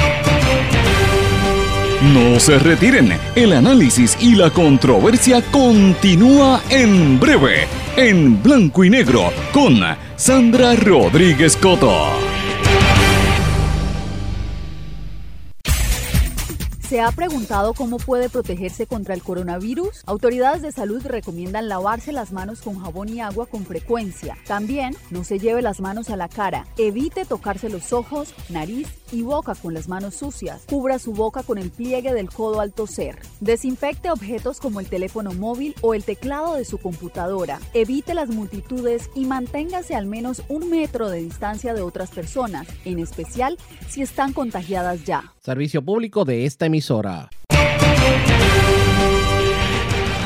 No 2.13 2.39
se 2.39 2.59
retiren, 2.59 3.17
el 3.35 3.53
análisis 3.53 4.17
y 4.21 4.35
la 4.35 4.51
controversia 4.51 5.41
continúa 5.51 6.61
en 6.69 7.19
breve, 7.19 7.67
en 7.95 8.41
blanco 8.41 8.83
y 8.83 8.89
negro, 8.91 9.31
con 9.51 9.79
Sandra 10.15 10.75
Rodríguez 10.75 11.57
Coto. 11.57 12.36
¿Se 16.87 17.01
ha 17.01 17.11
preguntado 17.11 17.73
cómo 17.73 17.97
puede 17.97 18.29
protegerse 18.29 18.87
contra 18.87 19.13
el 19.13 19.21
coronavirus? 19.21 20.03
Autoridades 20.05 20.61
de 20.61 20.71
salud 20.71 21.05
recomiendan 21.05 21.67
lavarse 21.67 22.13
las 22.13 22.31
manos 22.31 22.61
con 22.61 22.79
jabón 22.79 23.09
y 23.09 23.19
agua 23.19 23.45
con 23.45 23.65
frecuencia. 23.65 24.37
También 24.47 24.95
no 25.09 25.25
se 25.25 25.37
lleve 25.37 25.61
las 25.61 25.81
manos 25.81 26.09
a 26.09 26.15
la 26.15 26.29
cara. 26.29 26.65
Evite 26.77 27.25
tocarse 27.25 27.67
los 27.67 27.91
ojos, 27.91 28.33
nariz 28.47 28.87
y 29.11 29.21
boca 29.21 29.53
con 29.55 29.73
las 29.73 29.89
manos 29.89 30.15
sucias. 30.15 30.63
Cubra 30.69 30.97
su 30.97 31.11
boca 31.11 31.43
con 31.43 31.57
el 31.57 31.71
pliegue 31.71 32.13
del 32.13 32.29
codo 32.29 32.61
al 32.61 32.71
toser. 32.71 33.19
Desinfecte 33.41 34.09
objetos 34.09 34.61
como 34.61 34.79
el 34.79 34.87
teléfono 34.87 35.33
móvil 35.33 35.75
o 35.81 35.93
el 35.93 36.05
teclado 36.05 36.53
de 36.53 36.63
su 36.63 36.77
computadora. 36.77 37.59
Evite 37.73 38.13
las 38.13 38.29
multitudes 38.29 39.09
y 39.13 39.25
manténgase 39.25 39.93
al 39.93 40.05
menos 40.05 40.41
un 40.47 40.69
metro 40.69 41.09
de 41.09 41.19
distancia 41.19 41.73
de 41.73 41.81
otras 41.81 42.11
personas, 42.11 42.65
en 42.85 42.99
especial 42.99 43.57
si 43.89 44.03
están 44.03 44.31
contagiadas 44.31 45.03
ya. 45.03 45.33
Servicio 45.47 45.81
público 45.81 46.25
de 46.25 46.43
esta 46.43 46.65
emisora. 46.65 47.29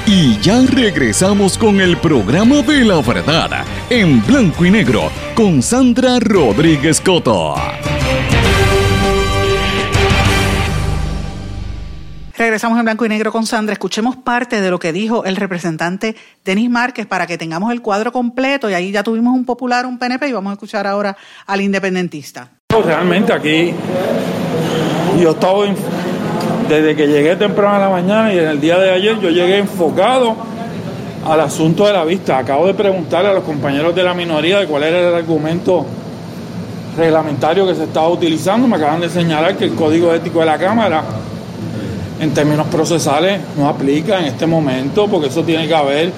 Y 0.07 0.39
ya 0.39 0.65
regresamos 0.65 1.59
con 1.59 1.79
el 1.79 1.97
programa 1.97 2.63
de 2.63 2.83
la 2.83 2.99
verdad, 3.01 3.63
en 3.91 4.25
blanco 4.25 4.65
y 4.65 4.71
negro, 4.71 5.11
con 5.35 5.61
Sandra 5.61 6.19
Rodríguez 6.19 6.99
Coto. 6.99 7.53
Regresamos 12.35 12.79
en 12.79 12.85
blanco 12.85 13.05
y 13.05 13.09
negro 13.09 13.31
con 13.31 13.45
Sandra. 13.45 13.73
Escuchemos 13.73 14.15
parte 14.15 14.59
de 14.59 14.71
lo 14.71 14.79
que 14.79 14.91
dijo 14.91 15.25
el 15.25 15.35
representante 15.35 16.15
Denis 16.43 16.71
Márquez 16.71 17.05
para 17.05 17.27
que 17.27 17.37
tengamos 17.37 17.71
el 17.71 17.83
cuadro 17.83 18.11
completo. 18.11 18.71
Y 18.71 18.73
ahí 18.73 18.91
ya 18.91 19.03
tuvimos 19.03 19.35
un 19.35 19.45
popular, 19.45 19.85
un 19.85 19.99
PNP, 19.99 20.29
y 20.29 20.31
vamos 20.31 20.49
a 20.49 20.53
escuchar 20.53 20.87
ahora 20.87 21.15
al 21.45 21.61
independentista. 21.61 22.60
Realmente 22.79 23.33
aquí 23.33 23.73
yo 25.19 25.31
estaba 25.31 25.65
desde 26.69 26.95
que 26.95 27.05
llegué 27.05 27.35
temprano 27.35 27.75
en 27.75 27.81
la 27.81 27.89
mañana 27.89 28.33
y 28.33 28.39
en 28.39 28.47
el 28.47 28.61
día 28.61 28.79
de 28.79 28.91
ayer 28.91 29.19
yo 29.19 29.29
llegué 29.29 29.57
enfocado 29.57 30.35
al 31.27 31.41
asunto 31.41 31.85
de 31.85 31.91
la 31.91 32.05
vista. 32.05 32.37
Acabo 32.37 32.67
de 32.67 32.73
preguntarle 32.73 33.29
a 33.29 33.33
los 33.33 33.43
compañeros 33.43 33.93
de 33.93 34.03
la 34.03 34.13
minoría 34.13 34.59
de 34.59 34.67
cuál 34.67 34.83
era 34.83 35.09
el 35.09 35.13
argumento 35.13 35.85
reglamentario 36.97 37.67
que 37.67 37.75
se 37.75 37.83
estaba 37.83 38.07
utilizando. 38.07 38.69
Me 38.69 38.77
acaban 38.77 39.01
de 39.01 39.09
señalar 39.09 39.57
que 39.57 39.65
el 39.65 39.75
código 39.75 40.13
ético 40.13 40.39
de 40.39 40.45
la 40.45 40.57
Cámara 40.57 41.03
en 42.21 42.33
términos 42.33 42.67
procesales 42.67 43.41
no 43.57 43.67
aplica 43.67 44.19
en 44.19 44.25
este 44.25 44.47
momento 44.47 45.07
porque 45.07 45.27
eso 45.27 45.43
tiene 45.43 45.67
que 45.67 45.75
haber 45.75 46.13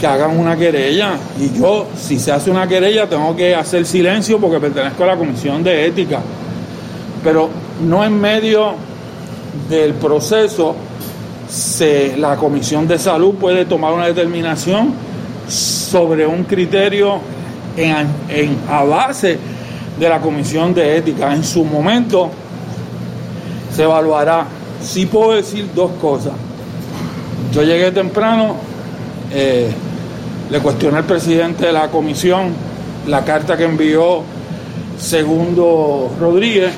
que 0.00 0.06
hagan 0.06 0.38
una 0.38 0.56
querella. 0.56 1.12
Y 1.38 1.58
yo 1.58 1.86
si 1.94 2.18
se 2.18 2.32
hace 2.32 2.50
una 2.50 2.66
querella 2.66 3.06
tengo 3.06 3.36
que 3.36 3.54
hacer 3.54 3.84
silencio 3.84 4.40
porque 4.40 4.58
pertenezco 4.58 5.04
a 5.04 5.08
la 5.08 5.16
comisión 5.16 5.62
de 5.62 5.86
ética. 5.86 6.20
Pero 7.22 7.50
no 7.86 8.02
en 8.04 8.18
medio 8.18 8.74
del 9.68 9.94
proceso 9.94 10.74
la 12.18 12.36
comisión 12.36 12.86
de 12.86 12.98
salud 12.98 13.34
puede 13.34 13.64
tomar 13.64 13.92
una 13.92 14.06
determinación 14.06 14.94
sobre 15.48 16.24
un 16.26 16.44
criterio 16.44 17.18
a 18.68 18.84
base 18.84 19.38
de 19.98 20.08
la 20.08 20.20
comisión 20.20 20.72
de 20.72 20.96
ética. 20.96 21.34
En 21.34 21.44
su 21.44 21.64
momento 21.64 22.30
se 23.74 23.82
evaluará. 23.82 24.46
Sí 24.80 25.06
puedo 25.06 25.32
decir 25.32 25.68
dos 25.74 25.90
cosas. 26.00 26.32
Yo 27.52 27.62
llegué 27.64 27.90
temprano 27.90 28.54
eh, 29.32 29.70
le 30.50 30.58
cuestioné 30.58 30.98
al 30.98 31.04
presidente 31.04 31.66
de 31.66 31.72
la 31.72 31.88
comisión 31.88 32.48
la 33.06 33.24
carta 33.24 33.56
que 33.56 33.64
envió 33.64 34.22
Segundo 34.98 36.10
Rodríguez, 36.20 36.72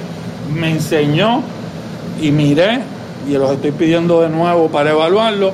me 0.54 0.70
enseñó 0.70 1.42
y 2.20 2.30
miré, 2.30 2.80
y 3.28 3.32
los 3.32 3.50
estoy 3.50 3.72
pidiendo 3.72 4.20
de 4.20 4.28
nuevo 4.28 4.68
para 4.68 4.90
evaluarlo, 4.90 5.52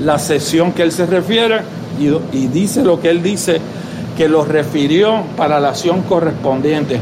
la 0.00 0.18
sesión 0.18 0.72
que 0.72 0.82
él 0.82 0.92
se 0.92 1.04
refiere 1.04 1.60
y, 2.00 2.06
y 2.36 2.46
dice 2.46 2.82
lo 2.82 3.00
que 3.00 3.10
él 3.10 3.22
dice, 3.22 3.60
que 4.16 4.28
lo 4.28 4.44
refirió 4.44 5.22
para 5.36 5.60
la 5.60 5.70
acción 5.70 6.02
correspondiente. 6.02 6.98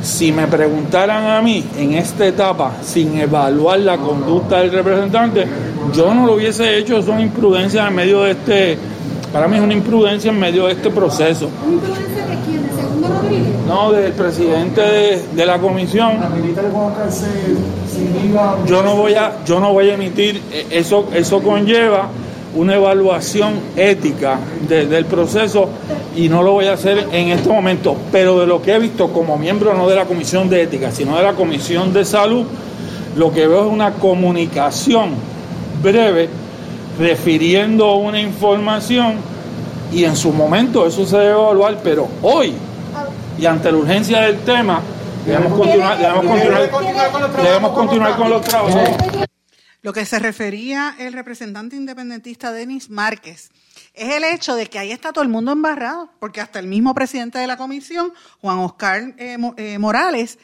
Si 0.00 0.32
me 0.32 0.46
preguntaran 0.46 1.26
a 1.26 1.42
mí 1.42 1.64
en 1.76 1.94
esta 1.94 2.26
etapa, 2.26 2.72
sin 2.82 3.18
evaluar 3.18 3.80
la 3.80 3.98
conducta 3.98 4.60
del 4.60 4.70
representante, 4.70 5.44
yo 5.92 6.14
no 6.14 6.24
lo 6.24 6.34
hubiese 6.34 6.78
hecho, 6.78 7.02
son 7.02 7.20
imprudencias 7.20 7.86
en 7.88 7.94
medio 7.94 8.22
de 8.22 8.30
este 8.30 8.78
para 9.32 9.48
mí 9.48 9.56
es 9.56 9.62
una 9.62 9.74
imprudencia 9.74 10.30
en 10.30 10.38
medio 10.38 10.66
de 10.66 10.72
este 10.72 10.90
proceso. 10.90 11.48
¿Una 11.64 11.74
imprudencia 11.74 12.26
de 12.26 12.36
quién? 12.44 12.66
¿De 12.66 12.82
Segundo 12.82 13.08
Rodríguez? 13.08 13.56
No, 13.66 13.92
del 13.92 14.12
presidente 14.12 14.80
de, 14.80 15.22
de 15.34 15.46
la 15.46 15.58
comisión. 15.58 16.18
Yo 18.66 18.82
no 18.82 18.96
voy 18.96 19.14
a, 19.14 19.44
yo 19.44 19.60
no 19.60 19.72
voy 19.72 19.90
a 19.90 19.94
emitir, 19.94 20.42
eh, 20.52 20.66
eso, 20.70 21.08
eso 21.12 21.40
conlleva 21.42 22.08
una 22.54 22.74
evaluación 22.74 23.54
ética 23.76 24.38
de, 24.68 24.86
del 24.86 25.04
proceso 25.04 25.68
y 26.16 26.28
no 26.28 26.42
lo 26.42 26.52
voy 26.52 26.66
a 26.66 26.72
hacer 26.72 27.06
en 27.12 27.28
este 27.28 27.48
momento. 27.48 27.96
Pero 28.10 28.40
de 28.40 28.46
lo 28.46 28.62
que 28.62 28.74
he 28.74 28.78
visto 28.78 29.12
como 29.12 29.36
miembro 29.36 29.74
no 29.74 29.88
de 29.88 29.96
la 29.96 30.06
comisión 30.06 30.48
de 30.48 30.62
ética, 30.62 30.90
sino 30.90 31.16
de 31.16 31.22
la 31.22 31.34
comisión 31.34 31.92
de 31.92 32.04
salud, 32.04 32.46
lo 33.16 33.32
que 33.32 33.46
veo 33.46 33.66
es 33.66 33.72
una 33.72 33.92
comunicación 33.92 35.10
breve 35.82 36.28
refiriendo 36.98 37.94
una 37.96 38.20
información 38.20 39.16
y 39.92 40.04
en 40.04 40.16
su 40.16 40.32
momento 40.32 40.86
eso 40.86 41.06
se 41.06 41.16
debe 41.16 41.30
evaluar, 41.30 41.78
pero 41.82 42.08
hoy 42.22 42.54
y 43.38 43.46
ante 43.46 43.70
la 43.70 43.78
urgencia 43.78 44.20
del 44.22 44.40
tema 44.40 44.82
debemos 45.24 45.58
continuar, 45.58 45.98
debemos 45.98 46.26
continuar, 46.26 47.42
debemos 47.42 47.72
continuar 47.72 48.16
con 48.16 48.30
los 48.30 48.44
trabajos. 48.44 49.28
Lo 49.80 49.92
que 49.92 50.04
se 50.04 50.18
refería 50.18 50.96
el 50.98 51.12
representante 51.12 51.76
independentista 51.76 52.50
Denis 52.52 52.90
Márquez 52.90 53.50
es 53.94 54.14
el 54.14 54.24
hecho 54.24 54.56
de 54.56 54.66
que 54.66 54.78
ahí 54.78 54.90
está 54.90 55.12
todo 55.12 55.22
el 55.22 55.30
mundo 55.30 55.52
embarrado, 55.52 56.10
porque 56.18 56.40
hasta 56.40 56.58
el 56.58 56.66
mismo 56.66 56.94
presidente 56.94 57.38
de 57.38 57.46
la 57.46 57.56
comisión, 57.56 58.12
Juan 58.40 58.58
Oscar 58.58 59.14
eh, 59.18 59.36
eh, 59.56 59.78
Morales, 59.78 60.38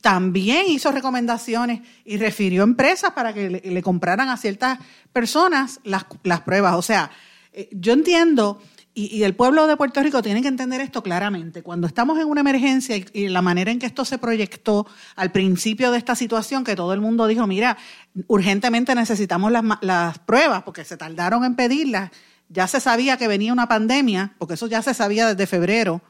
también 0.00 0.66
hizo 0.68 0.92
recomendaciones 0.92 1.80
y 2.04 2.16
refirió 2.16 2.62
empresas 2.62 3.12
para 3.12 3.32
que 3.32 3.48
le, 3.48 3.82
compraran 3.82 4.28
a 4.28 4.36
ciertas 4.36 4.78
personas 5.12 5.80
las, 5.84 6.06
las 6.22 6.42
pruebas. 6.42 6.74
O 6.74 6.82
sea, 6.82 7.10
eh, 7.52 7.68
yo 7.72 7.92
entiendo, 7.92 8.60
y, 8.94 9.14
y, 9.16 9.24
el 9.24 9.34
pueblo 9.34 9.66
de 9.66 9.76
Puerto 9.76 10.02
Rico 10.02 10.22
tiene 10.22 10.42
que 10.42 10.48
entender 10.48 10.80
esto 10.80 11.02
claramente, 11.02 11.62
cuando 11.62 11.86
estamos 11.86 12.18
en 12.18 12.26
una 12.26 12.40
emergencia 12.40 12.96
y, 12.96 13.06
y, 13.12 13.28
la 13.28 13.42
manera 13.42 13.70
en 13.70 13.78
que 13.78 13.86
esto 13.86 14.04
se 14.04 14.18
proyectó 14.18 14.86
al 15.16 15.32
principio 15.32 15.90
de 15.90 15.98
esta 15.98 16.14
situación, 16.14 16.64
que 16.64 16.76
todo 16.76 16.92
el 16.92 17.00
mundo 17.00 17.26
dijo, 17.26 17.46
mira, 17.46 17.76
urgentemente 18.26 18.94
necesitamos 18.94 19.52
las, 19.52 19.64
las 19.80 20.18
pruebas 20.18 20.62
porque 20.62 20.84
se 20.84 20.96
tardaron 20.96 21.44
en 21.44 21.56
pedirlas, 21.56 22.10
ya 22.48 22.66
se 22.66 22.80
sabía 22.80 23.16
que 23.16 23.28
venía 23.28 23.52
una 23.52 23.68
pandemia, 23.68 24.34
porque 24.38 24.54
eso 24.54 24.66
ya 24.66 24.82
se 24.82 24.94
sabía 24.94 25.26
desde 25.26 25.46
febrero 25.46 26.00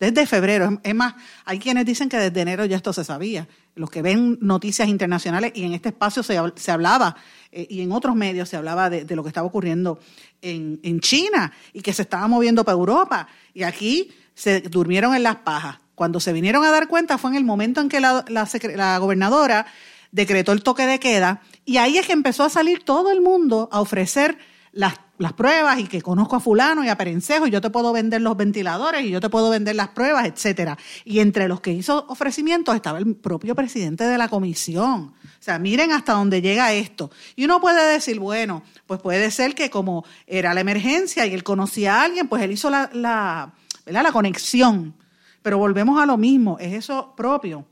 desde 0.00 0.26
febrero. 0.26 0.80
Es 0.82 0.94
más, 0.94 1.14
hay 1.44 1.58
quienes 1.58 1.84
dicen 1.84 2.08
que 2.08 2.16
desde 2.16 2.40
enero 2.40 2.64
ya 2.64 2.76
esto 2.76 2.92
se 2.92 3.04
sabía. 3.04 3.46
Los 3.74 3.90
que 3.90 4.02
ven 4.02 4.38
noticias 4.40 4.88
internacionales 4.88 5.52
y 5.54 5.62
en 5.62 5.74
este 5.74 5.90
espacio 5.90 6.22
se, 6.22 6.36
se 6.56 6.70
hablaba 6.72 7.14
eh, 7.52 7.66
y 7.70 7.82
en 7.82 7.92
otros 7.92 8.16
medios 8.16 8.48
se 8.48 8.56
hablaba 8.56 8.90
de, 8.90 9.14
lo 9.14 9.22
que 9.22 9.28
estaba 9.28 9.46
ocurriendo 9.46 10.00
en, 10.40 10.80
en, 10.82 11.00
China 11.00 11.52
y 11.72 11.82
que 11.82 11.92
se 11.92 12.02
estaba 12.02 12.26
moviendo 12.26 12.64
para 12.64 12.76
Europa. 12.76 13.28
Y 13.54 13.62
aquí 13.62 14.10
se 14.34 14.62
durmieron 14.62 15.14
en 15.14 15.22
las 15.22 15.36
pajas. 15.36 15.78
Cuando 15.94 16.18
se 16.18 16.32
vinieron 16.32 16.64
a 16.64 16.70
dar 16.70 16.88
cuenta 16.88 17.18
fue 17.18 17.30
en 17.30 17.36
el 17.36 17.44
momento 17.44 17.82
en 17.82 17.90
que 17.90 18.00
la, 18.00 18.24
la, 18.28 18.48
la 18.74 18.98
gobernadora 18.98 19.66
decretó 20.12 20.52
el 20.52 20.62
toque 20.62 20.86
de 20.86 20.98
queda 20.98 21.42
y 21.66 21.76
ahí 21.76 21.98
es 21.98 22.06
que 22.06 22.14
empezó 22.14 22.42
a 22.42 22.50
salir 22.50 22.84
todo 22.84 23.12
el 23.12 23.20
mundo 23.20 23.68
a 23.70 23.80
ofrecer 23.80 24.38
las 24.72 24.94
las 25.20 25.34
pruebas 25.34 25.78
y 25.78 25.84
que 25.84 26.00
conozco 26.00 26.36
a 26.36 26.40
fulano 26.40 26.82
y 26.82 26.88
a 26.88 26.96
Perencejo 26.96 27.46
y 27.46 27.50
yo 27.50 27.60
te 27.60 27.68
puedo 27.68 27.92
vender 27.92 28.22
los 28.22 28.38
ventiladores 28.38 29.04
y 29.04 29.10
yo 29.10 29.20
te 29.20 29.28
puedo 29.28 29.50
vender 29.50 29.76
las 29.76 29.88
pruebas, 29.88 30.24
etcétera. 30.24 30.78
Y 31.04 31.18
entre 31.18 31.46
los 31.46 31.60
que 31.60 31.72
hizo 31.72 32.06
ofrecimientos 32.08 32.74
estaba 32.74 32.98
el 32.98 33.16
propio 33.16 33.54
presidente 33.54 34.04
de 34.04 34.16
la 34.16 34.28
comisión. 34.28 35.12
O 35.12 35.42
sea, 35.42 35.58
miren 35.58 35.92
hasta 35.92 36.14
dónde 36.14 36.40
llega 36.40 36.72
esto. 36.72 37.10
Y 37.36 37.44
uno 37.44 37.60
puede 37.60 37.86
decir, 37.92 38.18
bueno, 38.18 38.62
pues 38.86 38.98
puede 39.02 39.30
ser 39.30 39.54
que 39.54 39.68
como 39.68 40.06
era 40.26 40.54
la 40.54 40.62
emergencia 40.62 41.26
y 41.26 41.34
él 41.34 41.44
conocía 41.44 42.00
a 42.00 42.04
alguien, 42.04 42.26
pues 42.26 42.42
él 42.42 42.52
hizo 42.52 42.70
la, 42.70 42.88
la, 42.94 43.52
la 43.84 44.12
conexión. 44.12 44.94
Pero 45.42 45.58
volvemos 45.58 46.00
a 46.00 46.06
lo 46.06 46.16
mismo, 46.16 46.56
es 46.58 46.72
eso 46.72 47.12
propio. 47.14 47.66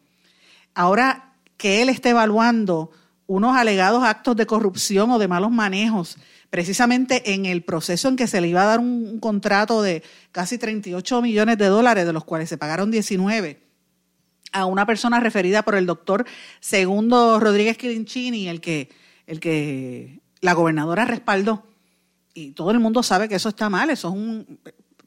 Ahora 0.75 1.33
que 1.57 1.81
él 1.81 1.89
esté 1.89 2.11
evaluando 2.11 2.91
unos 3.27 3.57
alegados 3.57 4.05
actos 4.05 4.37
de 4.37 4.47
corrupción 4.47 5.11
o 5.11 5.19
de 5.19 5.29
malos 5.29 5.51
manejos 5.51 6.19
precisamente 6.51 7.35
en 7.35 7.47
el 7.47 7.63
proceso 7.63 8.09
en 8.09 8.17
que 8.17 8.27
se 8.27 8.41
le 8.41 8.49
iba 8.49 8.63
a 8.63 8.67
dar 8.67 8.81
un, 8.81 9.21
contrato 9.21 9.83
de 9.83 10.03
casi 10.33 10.59
38 10.59 11.23
millones 11.23 11.59
de 11.59 11.67
dólares, 11.67 12.07
de 12.07 12.13
los 12.13 12.25
cuales 12.25 12.49
se 12.49 12.59
pagaron 12.59 12.91
19 12.91 13.61
a 14.53 14.65
una 14.65 14.87
persona 14.87 15.21
referida 15.21 15.63
por 15.63 15.75
el 15.75 15.87
doctor 15.87 16.25
Segundo 16.61 17.39
Rodríguez 17.39 17.77
Quirinchini, 17.77 18.49
el 18.49 18.61
que, 18.61 18.89
el 19.27 19.41
que 19.41 20.21
la 20.41 20.55
gobernadora 20.55 21.05
respaldó. 21.05 21.65
Y 22.33 22.53
todo 22.53 22.71
el 22.71 22.81
mundo 22.81 23.03
sabe 23.03 23.29
que 23.29 23.35
eso 23.35 23.51
está 23.51 23.69
mal, 23.69 23.91
eso 23.91 24.09
es 24.09 24.15
un, 24.15 24.59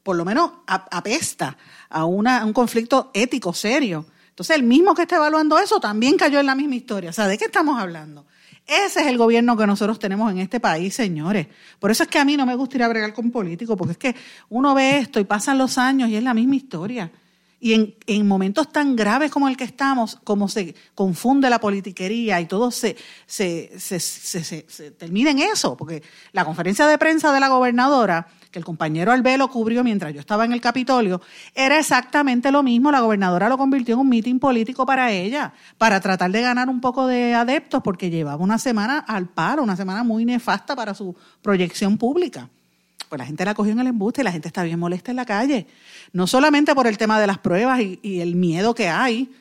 por 0.02 0.16
lo 0.16 0.24
menos 0.24 0.50
apesta 0.66 1.56
a, 1.88 2.04
una, 2.04 2.40
a 2.40 2.44
un 2.44 2.52
conflicto 2.52 3.10
ético 3.14 3.52
serio. 3.52 4.06
Entonces, 4.28 4.56
el 4.56 4.62
mismo 4.62 4.94
que 4.94 5.02
está 5.02 5.16
evaluando 5.16 5.58
eso 5.58 5.80
también 5.80 6.16
cayó 6.16 6.40
en 6.40 6.46
la 6.46 6.54
misma 6.54 6.76
historia. 6.76 7.10
O 7.10 7.12
sea, 7.12 7.26
¿de 7.26 7.36
qué 7.36 7.46
estamos 7.46 7.80
hablando? 7.80 8.26
Ese 8.66 9.00
es 9.00 9.06
el 9.06 9.18
gobierno 9.18 9.56
que 9.56 9.66
nosotros 9.66 9.98
tenemos 9.98 10.30
en 10.30 10.38
este 10.38 10.60
país, 10.60 10.94
señores. 10.94 11.46
Por 11.78 11.90
eso 11.90 12.04
es 12.04 12.08
que 12.08 12.18
a 12.18 12.24
mí 12.24 12.36
no 12.36 12.46
me 12.46 12.54
gusta 12.54 12.76
ir 12.76 12.82
a 12.84 12.88
bregar 12.88 13.12
con 13.12 13.30
políticos, 13.30 13.76
porque 13.76 13.92
es 13.92 13.98
que 13.98 14.14
uno 14.50 14.74
ve 14.74 14.98
esto 14.98 15.18
y 15.18 15.24
pasan 15.24 15.58
los 15.58 15.78
años 15.78 16.08
y 16.08 16.16
es 16.16 16.22
la 16.22 16.32
misma 16.32 16.56
historia. 16.56 17.10
Y 17.58 17.74
en, 17.74 17.94
en, 18.06 18.26
momentos 18.26 18.72
tan 18.72 18.96
graves 18.96 19.30
como 19.30 19.46
el 19.46 19.56
que 19.56 19.62
estamos, 19.62 20.18
como 20.24 20.48
se 20.48 20.74
confunde 20.96 21.48
la 21.48 21.60
politiquería 21.60 22.40
y 22.40 22.46
todo 22.46 22.72
se, 22.72 22.96
se, 23.26 23.78
se, 23.78 24.00
se, 24.00 24.90
termina 24.90 25.30
en 25.30 25.38
eso, 25.38 25.76
porque 25.76 26.02
la 26.32 26.44
conferencia 26.44 26.88
de 26.88 26.98
prensa 26.98 27.32
de 27.32 27.38
la 27.38 27.48
gobernadora, 27.48 28.26
que 28.52 28.58
el 28.58 28.64
compañero 28.64 29.10
Albelo 29.10 29.48
cubrió 29.48 29.82
mientras 29.82 30.12
yo 30.12 30.20
estaba 30.20 30.44
en 30.44 30.52
el 30.52 30.60
Capitolio, 30.60 31.20
era 31.54 31.78
exactamente 31.78 32.52
lo 32.52 32.62
mismo. 32.62 32.92
La 32.92 33.00
gobernadora 33.00 33.48
lo 33.48 33.56
convirtió 33.58 33.94
en 33.94 34.00
un 34.00 34.08
mitin 34.10 34.38
político 34.38 34.84
para 34.84 35.10
ella, 35.10 35.54
para 35.78 36.00
tratar 36.00 36.30
de 36.30 36.42
ganar 36.42 36.68
un 36.68 36.80
poco 36.80 37.06
de 37.06 37.34
adeptos, 37.34 37.82
porque 37.82 38.10
llevaba 38.10 38.42
una 38.42 38.58
semana 38.58 38.98
al 38.98 39.26
paro, 39.26 39.62
una 39.62 39.74
semana 39.74 40.04
muy 40.04 40.24
nefasta 40.26 40.76
para 40.76 40.94
su 40.94 41.16
proyección 41.40 41.96
pública. 41.96 42.48
Pues 43.08 43.18
la 43.18 43.26
gente 43.26 43.44
la 43.44 43.54
cogió 43.54 43.72
en 43.72 43.80
el 43.80 43.86
embuste 43.86 44.20
y 44.20 44.24
la 44.24 44.32
gente 44.32 44.48
está 44.48 44.62
bien 44.62 44.78
molesta 44.78 45.10
en 45.10 45.16
la 45.16 45.24
calle. 45.24 45.66
No 46.12 46.26
solamente 46.26 46.74
por 46.74 46.86
el 46.86 46.98
tema 46.98 47.18
de 47.18 47.26
las 47.26 47.38
pruebas 47.38 47.80
y, 47.80 48.20
el 48.20 48.36
miedo 48.36 48.74
que 48.74 48.88
hay, 48.88 49.34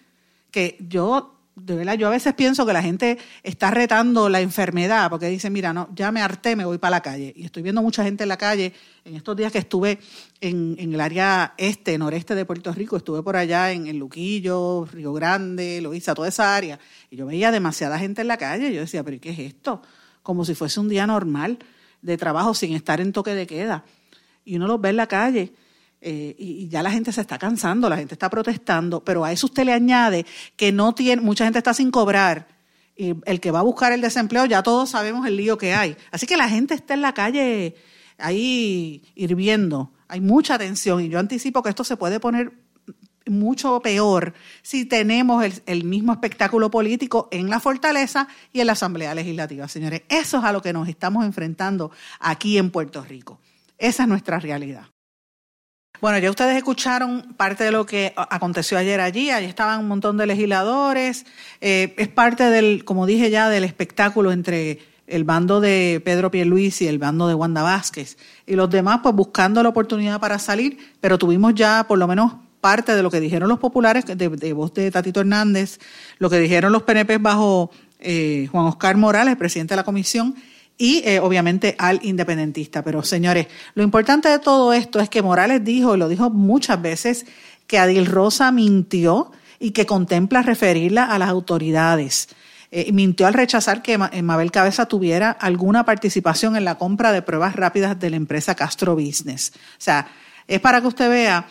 que 0.52 0.78
yo 0.88 1.36
de 1.65 1.76
verdad, 1.76 1.93
yo 1.93 2.08
a 2.08 2.12
veces 2.12 2.34
pienso 2.34 2.65
que 2.65 2.74
la 2.74 2.82
gente 2.82 3.17
está 3.43 3.71
retando 3.71 4.30
la 4.30 4.41
enfermedad 4.41 5.10
porque 5.10 5.28
dice, 5.28 5.50
mira, 5.50 5.74
no, 5.74 5.89
ya 5.93 6.12
me 6.12 6.21
harté, 6.21 6.56
me 6.56 6.65
voy 6.65 6.78
para 6.78 6.91
la 6.91 7.02
calle. 7.02 7.34
Y 7.36 7.45
estoy 7.45 7.62
viendo 7.62 7.82
mucha 7.82 8.04
gente 8.04 8.24
en 8.24 8.30
la 8.30 8.38
calle. 8.38 8.74
En 9.06 9.15
estos 9.15 9.36
días 9.36 9.52
que 9.52 9.60
estuve 9.60 10.00
en, 10.39 10.76
el 10.80 11.00
área 11.00 11.54
este, 11.58 11.97
noreste 11.97 12.36
de 12.36 12.45
Puerto 12.45 12.74
Rico, 12.74 12.97
estuve 12.97 13.21
por 13.21 13.36
allá 13.36 13.71
en, 13.71 13.88
en 13.88 14.00
Luquillo, 14.00 14.86
Río 14.86 15.13
Grande, 15.13 15.82
Loíza, 15.82 16.15
toda 16.15 16.30
esa 16.30 16.56
área. 16.56 16.80
Y 17.10 17.17
yo 17.17 17.26
veía 17.26 17.52
demasiada 17.52 18.00
gente 18.00 18.21
en 18.21 18.28
la 18.28 18.38
calle. 18.38 18.74
Yo 18.74 18.82
decía, 18.82 19.04
pero 19.04 19.19
¿qué 19.19 19.30
es 19.30 19.39
esto? 19.39 19.82
Como 20.24 20.45
si 20.45 20.56
fuese 20.56 20.80
un 20.80 20.89
día 20.89 21.06
normal 21.06 21.60
de 22.02 22.17
trabajo 22.17 22.54
sin 22.54 22.74
estar 22.74 23.00
en 23.02 23.13
toque 23.13 23.36
de 23.36 23.45
queda. 23.45 23.86
Y 24.43 24.56
uno 24.56 24.67
los 24.67 24.82
ve 24.82 24.89
en 24.89 24.97
la 24.97 25.08
calle 25.08 25.54
eh, 26.02 26.36
y, 26.38 26.68
ya 26.68 26.82
la 26.82 26.92
gente 26.92 27.12
se 27.12 27.22
está 27.22 27.38
cansando, 27.38 27.88
la 27.88 27.98
gente 27.98 28.16
está 28.16 28.30
protestando, 28.30 29.04
pero 29.04 29.24
a 29.24 29.32
eso 29.32 29.46
usted 29.46 29.64
le 29.64 29.74
añade 29.74 30.26
que 30.56 30.72
no 30.72 30.94
tiene, 30.96 31.22
mucha 31.22 31.44
gente 31.44 31.60
está 31.60 31.74
sin 31.74 31.92
cobrar. 31.92 32.48
Y 32.96 33.16
el 33.26 33.40
que 33.40 33.52
va 33.52 33.60
a 33.60 33.64
buscar 33.64 33.94
el 33.94 34.02
desempleo, 34.02 34.46
ya 34.46 34.64
todos 34.64 34.90
sabemos 34.90 35.26
el 35.28 35.38
lío 35.38 35.58
que 35.58 35.74
hay. 35.74 35.96
Así 36.12 36.26
que 36.26 36.38
la 36.38 36.50
gente 36.50 36.74
está 36.74 36.94
en 36.96 37.02
la 37.02 37.14
calle 37.14 37.76
ahí 38.18 39.04
hirviendo. 39.16 39.94
Hay 40.08 40.22
mucha 40.22 40.58
tensión 40.58 41.02
y 41.02 41.10
yo 41.10 41.20
anticipo 41.20 41.64
que 41.64 41.70
esto 41.70 41.84
se 41.84 41.98
puede 41.98 42.20
poner 42.20 42.52
mucho 43.28 43.80
peor 43.82 44.34
si 44.62 44.86
tenemos 44.86 45.46
el, 45.66 45.84
mismo 45.84 46.12
espectáculo 46.12 46.72
político 46.72 47.30
en 47.32 47.50
la 47.50 47.60
fortaleza 47.60 48.28
y 48.52 48.60
en 48.60 48.68
la 48.68 48.74
Asamblea 48.74 49.14
Legislativa, 49.16 49.68
señores. 49.68 50.02
Eso 50.10 50.40
es 50.40 50.44
a 50.44 50.52
lo 50.52 50.62
que 50.62 50.74
nos 50.74 50.88
estamos 50.88 51.26
enfrentando 51.26 51.92
aquí 52.20 52.58
en 52.58 52.72
Puerto 52.72 53.04
Rico. 53.04 53.40
Esa 53.78 54.04
es 54.04 54.10
nuestra 54.10 54.40
realidad. 54.40 54.86
Bueno, 56.00 56.18
ya 56.18 56.30
ustedes 56.32 56.58
escucharon 56.58 57.34
parte 57.38 57.64
de 57.64 57.72
lo 57.72 57.86
que 57.86 58.14
aconteció 58.16 58.78
ayer 58.78 59.00
allí. 59.00 59.30
Allí 59.30 59.46
estaban 59.46 59.80
un 59.82 59.88
montón 59.88 60.18
de 60.18 60.26
legisladores. 60.26 61.26
Eh, 61.60 61.94
es 61.98 62.08
parte 62.08 62.50
del, 62.50 62.86
como 62.86 63.06
dije 63.06 63.30
ya, 63.30 63.50
del 63.50 63.64
espectáculo 63.64 64.32
entre 64.32 64.80
el 65.06 65.24
bando 65.24 65.62
de 65.62 66.02
Pedro 66.04 66.32
Pierluisi 66.32 66.86
y 66.86 66.88
el 66.88 66.98
bando 66.98 67.28
de 67.28 67.36
Wanda 67.36 67.62
Vázquez. 67.62 68.18
Y 68.48 68.56
los 68.56 68.70
demás, 68.70 69.02
pues 69.04 69.14
buscando 69.14 69.62
la 69.62 69.70
oportunidad 69.70 70.20
para 70.20 70.40
salir, 70.40 70.78
pero 71.02 71.18
tuvimos 71.18 71.54
ya 71.54 71.86
por 71.88 72.00
lo 72.00 72.08
menos 72.08 72.34
parte 72.62 72.96
de 72.96 73.04
lo 73.04 73.12
que 73.12 73.20
dijeron 73.20 73.50
los 73.50 73.60
populares, 73.60 74.06
de, 74.06 74.54
voz 74.54 74.74
de 74.74 74.90
Tatito 74.92 75.20
Hernández, 75.20 75.80
lo 76.20 76.30
que 76.30 76.40
dijeron 76.40 76.72
los 76.72 76.84
PNP 76.84 77.18
bajo 77.18 77.72
eh, 78.00 78.48
Juan 78.52 78.66
Oscar 78.66 78.96
Morales, 78.98 79.36
presidente 79.36 79.74
de 79.74 79.78
la 79.78 79.84
comisión, 79.84 80.36
y 80.82 81.04
eh, 81.06 81.20
obviamente 81.20 81.76
al 81.78 82.00
independentista. 82.02 82.84
Pero 82.84 83.04
señores, 83.04 83.46
lo 83.76 83.84
importante 83.84 84.30
de 84.30 84.39
todo 84.39 84.74
esto 84.74 85.00
es 85.00 85.10
que 85.10 85.22
Morales 85.22 85.63
dijo, 85.63 85.94
y 85.94 86.00
lo 86.00 86.10
dijo 86.10 86.32
muchas 86.32 86.82
veces, 86.82 87.28
que 87.67 87.78
Adil 87.78 88.08
Rosa 88.08 88.52
mintió 88.52 89.32
y 89.60 89.72
que 89.72 89.86
contempla 89.86 90.41
referirla 90.41 91.06
a 91.06 91.20
las 91.20 91.30
autoridades. 91.30 92.30
Eh, 92.72 92.91
mintió 92.94 93.28
al 93.28 93.36
rechazar 93.36 93.84
que 93.84 94.00
Mabel 94.00 94.50
Cabeza 94.50 94.88
tuviera 94.88 95.30
alguna 95.30 95.86
participación 95.86 96.56
en 96.56 96.65
la 96.65 96.80
compra 96.80 97.12
de 97.12 97.22
pruebas 97.22 97.56
rápidas 97.56 98.00
de 98.00 98.10
la 98.10 98.15
empresa 98.15 98.56
Castro 98.56 98.96
Business. 98.96 99.52
O 99.54 99.76
sea, 99.78 100.08
es 100.48 100.60
para 100.62 100.82
que 100.82 100.88
usted 100.88 101.12
vea 101.12 101.46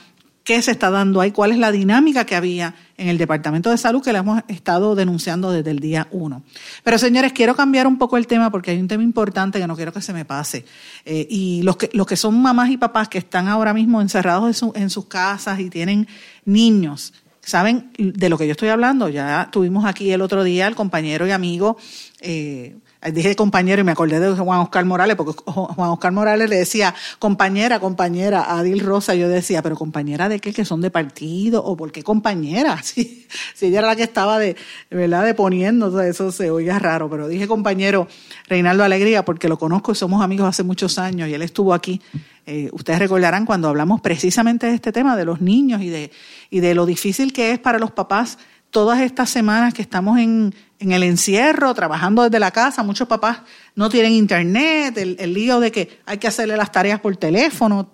qué 0.45 0.61
se 0.63 0.71
está 0.71 0.91
dando 0.91 1.21
ahí, 1.21 1.31
cuál 1.33 1.53
es 1.53 1.59
la 1.59 1.71
dinámica 1.71 2.25
que 2.25 2.35
había 2.35 2.75
en 2.97 3.09
el 3.09 3.19
Departamento 3.19 3.71
de 3.71 3.79
Salud 3.79 4.03
que 4.03 4.13
le 4.13 4.19
hemos 4.19 4.43
estado 4.49 4.95
denunciando 4.95 5.53
desde 5.53 5.71
el 5.71 5.81
día 5.81 6.09
uno. 6.11 6.43
Pero 6.83 6.99
señores, 6.99 7.33
quiero 7.33 7.55
cambiar 7.55 7.87
un 7.87 7.99
poco 7.99 8.17
el 8.17 8.27
tema 8.27 8.51
porque 8.51 8.71
hay 8.73 8.81
un 8.81 8.89
tema 8.89 9.03
importante 9.03 9.59
que 9.59 9.67
no 9.67 9.77
quiero 9.77 9.93
que 9.93 10.03
se 10.03 10.13
me 10.13 10.25
pase. 10.25 10.65
Eh, 11.05 11.27
y 11.29 11.63
los 11.63 11.77
que, 11.77 11.91
los 11.93 12.07
que 12.07 12.17
son 12.17 12.41
mamás 12.41 12.71
y 12.71 12.77
papás 12.77 13.09
que 13.09 13.19
están 13.19 13.49
ahora 13.49 13.75
mismo 13.75 14.01
encerrados 14.01 14.63
en, 14.75 14.91
sus 14.91 15.07
casas 15.07 15.61
y 15.61 15.71
tienen 15.71 16.09
niños, 16.45 17.13
¿saben 17.41 17.91
de 17.99 18.29
lo 18.29 18.39
que 18.39 18.47
yo 18.47 18.53
estoy 18.53 18.71
hablando? 18.71 19.09
Ya 19.09 19.49
tuvimos 19.53 19.85
aquí 19.85 20.11
el 20.11 20.23
otro 20.23 20.43
día 20.43 20.67
al 20.67 20.75
compañero 20.75 21.27
y 21.27 21.31
amigo. 21.31 21.77
Eh, 22.21 22.77
dije 23.13 23.35
compañero 23.35 23.81
y 23.81 23.85
me 23.85 23.93
acordé 23.93 24.21
de 24.21 24.35
Juan 24.35 24.61
Oscar 24.61 24.85
Morales, 24.85 25.17
porque 25.17 25.41
Juan 25.47 25.91
Oscar 25.91 26.13
Morales 26.13 26.51
le 26.51 26.57
decía 26.57 26.95
compañera, 27.19 27.81
compañera, 27.81 28.43
a 28.43 28.59
Adil 28.59 28.81
Rosa, 28.81 29.15
yo 29.15 29.29
decía, 29.29 29.63
pero 29.63 29.75
compañera 29.77 30.29
de 30.29 30.39
qué, 30.39 30.53
que 30.53 30.67
son 30.67 30.83
de 30.83 30.91
partido, 30.91 31.65
o 31.65 31.77
por 31.77 31.93
qué 31.93 32.03
compañera, 32.03 32.83
si, 32.83 33.27
si 33.55 33.67
ella 33.67 33.79
era 33.79 33.89
la 33.89 33.97
que 33.97 34.03
estaba 34.03 34.39
de, 34.39 34.57
¿verdad?, 34.91 35.25
de 35.25 35.35
poniendo, 35.35 36.01
eso 36.03 36.31
se 36.31 36.51
oía 36.51 36.79
raro, 36.79 37.09
pero 37.09 37.27
dije 37.27 37.49
compañero 37.49 38.07
Reinaldo 38.49 38.85
Alegría, 38.85 39.25
porque 39.25 39.49
lo 39.49 39.59
conozco 39.59 39.93
y 39.93 39.95
somos 39.95 40.23
amigos 40.23 40.47
hace 40.47 40.63
muchos 40.63 40.99
años, 40.99 41.29
y 41.29 41.35
él 41.35 41.43
estuvo 41.43 41.73
aquí, 41.73 42.03
eh, 42.47 42.69
ustedes 42.73 42.99
recordarán 42.99 43.47
cuando 43.47 43.69
hablamos 43.69 44.01
precisamente 44.01 44.67
de 44.67 44.75
este 44.75 44.93
tema, 44.93 45.17
de 45.17 45.25
los 45.25 45.41
niños 45.41 45.81
y 45.83 45.89
de, 45.89 46.11
y 46.51 46.61
de 46.61 46.75
lo 46.75 46.85
difícil 46.85 47.33
que 47.33 47.53
es 47.53 47.59
para 47.59 47.79
los 47.79 47.93
papás 47.93 48.39
todas 48.71 49.01
estas 49.01 49.31
semanas 49.31 49.75
que 49.75 49.83
estamos 49.83 50.19
en, 50.19 50.55
en 50.79 50.93
el 50.93 51.03
encierro, 51.03 51.75
trabajando 51.75 52.23
desde 52.23 52.39
la 52.39 52.51
casa, 52.51 52.83
muchos 52.83 53.07
papás 53.07 53.43
no 53.75 53.89
tienen 53.89 54.13
internet, 54.13 54.97
el, 54.97 55.35
lío 55.35 55.61
de 55.61 55.71
que 55.71 56.01
hay 56.07 56.19
que 56.19 56.29
hacerle 56.29 56.57
las 56.57 56.73
tareas 56.73 57.01
por 57.01 57.17
teléfono. 57.17 57.91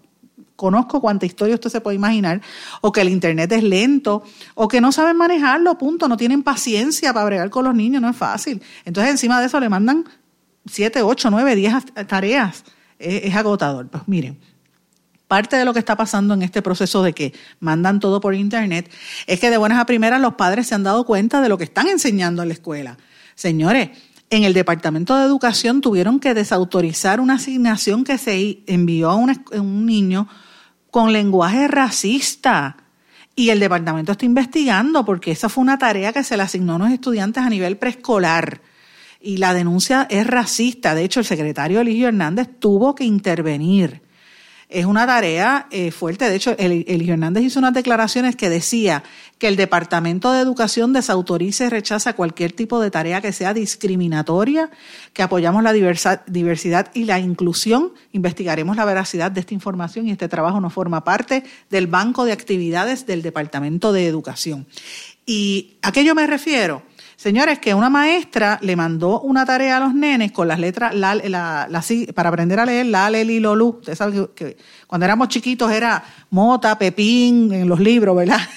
Conozco 0.54 1.00
cuánta 1.00 1.26
historia 1.26 1.54
usted 1.54 1.68
se 1.68 1.80
puede 1.80 1.96
imaginar, 1.96 2.40
o 2.80 2.92
que 2.92 3.00
el 3.00 3.08
internet 3.08 3.52
es 3.52 3.62
lento, 3.62 4.22
o 4.54 4.68
que 4.68 4.80
no 4.80 4.92
saben 4.92 5.16
manejarlo, 5.16 5.76
punto, 5.76 6.08
no 6.08 6.16
tienen 6.16 6.42
paciencia 6.42 7.12
para 7.12 7.26
bregar 7.26 7.50
con 7.50 7.64
los 7.64 7.74
niños, 7.74 8.00
no 8.00 8.08
es 8.08 8.16
fácil. 8.16 8.62
Entonces, 8.84 9.10
encima 9.10 9.40
de 9.40 9.46
eso 9.46 9.60
le 9.60 9.68
mandan 9.68 10.04
siete, 10.64 11.02
ocho, 11.02 11.30
nueve, 11.30 11.56
diez 11.56 11.74
tareas. 12.06 12.64
Es, 12.98 13.24
es 13.24 13.34
agotador. 13.34 13.88
Pues 13.88 14.04
miren, 14.06 14.38
Parte 15.28 15.56
de 15.56 15.64
lo 15.64 15.72
que 15.72 15.80
está 15.80 15.96
pasando 15.96 16.34
en 16.34 16.42
este 16.42 16.62
proceso 16.62 17.02
de 17.02 17.12
que 17.12 17.34
mandan 17.58 17.98
todo 17.98 18.20
por 18.20 18.34
internet 18.34 18.88
es 19.26 19.40
que 19.40 19.50
de 19.50 19.56
buenas 19.56 19.80
a 19.80 19.86
primeras 19.86 20.20
los 20.20 20.34
padres 20.34 20.68
se 20.68 20.76
han 20.76 20.84
dado 20.84 21.04
cuenta 21.04 21.40
de 21.40 21.48
lo 21.48 21.58
que 21.58 21.64
están 21.64 21.88
enseñando 21.88 22.42
en 22.42 22.48
la 22.48 22.54
escuela. 22.54 22.96
Señores, 23.34 23.90
en 24.30 24.44
el 24.44 24.54
Departamento 24.54 25.16
de 25.16 25.24
Educación 25.24 25.80
tuvieron 25.80 26.20
que 26.20 26.32
desautorizar 26.32 27.20
una 27.20 27.34
asignación 27.34 28.04
que 28.04 28.18
se 28.18 28.60
envió 28.66 29.10
a 29.10 29.16
un, 29.16 29.86
niño 29.86 30.28
con 30.90 31.12
lenguaje 31.12 31.66
racista. 31.66 32.76
Y 33.34 33.50
el 33.50 33.60
departamento 33.60 34.12
está 34.12 34.24
investigando 34.24 35.04
porque 35.04 35.32
esa 35.32 35.48
fue 35.48 35.62
una 35.62 35.78
tarea 35.78 36.12
que 36.12 36.24
se 36.24 36.36
le 36.36 36.44
asignó 36.44 36.72
a 36.72 36.76
unos 36.76 36.92
estudiantes 36.92 37.42
a 37.42 37.50
nivel 37.50 37.76
preescolar. 37.78 38.62
Y 39.20 39.38
la 39.38 39.54
denuncia 39.54 40.06
es 40.08 40.26
racista. 40.26 40.94
De 40.94 41.04
hecho, 41.04 41.20
el 41.20 41.26
secretario 41.26 41.80
Eligio 41.80 42.08
Hernández 42.08 42.48
tuvo 42.58 42.94
que 42.94 43.04
intervenir 43.04 44.05
es 44.68 44.84
una 44.84 45.06
tarea 45.06 45.68
eh, 45.70 45.90
fuerte. 45.90 46.28
De 46.28 46.34
hecho, 46.34 46.56
Eligio 46.58 47.14
Hernández 47.14 47.44
hizo 47.44 47.58
unas 47.60 47.74
declaraciones 47.74 48.34
que 48.34 48.50
decía 48.50 49.04
que 49.38 49.48
el 49.48 49.56
Departamento 49.56 50.32
de 50.32 50.40
Educación 50.40 50.92
desautoriza 50.92 51.66
y 51.66 51.68
rechaza 51.68 52.14
cualquier 52.14 52.52
tipo 52.52 52.80
de 52.80 52.90
tarea 52.90 53.20
que 53.20 53.32
sea 53.32 53.54
discriminatoria, 53.54 54.70
que 55.12 55.22
apoyamos 55.22 55.62
la 55.62 55.72
diversidad 55.72 56.90
y 56.94 57.04
la 57.04 57.20
inclusión. 57.20 57.92
Investigaremos 58.12 58.76
la 58.76 58.84
veracidad 58.84 59.30
de 59.30 59.40
esta 59.40 59.54
información 59.54 60.08
y 60.08 60.12
este 60.12 60.28
trabajo 60.28 60.60
no 60.60 60.70
forma 60.70 61.04
parte 61.04 61.44
del 61.70 61.86
banco 61.86 62.24
de 62.24 62.32
actividades 62.32 63.06
del 63.06 63.22
Departamento 63.22 63.92
de 63.92 64.06
Educación. 64.06 64.66
¿Y 65.26 65.76
a 65.82 65.92
qué 65.92 66.04
yo 66.04 66.14
me 66.14 66.26
refiero? 66.26 66.82
Señores, 67.16 67.58
que 67.58 67.72
una 67.72 67.88
maestra 67.88 68.58
le 68.60 68.76
mandó 68.76 69.20
una 69.22 69.46
tarea 69.46 69.78
a 69.78 69.80
los 69.80 69.94
nenes 69.94 70.32
con 70.32 70.48
las 70.48 70.58
letras 70.58 70.94
para 72.14 72.28
aprender 72.28 72.60
a 72.60 72.66
leer 72.66 72.84
la, 72.86 73.08
leli, 73.08 73.40
lolú. 73.40 73.78
Ustedes 73.78 73.96
saben 73.96 74.28
que, 74.34 74.58
cuando 74.86 75.06
éramos 75.06 75.28
chiquitos 75.28 75.72
era 75.72 76.04
mota, 76.28 76.76
pepín 76.78 77.50
en 77.54 77.68
los 77.68 77.80
libros, 77.80 78.16
¿verdad? 78.16 78.40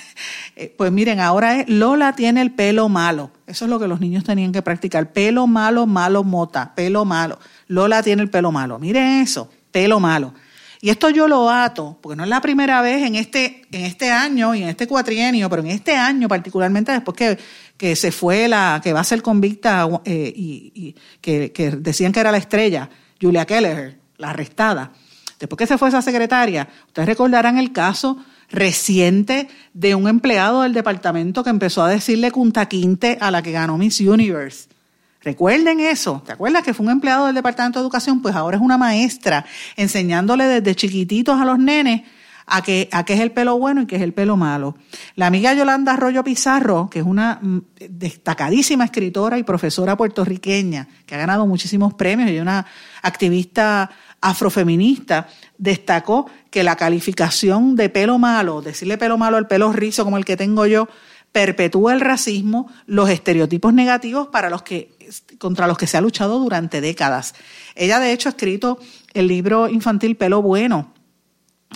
Eh, 0.61 0.75
pues 0.77 0.91
miren, 0.91 1.21
ahora 1.21 1.61
es 1.61 1.69
Lola 1.69 2.13
tiene 2.17 2.41
el 2.41 2.51
pelo 2.51 2.89
malo. 2.89 3.31
Eso 3.47 3.63
es 3.63 3.71
lo 3.71 3.79
que 3.79 3.87
los 3.87 4.01
niños 4.01 4.25
tenían 4.25 4.51
que 4.51 4.61
practicar. 4.61 5.13
Pelo 5.13 5.47
malo, 5.47 5.87
malo, 5.87 6.25
mota, 6.25 6.75
pelo 6.75 7.05
malo. 7.05 7.39
Lola 7.67 8.03
tiene 8.03 8.23
el 8.23 8.29
pelo 8.29 8.51
malo. 8.51 8.77
Miren 8.77 9.21
eso, 9.21 9.49
pelo 9.71 10.01
malo. 10.01 10.33
Y 10.81 10.89
esto 10.89 11.09
yo 11.09 11.27
lo 11.27 11.49
ato, 11.49 11.97
porque 12.01 12.15
no 12.15 12.23
es 12.23 12.29
la 12.29 12.39
primera 12.39 12.81
vez 12.81 13.05
en 13.05 13.15
este, 13.15 13.63
en 13.71 13.85
este 13.85 14.11
año 14.11 14.55
y 14.55 14.63
en 14.63 14.69
este 14.69 14.87
cuatrienio, 14.87 15.49
pero 15.49 15.61
en 15.61 15.69
este 15.69 15.95
año 15.95 16.27
particularmente 16.27 16.91
después 16.91 17.17
que 17.17 17.37
que 17.79 17.95
se 17.95 18.11
fue 18.11 18.49
la, 18.49 18.81
que 18.83 18.91
va 18.91 18.99
a 18.99 19.05
ser 19.05 19.21
convicta 19.21 19.87
eh, 20.03 20.33
y, 20.35 20.95
que, 21.21 21.49
decían 21.79 22.11
que 22.11 22.19
era 22.19 22.29
la 22.29 22.37
estrella, 22.37 22.89
Julia 23.21 23.45
Kelleher, 23.45 23.97
la 24.17 24.31
arrestada. 24.31 24.91
Después 25.39 25.57
que 25.57 25.65
se 25.65 25.77
fue 25.77 25.87
esa 25.87 26.01
secretaria, 26.01 26.67
ustedes 26.87 27.07
recordarán 27.07 27.57
el 27.57 27.71
caso 27.71 28.17
reciente 28.49 29.47
de 29.73 29.95
un 29.95 30.09
empleado 30.09 30.63
del 30.63 30.73
departamento 30.73 31.41
que 31.41 31.51
empezó 31.51 31.81
a 31.81 31.89
decirle 31.89 32.31
cuntaquinte 32.31 33.17
a 33.21 33.31
la 33.31 33.41
que 33.41 33.53
ganó 33.53 33.77
Miss 33.77 34.01
Universe. 34.01 34.67
Recuerden 35.21 35.79
eso. 35.79 36.23
¿Te 36.25 36.31
acuerdas 36.31 36.63
que 36.63 36.73
fue 36.73 36.85
un 36.85 36.91
empleado 36.93 37.25
del 37.25 37.35
Departamento 37.35 37.79
de 37.79 37.83
Educación? 37.83 38.21
Pues 38.21 38.35
ahora 38.35 38.57
es 38.57 38.63
una 38.63 38.77
maestra 38.77 39.45
enseñándole 39.75 40.45
desde 40.45 40.75
chiquititos 40.75 41.39
a 41.39 41.45
los 41.45 41.59
nenes 41.59 42.03
a 42.49 42.63
qué, 42.63 42.89
a 42.91 43.01
es 43.07 43.19
el 43.19 43.31
pelo 43.31 43.57
bueno 43.57 43.81
y 43.81 43.85
qué 43.85 43.97
es 43.97 44.01
el 44.01 44.13
pelo 44.13 44.35
malo. 44.35 44.75
La 45.15 45.27
amiga 45.27 45.53
Yolanda 45.53 45.93
Arroyo 45.93 46.23
Pizarro, 46.23 46.89
que 46.89 46.99
es 46.99 47.05
una 47.05 47.39
mm, 47.41 47.59
destacadísima 47.89 48.85
escritora 48.85 49.37
y 49.37 49.43
profesora 49.43 49.95
puertorriqueña, 49.95 50.87
que 51.05 51.15
ha 51.15 51.19
ganado 51.19 51.45
muchísimos 51.45 51.93
premios 51.93 52.31
y 52.31 52.39
una 52.39 52.65
activista 53.01 53.91
afrofeminista, 54.21 55.27
destacó 55.57 56.29
que 56.49 56.63
la 56.63 56.75
calificación 56.75 57.75
de 57.75 57.89
pelo 57.89 58.17
malo, 58.17 58.61
decirle 58.61 58.97
pelo 58.97 59.17
malo 59.17 59.37
al 59.37 59.47
pelo 59.47 59.71
rizo 59.71 60.03
como 60.03 60.17
el 60.17 60.25
que 60.25 60.35
tengo 60.35 60.65
yo, 60.65 60.89
perpetúa 61.31 61.93
el 61.93 62.01
racismo, 62.01 62.71
los 62.87 63.09
estereotipos 63.09 63.73
negativos 63.73 64.27
para 64.27 64.49
los 64.49 64.63
que, 64.63 64.91
contra 65.37 65.67
los 65.67 65.77
que 65.77 65.87
se 65.87 65.97
ha 65.97 66.01
luchado 66.01 66.39
durante 66.39 66.81
décadas. 66.81 67.35
Ella, 67.75 67.99
de 67.99 68.11
hecho, 68.11 68.29
ha 68.29 68.31
escrito 68.31 68.79
el 69.13 69.27
libro 69.27 69.69
infantil 69.69 70.15
Pelo 70.15 70.41
Bueno, 70.41 70.93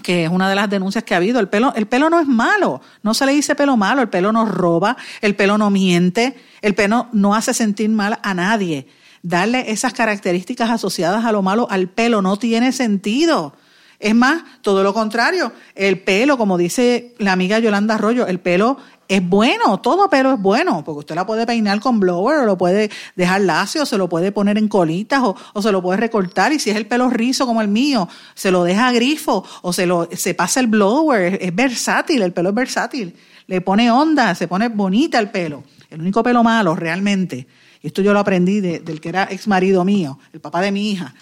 que 0.02 0.26
es 0.26 0.30
una 0.30 0.50
de 0.50 0.56
las 0.56 0.70
denuncias 0.70 1.04
que 1.04 1.14
ha 1.14 1.18
habido. 1.18 1.40
El 1.40 1.50
pelo, 1.50 1.74
el 1.76 1.86
pelo 1.86 2.10
no 2.10 2.20
es 2.20 2.28
malo, 2.28 2.82
no 3.04 3.14
se 3.14 3.26
le 3.26 3.34
dice 3.34 3.56
pelo 3.56 3.78
malo, 3.78 4.02
el 4.02 4.10
pelo 4.10 4.32
no 4.32 4.46
roba, 4.46 4.98
el 5.22 5.36
pelo 5.36 5.58
no 5.58 5.70
miente, 5.70 6.36
el 6.62 6.74
pelo 6.74 7.08
no 7.12 7.36
hace 7.36 7.54
sentir 7.54 7.90
mal 7.90 8.20
a 8.24 8.34
nadie. 8.34 8.88
Darle 9.22 9.72
esas 9.72 9.94
características 9.94 10.70
asociadas 10.70 11.26
a 11.26 11.32
lo 11.32 11.42
malo 11.42 11.68
al 11.70 11.90
pelo 11.90 12.22
no 12.22 12.38
tiene 12.38 12.72
sentido. 12.72 13.56
Es 14.00 14.16
más, 14.16 14.44
todo 14.62 14.84
lo 14.84 14.94
contrario, 14.94 15.54
el 15.76 16.02
pelo, 16.02 16.38
como 16.38 16.58
dice 16.58 17.16
la 17.20 17.32
amiga 17.32 17.60
Yolanda 17.60 17.96
Arroyo, 17.96 18.28
el 18.28 18.40
pelo 18.40 18.78
es 19.08 19.28
bueno, 19.28 19.80
todo 19.80 20.10
pelo 20.10 20.34
es 20.34 20.40
bueno, 20.40 20.84
porque 20.84 21.00
usted 21.00 21.16
la 21.16 21.26
puede 21.26 21.46
peinar 21.46 21.80
con 21.80 22.00
blower 22.00 22.40
o 22.40 22.46
lo 22.46 22.58
puede 22.58 22.90
dejar 23.16 23.42
lacio, 23.42 23.84
o 23.84 23.86
se 23.86 23.98
lo 23.98 24.08
puede 24.08 24.32
poner 24.32 24.58
en 24.58 24.68
colitas 24.68 25.22
o, 25.24 25.62
se 25.62 25.72
lo 25.72 25.82
puede 25.82 25.98
recortar 25.98 26.54
y 26.54 26.60
si 26.60 26.70
es 26.70 26.76
el 26.76 26.88
pelo 26.88 27.10
rizo 27.10 27.46
como 27.46 27.62
el 27.62 27.68
mío, 27.68 28.08
se 28.34 28.52
lo 28.52 28.64
deja 28.64 28.92
grifo 28.92 29.46
o 29.62 29.74
se 29.74 29.86
lo 29.86 30.10
se 30.14 30.34
pasa 30.34 30.60
el 30.60 30.68
blower, 30.68 31.38
es, 31.42 31.56
versátil, 31.56 32.22
el 32.22 32.34
pelo 32.34 32.50
es 32.50 32.56
versátil, 32.56 33.16
le 33.48 33.62
pone 33.62 33.92
onda, 33.92 34.36
se 34.36 34.48
pone 34.48 34.70
bonita 34.70 35.20
el 35.20 35.30
pelo. 35.30 35.64
El 35.90 36.02
único 36.02 36.24
pelo 36.24 36.44
malo 36.44 36.76
realmente, 36.76 37.46
y 37.82 37.88
esto 37.88 38.02
yo 38.02 38.14
lo 38.14 38.20
aprendí 38.20 38.62
del 38.62 39.00
que 39.00 39.10
era 39.10 39.28
ex 39.30 39.48
marido 39.48 39.86
mío, 39.86 40.18
el 40.32 40.40
papá 40.40 40.62
de 40.62 40.72
mi 40.72 40.90
hija, 40.90 41.14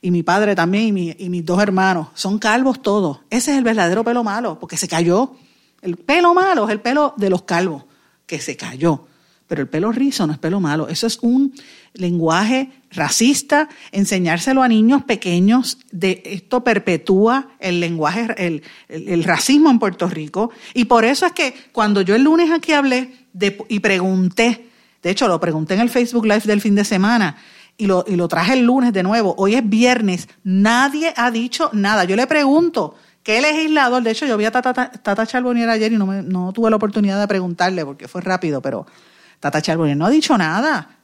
y 0.00 0.10
mi 0.10 0.22
padre 0.22 0.54
también 0.54 0.96
y, 0.96 1.14
y 1.18 1.28
mis 1.28 1.44
dos 1.44 1.60
hermanos, 1.60 2.08
son 2.14 2.38
calvos 2.38 2.80
todos. 2.80 3.20
Ese 3.28 3.52
es 3.52 3.58
el 3.58 3.64
verdadero 3.64 4.02
pelo 4.02 4.24
malo, 4.24 4.58
porque 4.58 4.78
se 4.78 4.88
cayó 4.88 5.36
el 5.84 5.96
pelo 5.98 6.32
malo 6.32 6.64
es 6.64 6.72
el 6.72 6.80
pelo 6.80 7.14
de 7.16 7.30
los 7.30 7.42
calvos, 7.42 7.84
que 8.26 8.40
se 8.40 8.56
cayó. 8.56 9.06
Pero 9.46 9.60
el 9.60 9.68
pelo 9.68 9.92
rizo 9.92 10.26
no 10.26 10.32
es 10.32 10.38
pelo 10.38 10.58
malo. 10.58 10.88
Eso 10.88 11.06
es 11.06 11.18
un 11.20 11.52
lenguaje 11.92 12.70
racista, 12.90 13.68
enseñárselo 13.92 14.62
a 14.62 14.68
niños 14.68 15.04
pequeños, 15.04 15.78
de, 15.92 16.22
esto 16.24 16.64
perpetúa 16.64 17.50
el 17.60 17.80
lenguaje, 17.80 18.62
el, 18.88 19.24
racismo 19.24 19.70
en 19.70 19.78
Puerto 19.78 20.08
Rico. 20.08 20.50
Y 20.72 20.86
por 20.86 21.04
eso 21.04 21.26
es 21.26 21.32
que 21.32 21.54
cuando 21.72 22.00
yo 22.00 22.14
el 22.14 22.22
lunes 22.22 22.50
aquí 22.50 22.72
hablé 22.72 23.26
y 23.68 23.80
pregunté, 23.80 24.70
de 25.02 25.10
hecho 25.10 25.28
lo 25.28 25.38
pregunté 25.38 25.74
en 25.74 25.80
el 25.80 25.90
Facebook 25.90 26.24
Live 26.24 26.42
del 26.46 26.62
fin 26.62 26.74
de 26.74 26.84
semana, 26.84 27.36
y 27.76 27.86
lo, 27.86 28.04
y 28.08 28.16
lo 28.16 28.28
traje 28.28 28.54
el 28.54 28.64
lunes 28.64 28.92
de 28.92 29.02
nuevo, 29.02 29.34
hoy 29.36 29.56
es 29.56 29.68
viernes, 29.68 30.28
nadie 30.44 31.12
ha 31.16 31.30
dicho 31.30 31.68
nada. 31.72 32.04
Yo 32.04 32.16
le 32.16 32.26
pregunto, 32.26 32.94
¿Qué 33.24 33.40
legislador? 33.40 34.02
De 34.02 34.10
hecho, 34.10 34.26
yo 34.26 34.36
vi 34.36 34.44
a 34.44 34.50
Tata, 34.50 34.74
Tata 34.74 35.22
ayer 35.22 35.92
y 35.92 35.96
no, 35.96 36.06
no 36.22 36.52
tuve 36.52 36.68
la 36.68 36.76
oportunidad 36.76 37.18
de 37.18 37.26
preguntarle 37.26 37.82
porque 37.84 38.06
fue 38.06 38.20
rápido, 38.20 38.60
pero 38.60 38.86
Tata 39.40 39.62
Charbonnier 39.62 39.96
no 39.96 40.04
ha 40.04 40.10
dicho 40.10 40.36
nada. 40.36 40.98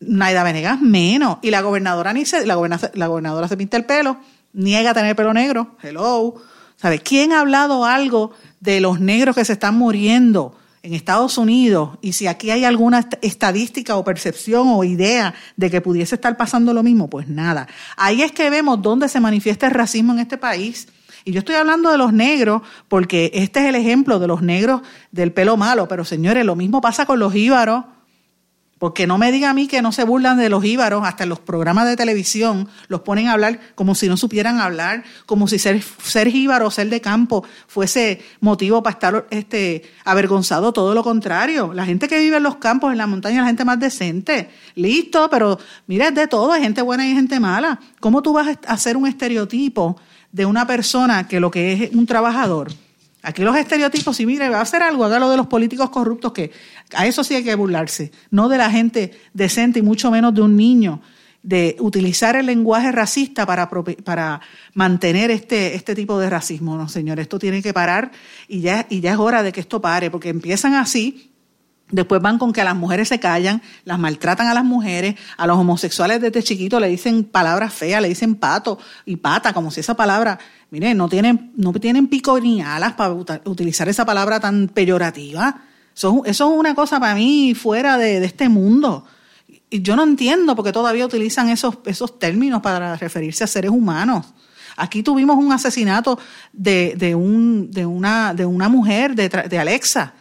Naida 0.00 0.42
Venegas 0.42 0.80
menos. 0.80 1.38
Y 1.42 1.52
la 1.52 1.60
gobernadora 1.60 2.12
ni 2.12 2.26
se, 2.26 2.44
la 2.44 2.56
gobernadora, 2.56 2.90
la 2.94 3.06
gobernadora 3.06 3.46
se 3.46 3.56
pinta 3.56 3.76
el 3.76 3.84
pelo, 3.84 4.18
niega 4.54 4.92
tener 4.92 5.14
pelo 5.14 5.32
negro. 5.32 5.76
Hello. 5.80 6.34
¿Sabe? 6.74 6.98
¿Quién 6.98 7.32
ha 7.32 7.40
hablado 7.40 7.84
algo 7.84 8.32
de 8.58 8.80
los 8.80 8.98
negros 8.98 9.36
que 9.36 9.44
se 9.44 9.52
están 9.52 9.76
muriendo 9.76 10.58
en 10.82 10.94
Estados 10.94 11.38
Unidos? 11.38 11.96
Y 12.02 12.14
si 12.14 12.26
aquí 12.26 12.50
hay 12.50 12.64
alguna 12.64 13.08
estadística 13.22 13.96
o 13.96 14.02
percepción 14.02 14.66
o 14.70 14.82
idea 14.82 15.32
de 15.56 15.70
que 15.70 15.80
pudiese 15.80 16.16
estar 16.16 16.36
pasando 16.36 16.74
lo 16.74 16.82
mismo, 16.82 17.08
pues 17.08 17.28
nada. 17.28 17.68
Ahí 17.96 18.22
es 18.22 18.32
que 18.32 18.50
vemos 18.50 18.82
dónde 18.82 19.08
se 19.08 19.20
manifiesta 19.20 19.66
el 19.66 19.74
racismo 19.74 20.12
en 20.12 20.18
este 20.18 20.38
país. 20.38 20.88
Y 21.26 21.32
yo 21.32 21.40
estoy 21.40 21.56
hablando 21.56 21.90
de 21.90 21.98
los 21.98 22.12
negros 22.12 22.62
porque 22.86 23.32
este 23.34 23.58
es 23.58 23.66
el 23.66 23.74
ejemplo 23.74 24.20
de 24.20 24.28
los 24.28 24.42
negros 24.42 24.82
del 25.10 25.32
pelo 25.32 25.56
malo, 25.56 25.88
pero 25.88 26.04
señores, 26.04 26.46
lo 26.46 26.54
mismo 26.54 26.80
pasa 26.80 27.04
con 27.04 27.18
los 27.18 27.34
íbaros. 27.34 27.84
Porque 28.78 29.06
no 29.06 29.16
me 29.18 29.32
diga 29.32 29.50
a 29.50 29.54
mí 29.54 29.66
que 29.66 29.82
no 29.82 29.90
se 29.90 30.04
burlan 30.04 30.36
de 30.36 30.50
los 30.50 30.62
íbaros, 30.64 31.02
hasta 31.04 31.24
en 31.24 31.30
los 31.30 31.40
programas 31.40 31.88
de 31.88 31.96
televisión 31.96 32.68
los 32.88 33.00
ponen 33.00 33.26
a 33.26 33.32
hablar 33.32 33.58
como 33.74 33.94
si 33.94 34.06
no 34.06 34.16
supieran 34.18 34.60
hablar, 34.60 35.02
como 35.24 35.48
si 35.48 35.58
ser, 35.58 35.82
ser 35.82 36.28
jíbaro, 36.28 36.70
ser 36.70 36.90
de 36.90 37.00
campo, 37.00 37.42
fuese 37.66 38.22
motivo 38.40 38.82
para 38.82 38.92
estar 38.92 39.26
este, 39.30 39.82
avergonzado, 40.04 40.72
todo 40.72 40.94
lo 40.94 41.02
contrario. 41.02 41.72
La 41.72 41.86
gente 41.86 42.06
que 42.06 42.20
vive 42.20 42.36
en 42.36 42.42
los 42.44 42.56
campos, 42.56 42.92
en 42.92 42.98
la 42.98 43.06
montaña, 43.08 43.36
es 43.36 43.40
la 43.40 43.46
gente 43.46 43.64
más 43.64 43.80
decente. 43.80 44.50
Listo, 44.76 45.28
pero 45.28 45.58
mira, 45.88 46.08
es 46.08 46.14
de 46.14 46.28
todo, 46.28 46.52
hay 46.52 46.62
gente 46.62 46.82
buena 46.82 47.04
y 47.04 47.14
gente 47.14 47.40
mala. 47.40 47.80
¿Cómo 47.98 48.22
tú 48.22 48.34
vas 48.34 48.58
a 48.64 48.72
hacer 48.74 48.96
un 48.96 49.08
estereotipo 49.08 49.96
de 50.36 50.44
una 50.44 50.66
persona 50.66 51.26
que 51.26 51.40
lo 51.40 51.50
que 51.50 51.72
es 51.72 51.94
un 51.94 52.04
trabajador. 52.04 52.70
Aquí 53.22 53.40
los 53.40 53.56
estereotipos, 53.56 54.14
si 54.14 54.26
mire, 54.26 54.50
va 54.50 54.58
a 54.58 54.60
hacer 54.60 54.82
algo, 54.82 55.06
hágalo 55.06 55.30
de 55.30 55.38
los 55.38 55.46
políticos 55.46 55.88
corruptos, 55.88 56.32
que 56.32 56.52
a 56.94 57.06
eso 57.06 57.24
sí 57.24 57.34
hay 57.34 57.42
que 57.42 57.54
burlarse, 57.54 58.12
no 58.30 58.50
de 58.50 58.58
la 58.58 58.70
gente 58.70 59.18
decente 59.32 59.78
y 59.78 59.82
mucho 59.82 60.10
menos 60.10 60.34
de 60.34 60.42
un 60.42 60.54
niño, 60.54 61.00
de 61.42 61.76
utilizar 61.80 62.36
el 62.36 62.44
lenguaje 62.44 62.92
racista 62.92 63.46
para, 63.46 63.70
para 64.04 64.42
mantener 64.74 65.30
este, 65.30 65.74
este 65.74 65.94
tipo 65.94 66.18
de 66.18 66.28
racismo. 66.28 66.76
No, 66.76 66.86
señor, 66.86 67.18
esto 67.18 67.38
tiene 67.38 67.62
que 67.62 67.72
parar 67.72 68.10
y 68.46 68.60
ya, 68.60 68.86
y 68.90 69.00
ya 69.00 69.12
es 69.12 69.18
hora 69.18 69.42
de 69.42 69.52
que 69.52 69.60
esto 69.60 69.80
pare, 69.80 70.10
porque 70.10 70.28
empiezan 70.28 70.74
así 70.74 71.30
Después 71.90 72.20
van 72.20 72.38
con 72.38 72.52
que 72.52 72.64
las 72.64 72.74
mujeres 72.74 73.08
se 73.08 73.20
callan, 73.20 73.62
las 73.84 73.98
maltratan 73.98 74.48
a 74.48 74.54
las 74.54 74.64
mujeres, 74.64 75.14
a 75.36 75.46
los 75.46 75.56
homosexuales 75.56 76.20
desde 76.20 76.42
chiquitos 76.42 76.80
le 76.80 76.88
dicen 76.88 77.22
palabras 77.22 77.72
feas, 77.72 78.02
le 78.02 78.08
dicen 78.08 78.34
pato 78.34 78.78
y 79.04 79.16
pata, 79.16 79.52
como 79.52 79.70
si 79.70 79.80
esa 79.80 79.94
palabra, 79.94 80.36
mire, 80.70 80.94
no 80.94 81.08
tienen, 81.08 81.52
no 81.56 81.72
tienen 81.74 82.08
pico 82.08 82.40
ni 82.40 82.60
alas 82.60 82.94
para 82.94 83.12
utilizar 83.44 83.88
esa 83.88 84.04
palabra 84.04 84.40
tan 84.40 84.66
peyorativa. 84.66 85.62
Eso, 85.94 86.22
es 86.24 86.40
una 86.40 86.74
cosa 86.74 86.98
para 86.98 87.14
mí 87.14 87.54
fuera 87.54 87.96
de, 87.96 88.24
este 88.24 88.48
mundo. 88.48 89.06
Y 89.70 89.80
yo 89.80 89.94
no 89.94 90.02
entiendo 90.02 90.56
por 90.56 90.64
qué 90.64 90.72
todavía 90.72 91.06
utilizan 91.06 91.50
esos, 91.50 91.78
esos 91.86 92.18
términos 92.18 92.62
para 92.62 92.96
referirse 92.96 93.44
a 93.44 93.46
seres 93.46 93.70
humanos. 93.70 94.26
Aquí 94.76 95.04
tuvimos 95.04 95.36
un 95.36 95.52
asesinato 95.52 96.18
de, 96.52 96.94
de, 96.96 97.14
un, 97.14 97.70
de, 97.70 97.86
una, 97.86 98.34
de 98.34 98.44
una 98.44 98.68
mujer, 98.68 99.14
de 99.14 99.58
Alexa 99.58 100.14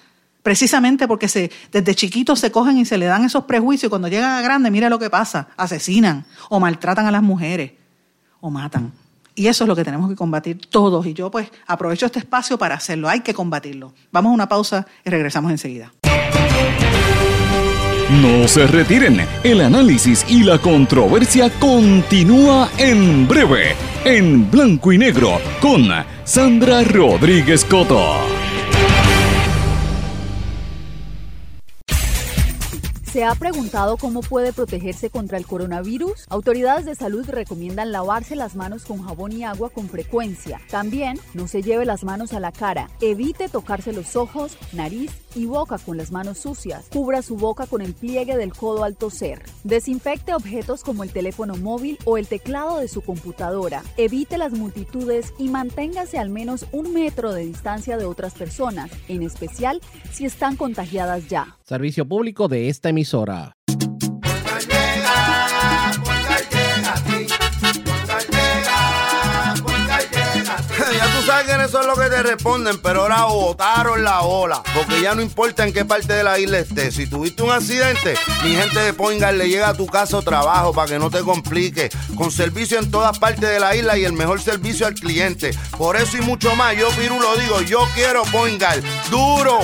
precisamente 0.45 1.07
porque 1.07 1.27
se, 1.27 1.49
desde 1.71 1.95
chiquitos 1.95 2.39
se 2.39 2.51
cogen 2.51 2.77
y 2.77 2.85
se 2.85 2.99
le 2.99 3.07
dan 3.07 3.25
esos 3.25 3.45
prejuicios 3.45 3.89
cuando 3.89 4.07
llegan 4.07 4.29
a 4.29 4.41
grande, 4.43 4.69
mira 4.69 4.91
lo 4.91 4.99
que 4.99 5.09
pasa, 5.09 5.47
asesinan 5.57 6.23
o 6.49 6.59
maltratan 6.59 7.07
a 7.07 7.11
las 7.11 7.23
mujeres 7.23 7.71
o 8.41 8.51
matan. 8.51 8.91
Y 9.33 9.47
eso 9.47 9.63
es 9.63 9.67
lo 9.67 9.75
que 9.75 9.83
tenemos 9.83 10.07
que 10.07 10.15
combatir 10.15 10.61
todos. 10.69 11.03
Y 11.07 11.15
yo 11.15 11.31
pues 11.31 11.49
aprovecho 11.65 12.05
este 12.05 12.19
espacio 12.19 12.59
para 12.59 12.75
hacerlo. 12.75 13.09
Hay 13.09 13.21
que 13.21 13.33
combatirlo. 13.33 13.95
Vamos 14.11 14.29
a 14.29 14.33
una 14.33 14.47
pausa 14.47 14.85
y 15.03 15.09
regresamos 15.09 15.49
enseguida. 15.49 15.91
No 18.21 18.47
se 18.47 18.67
retiren. 18.67 19.25
El 19.43 19.61
análisis 19.61 20.27
y 20.29 20.43
la 20.43 20.59
controversia 20.59 21.49
continúa 21.59 22.69
en 22.77 23.27
breve, 23.27 23.75
en 24.05 24.51
blanco 24.51 24.93
y 24.93 24.99
negro, 24.99 25.39
con 25.59 25.87
Sandra 26.23 26.83
Rodríguez 26.83 27.65
Coto. 27.65 28.34
¿Se 33.15 33.23
ha 33.23 33.33
preguntado 33.33 33.95
cómo 33.95 34.19
puede 34.19 34.51
protegerse 34.51 35.09
contra 35.09 35.37
el 35.37 35.45
coronavirus? 35.45 36.25
Autoridades 36.27 36.83
de 36.83 36.95
salud 36.95 37.25
recomiendan 37.29 37.93
lavarse 37.93 38.35
las 38.35 38.57
manos 38.57 38.83
con 38.83 39.03
jabón 39.03 39.31
y 39.31 39.45
agua 39.45 39.69
con 39.69 39.87
frecuencia. 39.87 40.59
También 40.69 41.17
no 41.33 41.47
se 41.47 41.61
lleve 41.61 41.85
las 41.85 42.03
manos 42.03 42.33
a 42.33 42.41
la 42.41 42.51
cara. 42.51 42.89
Evite 42.99 43.47
tocarse 43.47 43.93
los 43.93 44.17
ojos, 44.17 44.57
nariz 44.73 45.13
y 45.33 45.45
boca 45.45 45.77
con 45.77 45.95
las 45.95 46.11
manos 46.11 46.39
sucias. 46.39 46.87
Cubra 46.91 47.21
su 47.21 47.37
boca 47.37 47.67
con 47.67 47.81
el 47.81 47.93
pliegue 47.93 48.35
del 48.35 48.53
codo 48.53 48.83
al 48.83 48.97
toser. 48.97 49.43
Desinfecte 49.63 50.33
objetos 50.33 50.83
como 50.83 51.03
el 51.03 51.13
teléfono 51.13 51.55
móvil 51.55 51.97
o 52.03 52.17
el 52.17 52.27
teclado 52.27 52.79
de 52.79 52.89
su 52.89 52.99
computadora. 52.99 53.81
Evite 53.95 54.37
las 54.37 54.51
multitudes 54.51 55.33
y 55.37 55.47
manténgase 55.47 56.19
al 56.19 56.27
menos 56.27 56.65
un 56.73 56.91
metro 56.91 57.31
de 57.31 57.45
distancia 57.45 57.97
de 57.97 58.03
otras 58.03 58.33
personas, 58.33 58.91
en 59.07 59.23
especial 59.23 59.79
si 60.11 60.25
están 60.25 60.57
contagiadas 60.57 61.29
ya. 61.29 61.55
Servicio 61.67 62.07
público 62.07 62.47
de 62.47 62.69
esta 62.69 62.89
emisora. 62.89 63.57
Ya 70.95 71.05
tú 71.07 71.25
sabes 71.25 71.45
que 71.47 71.63
eso 71.63 71.81
es 71.81 71.87
lo 71.87 71.95
que 71.95 72.09
te 72.09 72.23
responden, 72.23 72.79
pero 72.81 73.01
ahora 73.01 73.25
botaron 73.25 74.03
la 74.03 74.21
ola. 74.21 74.61
Porque 74.75 75.01
ya 75.01 75.15
no 75.15 75.21
importa 75.21 75.65
en 75.65 75.73
qué 75.73 75.83
parte 75.83 76.13
de 76.13 76.23
la 76.23 76.37
isla 76.39 76.59
estés. 76.59 76.95
Si 76.95 77.07
tuviste 77.07 77.41
un 77.43 77.51
accidente, 77.51 78.15
mi 78.43 78.51
gente 78.51 78.79
de 78.79 78.93
Poingal 78.93 79.37
le 79.37 79.49
llega 79.49 79.69
a 79.69 79.73
tu 79.73 79.87
casa 79.87 80.17
o 80.17 80.21
trabajo 80.21 80.71
para 80.71 80.87
que 80.87 80.99
no 80.99 81.09
te 81.09 81.21
complique. 81.21 81.89
Con 82.15 82.31
servicio 82.31 82.77
en 82.79 82.91
todas 82.91 83.17
partes 83.17 83.49
de 83.49 83.59
la 83.59 83.75
isla 83.75 83.97
y 83.97 84.05
el 84.05 84.13
mejor 84.13 84.39
servicio 84.39 84.85
al 84.85 84.93
cliente. 84.93 85.51
Por 85.77 85.95
eso 85.95 86.17
y 86.17 86.21
mucho 86.21 86.55
más, 86.55 86.77
yo 86.77 86.87
Piru 86.91 87.19
lo 87.19 87.35
digo, 87.37 87.61
yo 87.61 87.79
quiero 87.95 88.23
Poingal. 88.31 88.81
¡Duro! 89.09 89.59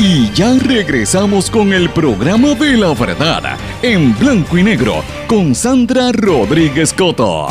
Y 0.00 0.30
ya 0.32 0.54
regresamos 0.54 1.50
con 1.50 1.72
el 1.72 1.90
programa 1.90 2.54
de 2.54 2.76
la 2.76 2.94
verdad 2.94 3.58
en 3.82 4.16
blanco 4.16 4.56
y 4.56 4.62
negro 4.62 5.02
con 5.26 5.56
Sandra 5.56 6.12
Rodríguez 6.12 6.92
Coto. 6.92 7.48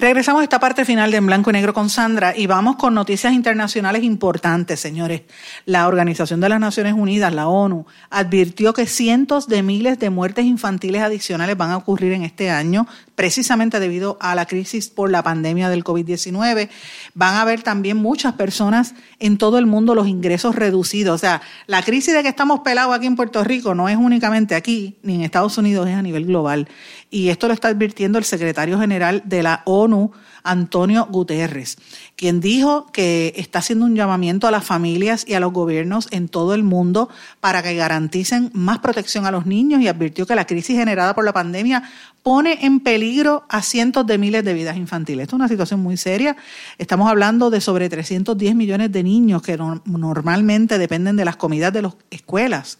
Regresamos 0.00 0.42
a 0.42 0.44
esta 0.44 0.60
parte 0.60 0.84
final 0.84 1.10
de 1.10 1.16
En 1.16 1.26
Blanco 1.26 1.50
y 1.50 1.54
Negro 1.54 1.74
con 1.74 1.90
Sandra 1.90 2.32
y 2.36 2.46
vamos 2.46 2.76
con 2.76 2.94
noticias 2.94 3.32
internacionales 3.32 4.04
importantes, 4.04 4.78
señores. 4.78 5.22
La 5.64 5.88
Organización 5.88 6.40
de 6.40 6.48
las 6.48 6.60
Naciones 6.60 6.94
Unidas, 6.94 7.34
la 7.34 7.48
ONU, 7.48 7.84
advirtió 8.08 8.72
que 8.72 8.86
cientos 8.86 9.48
de 9.48 9.64
miles 9.64 9.98
de 9.98 10.10
muertes 10.10 10.44
infantiles 10.44 11.02
adicionales 11.02 11.56
van 11.56 11.72
a 11.72 11.76
ocurrir 11.76 12.12
en 12.12 12.22
este 12.22 12.48
año, 12.48 12.86
precisamente 13.16 13.80
debido 13.80 14.16
a 14.20 14.36
la 14.36 14.46
crisis 14.46 14.88
por 14.88 15.10
la 15.10 15.24
pandemia 15.24 15.68
del 15.68 15.82
COVID-19. 15.82 16.68
Van 17.14 17.34
a 17.34 17.40
haber 17.40 17.62
también 17.62 17.96
muchas 17.96 18.34
personas 18.34 18.94
en 19.18 19.36
todo 19.36 19.58
el 19.58 19.66
mundo 19.66 19.96
los 19.96 20.06
ingresos 20.06 20.54
reducidos. 20.54 21.16
O 21.16 21.18
sea, 21.18 21.42
la 21.66 21.82
crisis 21.82 22.14
de 22.14 22.22
que 22.22 22.28
estamos 22.28 22.60
pelados 22.60 22.94
aquí 22.94 23.06
en 23.06 23.16
Puerto 23.16 23.42
Rico 23.42 23.74
no 23.74 23.88
es 23.88 23.96
únicamente 23.96 24.54
aquí, 24.54 24.96
ni 25.02 25.16
en 25.16 25.22
Estados 25.22 25.58
Unidos, 25.58 25.88
es 25.88 25.96
a 25.96 26.02
nivel 26.02 26.24
global. 26.24 26.68
Y 27.10 27.30
esto 27.30 27.48
lo 27.48 27.54
está 27.54 27.68
advirtiendo 27.68 28.18
el 28.18 28.24
secretario 28.24 28.78
general 28.78 29.22
de 29.24 29.42
la 29.42 29.62
ONU, 29.64 30.12
Antonio 30.42 31.06
Guterres, 31.10 31.78
quien 32.16 32.40
dijo 32.40 32.86
que 32.92 33.32
está 33.36 33.60
haciendo 33.60 33.86
un 33.86 33.96
llamamiento 33.96 34.46
a 34.46 34.50
las 34.50 34.64
familias 34.64 35.24
y 35.26 35.32
a 35.34 35.40
los 35.40 35.52
gobiernos 35.52 36.08
en 36.10 36.28
todo 36.28 36.54
el 36.54 36.62
mundo 36.62 37.08
para 37.40 37.62
que 37.62 37.74
garanticen 37.74 38.50
más 38.52 38.80
protección 38.80 39.24
a 39.24 39.30
los 39.30 39.46
niños 39.46 39.80
y 39.80 39.88
advirtió 39.88 40.26
que 40.26 40.34
la 40.34 40.46
crisis 40.46 40.76
generada 40.76 41.14
por 41.14 41.24
la 41.24 41.32
pandemia 41.32 41.82
pone 42.22 42.58
en 42.66 42.80
peligro 42.80 43.44
a 43.48 43.62
cientos 43.62 44.06
de 44.06 44.18
miles 44.18 44.44
de 44.44 44.52
vidas 44.52 44.76
infantiles. 44.76 45.24
Esto 45.24 45.36
es 45.36 45.40
una 45.40 45.48
situación 45.48 45.80
muy 45.80 45.96
seria. 45.96 46.36
Estamos 46.76 47.08
hablando 47.08 47.48
de 47.48 47.62
sobre 47.62 47.88
310 47.88 48.54
millones 48.54 48.92
de 48.92 49.02
niños 49.02 49.40
que 49.40 49.56
normalmente 49.56 50.78
dependen 50.78 51.16
de 51.16 51.24
las 51.24 51.36
comidas 51.36 51.72
de 51.72 51.82
las 51.82 51.94
escuelas 52.10 52.78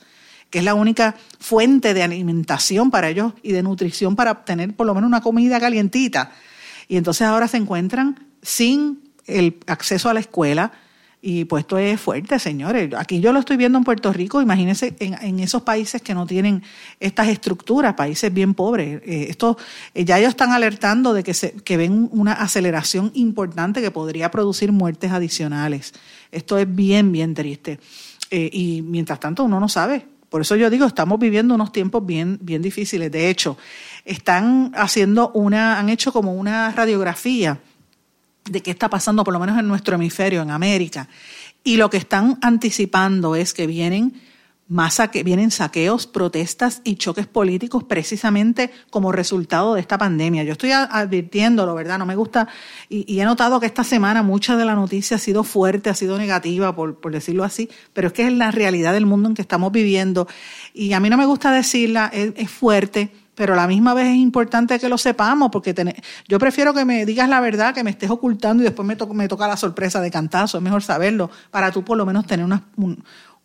que 0.51 0.61
es 0.61 0.64
la 0.64 0.74
única 0.74 1.14
fuente 1.38 1.94
de 1.94 2.03
alimentación 2.03 2.90
para 2.90 3.09
ellos 3.09 3.32
y 3.42 3.53
de 3.53 3.62
nutrición 3.62 4.16
para 4.16 4.32
obtener 4.32 4.74
por 4.74 4.86
lo 4.86 4.94
menos 4.94 5.09
una 5.09 5.20
comida 5.20 5.61
calientita. 5.61 6.32
Y 6.88 6.96
entonces 6.96 7.26
ahora 7.26 7.49
se 7.49 7.59
encuentran 7.59 8.26
sin 8.42 9.01
el 9.26 9.59
acceso 9.66 10.09
a 10.09 10.14
la 10.14 10.20
escuela. 10.20 10.72
Y 11.20 11.46
pues 11.46 11.62
esto 11.62 11.78
es 11.78 12.01
fuerte, 12.01 12.38
señores. 12.38 12.94
Aquí 12.96 13.20
yo 13.20 13.32
lo 13.32 13.40
estoy 13.40 13.57
viendo 13.57 13.76
en 13.76 13.82
Puerto 13.82 14.12
Rico, 14.12 14.40
imagínense 14.40 14.94
en, 15.01 15.40
esos 15.40 15.62
países 15.62 16.01
que 16.01 16.14
no 16.14 16.26
tienen 16.26 16.62
estas 17.01 17.26
estructuras, 17.26 17.94
países 17.94 18.32
bien 18.32 18.55
pobres. 18.55 19.03
Eh, 19.05 19.26
esto, 19.28 19.59
eh, 19.94 20.05
ya 20.05 20.20
ellos 20.20 20.30
están 20.30 20.53
alertando 20.53 21.12
de 21.12 21.24
que, 21.24 21.34
se, 21.34 21.53
que 21.53 21.76
ven 21.76 22.09
una 22.12 22.34
aceleración 22.34 23.11
importante 23.14 23.82
que 23.82 23.90
podría 23.90 24.30
producir 24.30 24.70
muertes 24.70 25.11
adicionales. 25.11 25.92
Esto 26.30 26.57
es 26.57 26.72
bien, 26.72 27.11
bien 27.11 27.34
triste. 27.34 27.80
Eh, 28.30 28.49
y 28.53 28.82
mientras 28.82 29.18
tanto 29.18 29.42
uno 29.42 29.59
no 29.59 29.68
sabe. 29.68 30.07
Por 30.28 30.42
eso 30.42 30.56
yo 30.56 30.68
digo, 30.68 30.86
estamos 30.86 31.18
viviendo 31.18 31.54
unos 31.54 31.72
tiempos 31.72 32.04
bien, 32.04 32.38
bien 32.42 32.60
difíciles. 32.60 33.10
De 33.10 33.30
hecho, 33.30 33.56
están 34.04 34.72
haciendo 34.74 35.30
una, 35.30 35.78
han 35.78 35.88
hecho 35.88 36.12
como 36.12 36.34
una 36.34 36.70
radiografía 36.70 37.60
de 38.44 38.62
qué 38.62 38.70
está 38.70 38.88
pasando, 38.90 39.24
por 39.24 39.32
lo 39.32 39.40
menos 39.40 39.58
en 39.58 39.68
nuestro 39.68 39.94
hemisferio, 39.94 40.42
en 40.42 40.50
América. 40.50 41.08
Y 41.64 41.76
lo 41.76 41.90
que 41.90 41.96
están 41.96 42.38
anticipando 42.42 43.36
es 43.36 43.54
que 43.54 43.66
vienen 43.66 44.20
más 44.68 45.00
vienen 45.24 45.50
saqueos, 45.50 46.06
protestas 46.06 46.82
y 46.84 46.96
choques 46.96 47.26
políticos 47.26 47.84
precisamente 47.84 48.70
como 48.90 49.12
resultado 49.12 49.74
de 49.74 49.80
esta 49.80 49.96
pandemia. 49.96 50.44
Yo 50.44 50.52
estoy 50.52 50.72
advirtiéndolo, 50.72 51.74
¿verdad? 51.74 51.98
No 51.98 52.04
me 52.04 52.16
gusta 52.16 52.48
y, 52.88 53.18
he 53.18 53.24
notado 53.24 53.60
que 53.60 53.66
esta 53.66 53.82
semana 53.82 54.22
mucha 54.22 54.56
de 54.56 54.64
la 54.64 54.74
noticia 54.74 55.16
ha 55.16 55.20
sido 55.20 55.42
fuerte, 55.42 55.90
ha 55.90 55.94
sido 55.94 56.18
negativa, 56.18 56.76
por, 56.76 56.98
decirlo 57.10 57.44
así, 57.44 57.70
pero 57.94 58.08
es 58.08 58.12
que 58.12 58.26
es 58.26 58.32
la 58.32 58.50
realidad 58.50 58.92
del 58.92 59.06
mundo 59.06 59.28
en 59.30 59.34
que 59.34 59.42
estamos 59.42 59.72
viviendo 59.72 60.28
y 60.74 60.92
a 60.92 61.00
mí 61.00 61.08
no 61.08 61.16
me 61.16 61.24
gusta 61.24 61.50
decirla, 61.50 62.10
es, 62.12 62.50
fuerte, 62.50 63.10
pero 63.34 63.54
a 63.54 63.56
la 63.56 63.66
misma 63.66 63.94
vez 63.94 64.08
es 64.08 64.16
importante 64.16 64.78
que 64.78 64.88
lo 64.88 64.98
sepamos, 64.98 65.50
porque 65.50 65.74
yo 66.26 66.38
prefiero 66.38 66.74
que 66.74 66.84
me 66.84 67.06
digas 67.06 67.28
la 67.28 67.40
verdad, 67.40 67.74
que 67.74 67.84
me 67.84 67.90
estés 67.90 68.10
ocultando 68.10 68.62
y 68.62 68.66
después 68.66 68.86
me, 68.86 68.96
me 69.14 69.28
toca 69.28 69.48
la 69.48 69.56
sorpresa 69.56 70.00
de 70.00 70.10
cantazo, 70.10 70.58
es 70.58 70.62
mejor 70.62 70.82
saberlo, 70.82 71.30
para 71.50 71.70
tú 71.70 71.84
por 71.84 71.96
lo 71.96 72.04
menos 72.04 72.26
tener 72.26 72.44
una, 72.44 72.62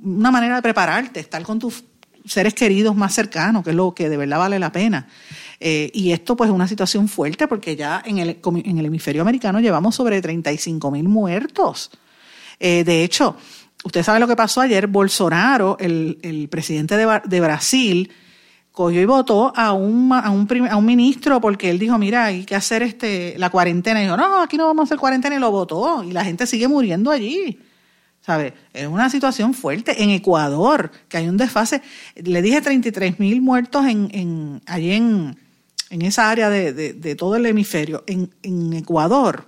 una 0.03 0.31
manera 0.31 0.55
de 0.55 0.61
prepararte, 0.61 1.19
estar 1.19 1.41
con 1.43 1.59
tus 1.59 1.83
seres 2.25 2.53
queridos 2.53 2.95
más 2.95 3.13
cercanos, 3.13 3.63
que 3.63 3.71
es 3.71 3.75
lo 3.75 3.93
que 3.93 4.09
de 4.09 4.17
verdad 4.17 4.39
vale 4.39 4.59
la 4.59 4.71
pena. 4.71 5.07
Eh, 5.59 5.91
y 5.93 6.11
esto 6.11 6.35
pues 6.35 6.49
es 6.49 6.53
una 6.53 6.67
situación 6.67 7.07
fuerte 7.07 7.47
porque 7.47 7.75
ya 7.75 8.01
en 8.05 8.17
el, 8.17 8.39
en 8.43 8.77
el 8.77 8.85
hemisferio 8.85 9.21
americano 9.21 9.59
llevamos 9.59 9.95
sobre 9.95 10.21
35 10.21 10.91
mil 10.91 11.07
muertos. 11.07 11.91
Eh, 12.59 12.83
de 12.83 13.03
hecho, 13.03 13.35
usted 13.83 14.03
sabe 14.03 14.19
lo 14.19 14.27
que 14.27 14.35
pasó 14.35 14.61
ayer, 14.61 14.87
Bolsonaro, 14.87 15.77
el, 15.79 16.19
el 16.21 16.49
presidente 16.49 16.97
de, 16.97 17.21
de, 17.25 17.41
Brasil, 17.41 18.11
cogió 18.71 19.01
y 19.01 19.05
votó 19.05 19.53
a 19.55 19.73
un, 19.73 20.11
a, 20.13 20.29
un, 20.29 20.47
a 20.69 20.77
un 20.77 20.85
ministro 20.85 21.39
porque 21.41 21.69
él 21.69 21.79
dijo, 21.79 21.97
mira, 21.97 22.25
hay 22.25 22.45
que 22.45 22.55
hacer 22.55 22.83
este, 22.83 23.35
la 23.37 23.49
cuarentena. 23.49 24.01
Y 24.01 24.03
dijo, 24.03 24.17
no, 24.17 24.41
aquí 24.41 24.57
no 24.57 24.65
vamos 24.65 24.83
a 24.83 24.85
hacer 24.85 24.97
cuarentena 24.97 25.35
y 25.35 25.39
lo 25.39 25.51
votó. 25.51 26.03
Y 26.03 26.11
la 26.11 26.23
gente 26.23 26.47
sigue 26.47 26.67
muriendo 26.67 27.11
allí. 27.11 27.59
¿Sabe? 28.25 28.53
Es 28.73 28.87
una 28.87 29.09
situación 29.09 29.53
fuerte. 29.53 30.01
En 30.01 30.09
Ecuador, 30.09 30.91
que 31.09 31.17
hay 31.17 31.27
un 31.27 31.35
desfase, 31.35 31.81
le 32.15 32.41
dije 32.41 32.61
33 32.61 33.19
mil 33.19 33.41
muertos 33.41 33.85
en, 33.85 34.09
en, 34.13 34.61
allí 34.65 34.93
en, 34.93 35.37
esa 35.89 36.29
área 36.29 36.49
de, 36.49 37.15
todo 37.15 37.35
el 37.35 37.45
hemisferio. 37.45 38.03
En, 38.07 38.73
Ecuador, 38.73 39.45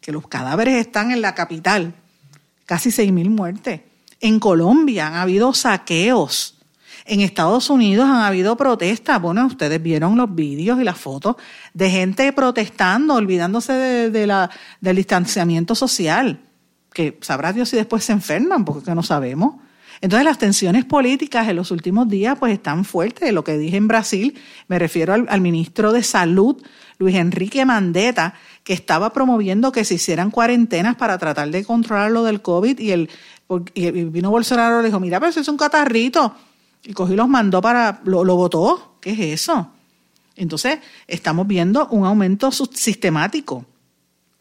que 0.00 0.10
los 0.10 0.26
cadáveres 0.26 0.74
están 0.74 1.12
en 1.12 1.22
la 1.22 1.36
capital, 1.36 1.94
casi 2.66 2.90
6 2.90 3.12
mil 3.12 3.30
muertes. 3.30 3.82
En 4.20 4.40
Colombia 4.40 5.06
han 5.06 5.14
habido 5.14 5.52
saqueos. 5.54 6.58
En 7.04 7.20
Estados 7.20 7.70
Unidos 7.70 8.06
han 8.06 8.22
habido 8.22 8.56
protestas. 8.56 9.22
Bueno, 9.22 9.46
ustedes 9.46 9.80
vieron 9.80 10.16
los 10.16 10.34
vídeos 10.34 10.80
y 10.80 10.84
las 10.84 10.98
fotos 10.98 11.36
de 11.72 11.90
gente 11.90 12.32
protestando, 12.32 13.14
olvidándose 13.14 13.72
de 14.10 14.26
la, 14.26 14.50
del 14.80 14.96
distanciamiento 14.96 15.76
social 15.76 16.40
que 16.94 17.18
sabrá 17.20 17.52
Dios 17.52 17.68
si 17.68 17.76
después 17.76 18.04
se 18.04 18.12
enferman, 18.12 18.64
porque 18.64 18.94
no 18.94 19.02
sabemos. 19.02 19.56
Entonces 20.00 20.24
las 20.24 20.38
tensiones 20.38 20.84
políticas 20.84 21.48
en 21.48 21.56
los 21.56 21.70
últimos 21.70 22.08
días 22.08 22.38
pues 22.38 22.52
están 22.52 22.84
fuertes. 22.84 23.32
Lo 23.32 23.44
que 23.44 23.58
dije 23.58 23.76
en 23.76 23.88
Brasil, 23.88 24.38
me 24.68 24.78
refiero 24.78 25.12
al, 25.12 25.40
ministro 25.40 25.92
de 25.92 26.02
Salud, 26.02 26.62
Luis 26.98 27.16
Enrique 27.16 27.64
Mandetta, 27.64 28.34
que 28.62 28.72
estaba 28.72 29.12
promoviendo 29.12 29.72
que 29.72 29.84
se 29.84 29.94
hicieran 29.94 30.30
cuarentenas 30.30 30.96
para 30.96 31.18
tratar 31.18 31.50
de 31.50 31.64
controlar 31.64 32.10
lo 32.10 32.22
del 32.22 32.40
COVID 32.40 32.78
y 32.78 32.92
el 32.92 33.10
y 33.74 33.90
vino 33.90 34.30
Bolsonaro 34.30 34.80
y 34.80 34.82
le 34.82 34.88
dijo, 34.88 35.00
mira, 35.00 35.20
pero 35.20 35.30
eso 35.30 35.40
es 35.40 35.48
un 35.48 35.58
catarrito. 35.58 36.34
Y 36.82 36.92
cogió 36.92 37.14
y 37.14 37.16
los 37.16 37.28
mandó 37.28 37.60
para, 37.60 38.00
lo, 38.04 38.24
lo 38.24 38.36
votó. 38.36 38.96
¿Qué 39.00 39.12
es 39.12 39.42
eso? 39.42 39.70
Entonces, 40.36 40.78
estamos 41.06 41.46
viendo 41.46 41.86
un 41.88 42.06
aumento 42.06 42.50
sistemático 42.50 43.66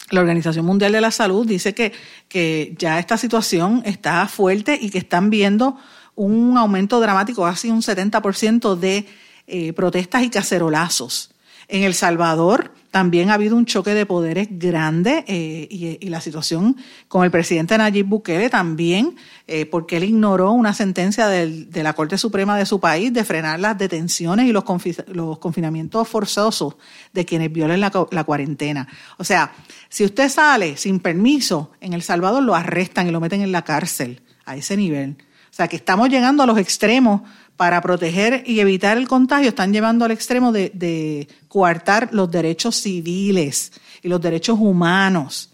la 0.10 0.22
Organización 0.22 0.66
Mundial 0.66 0.92
de 0.92 1.02
la 1.02 1.12
Salud 1.12 1.48
dice 1.48 1.74
que, 1.74 1.94
que 2.28 2.76
ya 2.78 3.00
esta 3.00 3.18
situación 3.18 3.82
está 3.86 4.28
fuerte 4.28 4.78
y 4.80 4.90
que 4.90 4.98
están 4.98 5.30
viendo 5.30 5.78
un 6.16 6.58
aumento 6.58 7.00
dramático, 7.00 7.44
casi 7.44 7.72
un 7.72 7.82
70% 7.82 8.76
de 8.76 9.06
eh, 9.48 9.74
protestas 9.74 10.24
y 10.24 10.30
cacerolazos. 10.30 11.32
En 11.68 11.84
El 11.84 11.94
Salvador 11.94 12.74
también 12.94 13.32
ha 13.32 13.34
habido 13.34 13.56
un 13.56 13.66
choque 13.66 13.96
de 13.96 14.06
poderes 14.06 14.48
grande 14.52 15.26
eh, 15.28 15.68
y, 16.00 16.10
la 16.10 16.22
situación 16.22 16.78
con 17.08 17.24
el 17.24 17.32
presidente 17.32 17.76
Nayib 17.76 18.06
Bukele 18.06 18.52
también, 18.52 19.16
eh, 19.48 19.66
porque 19.66 19.98
él 19.98 20.04
ignoró 20.04 20.52
una 20.52 20.76
sentencia 20.76 21.28
de 21.28 21.82
la 21.82 21.94
Corte 21.94 22.20
Suprema 22.20 22.56
de 22.56 22.68
su 22.68 22.80
país 22.80 23.12
de 23.12 23.24
frenar 23.24 23.60
las 23.60 23.80
detenciones 23.80 24.46
y 24.46 24.52
los, 24.52 24.64
confinamientos 24.64 26.08
forzosos 26.08 26.76
de 27.12 27.26
quienes 27.26 27.52
violen 27.52 27.80
la, 27.80 27.92
la 28.12 28.24
cuarentena. 28.26 28.88
O 29.18 29.24
sea, 29.24 29.54
si 29.90 30.06
usted 30.06 30.30
sale 30.30 30.78
sin 30.78 31.00
permiso, 31.00 31.72
en 31.82 31.94
El 31.94 32.04
Salvador 32.04 32.44
lo 32.44 32.54
arrestan 32.54 33.08
y 33.08 33.12
lo 33.12 33.20
meten 33.20 33.42
en 33.42 33.52
la 33.52 33.64
cárcel 33.64 34.22
a 34.46 34.56
ese 34.56 34.78
nivel. 34.78 35.18
O 35.54 35.56
sea, 35.56 35.68
que 35.68 35.78
estamos 35.78 36.10
llegando 36.10 36.44
a 36.44 36.46
los 36.46 36.60
extremos 36.60 37.22
para 37.58 37.82
proteger 37.82 38.44
y 38.46 38.60
evitar 38.60 38.98
el 38.98 39.08
contagio 39.08 39.50
están 39.50 39.74
llevando 39.74 40.06
al 40.06 40.12
extremo 40.12 40.52
de, 40.52 41.28
coartar 41.48 42.10
los 42.12 42.32
derechos 42.32 42.76
civiles 42.76 43.72
y 44.02 44.08
los 44.08 44.22
derechos 44.22 44.58
humanos. 44.60 45.52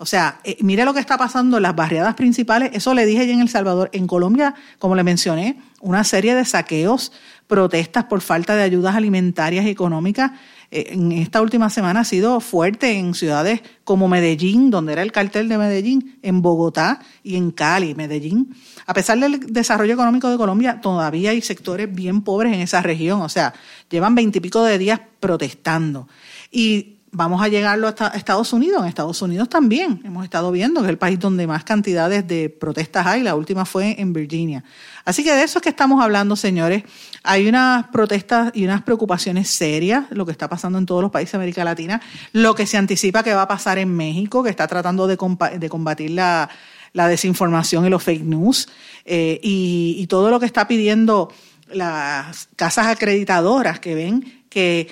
O 0.00 0.06
sea, 0.06 0.40
eh, 0.44 0.56
mire 0.60 0.84
lo 0.84 0.94
que 0.94 1.00
está 1.00 1.18
pasando 1.18 1.56
en 1.56 1.64
las 1.64 1.74
barriadas 1.74 2.14
principales. 2.14 2.70
Eso 2.72 2.94
le 2.94 3.06
dije 3.06 3.26
ya 3.26 3.32
en 3.32 3.40
El 3.40 3.48
Salvador. 3.48 3.90
En 3.92 4.06
Colombia, 4.06 4.54
como 4.78 4.94
le 4.94 5.02
mencioné, 5.02 5.58
una 5.80 6.04
serie 6.04 6.34
de 6.34 6.44
saqueos, 6.44 7.12
protestas 7.48 8.04
por 8.04 8.20
falta 8.20 8.54
de 8.54 8.62
ayudas 8.62 8.94
alimentarias 8.94 9.64
y 9.64 9.70
económicas 9.70 10.32
en 10.70 11.12
esta 11.12 11.40
última 11.40 11.70
semana 11.70 12.00
ha 12.00 12.04
sido 12.04 12.40
fuerte 12.40 12.92
en 12.98 13.14
ciudades 13.14 13.62
como 13.84 14.06
Medellín, 14.06 14.70
donde 14.70 14.92
era 14.92 15.02
el 15.02 15.12
cartel 15.12 15.48
de 15.48 15.56
Medellín, 15.56 16.18
en 16.22 16.42
Bogotá 16.42 17.00
y 17.22 17.36
en 17.36 17.50
Cali, 17.50 17.94
Medellín. 17.94 18.54
A 18.86 18.92
pesar 18.92 19.18
del 19.18 19.40
desarrollo 19.52 19.94
económico 19.94 20.28
de 20.28 20.36
Colombia, 20.36 20.80
todavía 20.82 21.30
hay 21.30 21.40
sectores 21.40 21.92
bien 21.94 22.20
pobres 22.22 22.52
en 22.52 22.60
esa 22.60 22.82
región, 22.82 23.22
o 23.22 23.28
sea, 23.28 23.54
llevan 23.88 24.14
veintipico 24.14 24.62
de 24.62 24.76
días 24.76 25.00
protestando. 25.20 26.06
Y 26.50 26.97
vamos 27.10 27.42
a 27.42 27.48
llegarlo 27.48 27.88
hasta 27.88 28.08
Estados 28.08 28.52
Unidos. 28.52 28.82
En 28.82 28.88
Estados 28.88 29.20
Unidos 29.22 29.48
también 29.48 30.00
hemos 30.04 30.24
estado 30.24 30.50
viendo 30.50 30.80
que 30.80 30.86
es 30.86 30.90
el 30.90 30.98
país 30.98 31.18
donde 31.18 31.46
más 31.46 31.64
cantidades 31.64 32.26
de 32.26 32.50
protestas 32.50 33.06
hay. 33.06 33.22
La 33.22 33.34
última 33.34 33.64
fue 33.64 34.00
en 34.00 34.12
Virginia. 34.12 34.64
Así 35.04 35.24
que 35.24 35.32
de 35.32 35.42
eso 35.42 35.58
es 35.58 35.62
que 35.62 35.68
estamos 35.68 36.02
hablando, 36.02 36.36
señores. 36.36 36.82
Hay 37.22 37.48
unas 37.48 37.88
protestas 37.88 38.50
y 38.54 38.64
unas 38.64 38.82
preocupaciones 38.82 39.48
serias, 39.48 40.04
lo 40.10 40.26
que 40.26 40.32
está 40.32 40.48
pasando 40.48 40.78
en 40.78 40.86
todos 40.86 41.02
los 41.02 41.10
países 41.10 41.32
de 41.32 41.38
América 41.38 41.64
Latina, 41.64 42.00
lo 42.32 42.54
que 42.54 42.66
se 42.66 42.76
anticipa 42.76 43.22
que 43.22 43.34
va 43.34 43.42
a 43.42 43.48
pasar 43.48 43.78
en 43.78 43.94
México, 43.96 44.42
que 44.42 44.50
está 44.50 44.66
tratando 44.66 45.06
de, 45.06 45.16
combatir 45.16 46.10
la, 46.10 46.48
desinformación 46.92 47.86
y 47.86 47.90
los 47.90 48.02
fake 48.02 48.24
news, 48.24 48.68
eh, 49.04 49.40
y, 49.42 49.96
y 49.98 50.06
todo 50.06 50.30
lo 50.30 50.40
que 50.40 50.46
está 50.46 50.68
pidiendo 50.68 51.32
las 51.70 52.48
casas 52.56 52.86
acreditadoras 52.86 53.78
que 53.78 53.94
ven 53.94 54.44
que 54.48 54.88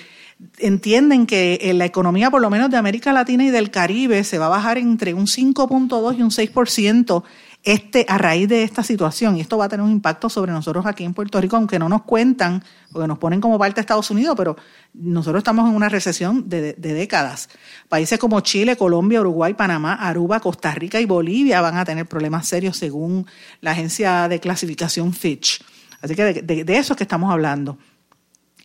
entienden 0.59 1.25
que 1.25 1.59
en 1.63 1.77
la 1.77 1.85
economía, 1.85 2.29
por 2.29 2.41
lo 2.41 2.49
menos 2.49 2.69
de 2.69 2.77
América 2.77 3.11
Latina 3.11 3.43
y 3.43 3.49
del 3.49 3.71
Caribe, 3.71 4.23
se 4.23 4.37
va 4.37 4.47
a 4.47 4.49
bajar 4.49 4.77
entre 4.77 5.13
un 5.13 5.25
5.2 5.25 6.17
y 6.17 6.21
un 6.21 6.29
6% 6.29 7.23
este, 7.63 8.05
a 8.07 8.17
raíz 8.17 8.47
de 8.47 8.63
esta 8.63 8.83
situación. 8.83 9.37
Y 9.37 9.41
esto 9.41 9.57
va 9.57 9.65
a 9.65 9.69
tener 9.69 9.83
un 9.83 9.91
impacto 9.91 10.29
sobre 10.29 10.51
nosotros 10.51 10.85
aquí 10.85 11.03
en 11.03 11.13
Puerto 11.13 11.41
Rico, 11.41 11.57
aunque 11.57 11.79
no 11.79 11.89
nos 11.89 12.03
cuentan, 12.03 12.63
porque 12.91 13.07
nos 13.07 13.17
ponen 13.17 13.41
como 13.41 13.57
parte 13.57 13.75
de 13.75 13.81
Estados 13.81 14.09
Unidos, 14.11 14.35
pero 14.37 14.55
nosotros 14.93 15.41
estamos 15.41 15.67
en 15.67 15.75
una 15.75 15.89
recesión 15.89 16.47
de, 16.47 16.73
de 16.73 16.93
décadas. 16.93 17.49
Países 17.89 18.19
como 18.19 18.39
Chile, 18.41 18.77
Colombia, 18.77 19.21
Uruguay, 19.21 19.53
Panamá, 19.53 19.95
Aruba, 19.95 20.39
Costa 20.39 20.71
Rica 20.71 21.01
y 21.01 21.05
Bolivia 21.05 21.61
van 21.61 21.77
a 21.77 21.85
tener 21.85 22.05
problemas 22.05 22.47
serios 22.47 22.77
según 22.77 23.25
la 23.59 23.71
agencia 23.71 24.27
de 24.29 24.39
clasificación 24.39 25.13
Fitch. 25.13 25.63
Así 26.01 26.15
que 26.15 26.41
de, 26.41 26.63
de 26.63 26.77
eso 26.77 26.93
es 26.93 26.97
que 26.97 27.03
estamos 27.03 27.31
hablando. 27.31 27.77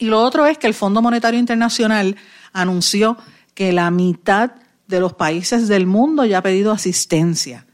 Y 0.02 0.06
lo 0.06 0.20
otro 0.20 0.46
es 0.46 0.58
que 0.58 0.66
el 0.66 0.74
Fondo 0.74 1.00
Monetario 1.00 1.38
Internacional 1.38 2.16
anunció 2.52 3.16
que 3.54 3.70
la 3.70 3.88
mitad 3.92 4.50
de 4.88 4.98
los 4.98 5.12
países 5.12 5.68
del 5.68 5.86
mundo 5.86 6.24
ya 6.24 6.38
ha 6.38 6.42
pedido 6.42 6.72
asistencia. 6.72 7.66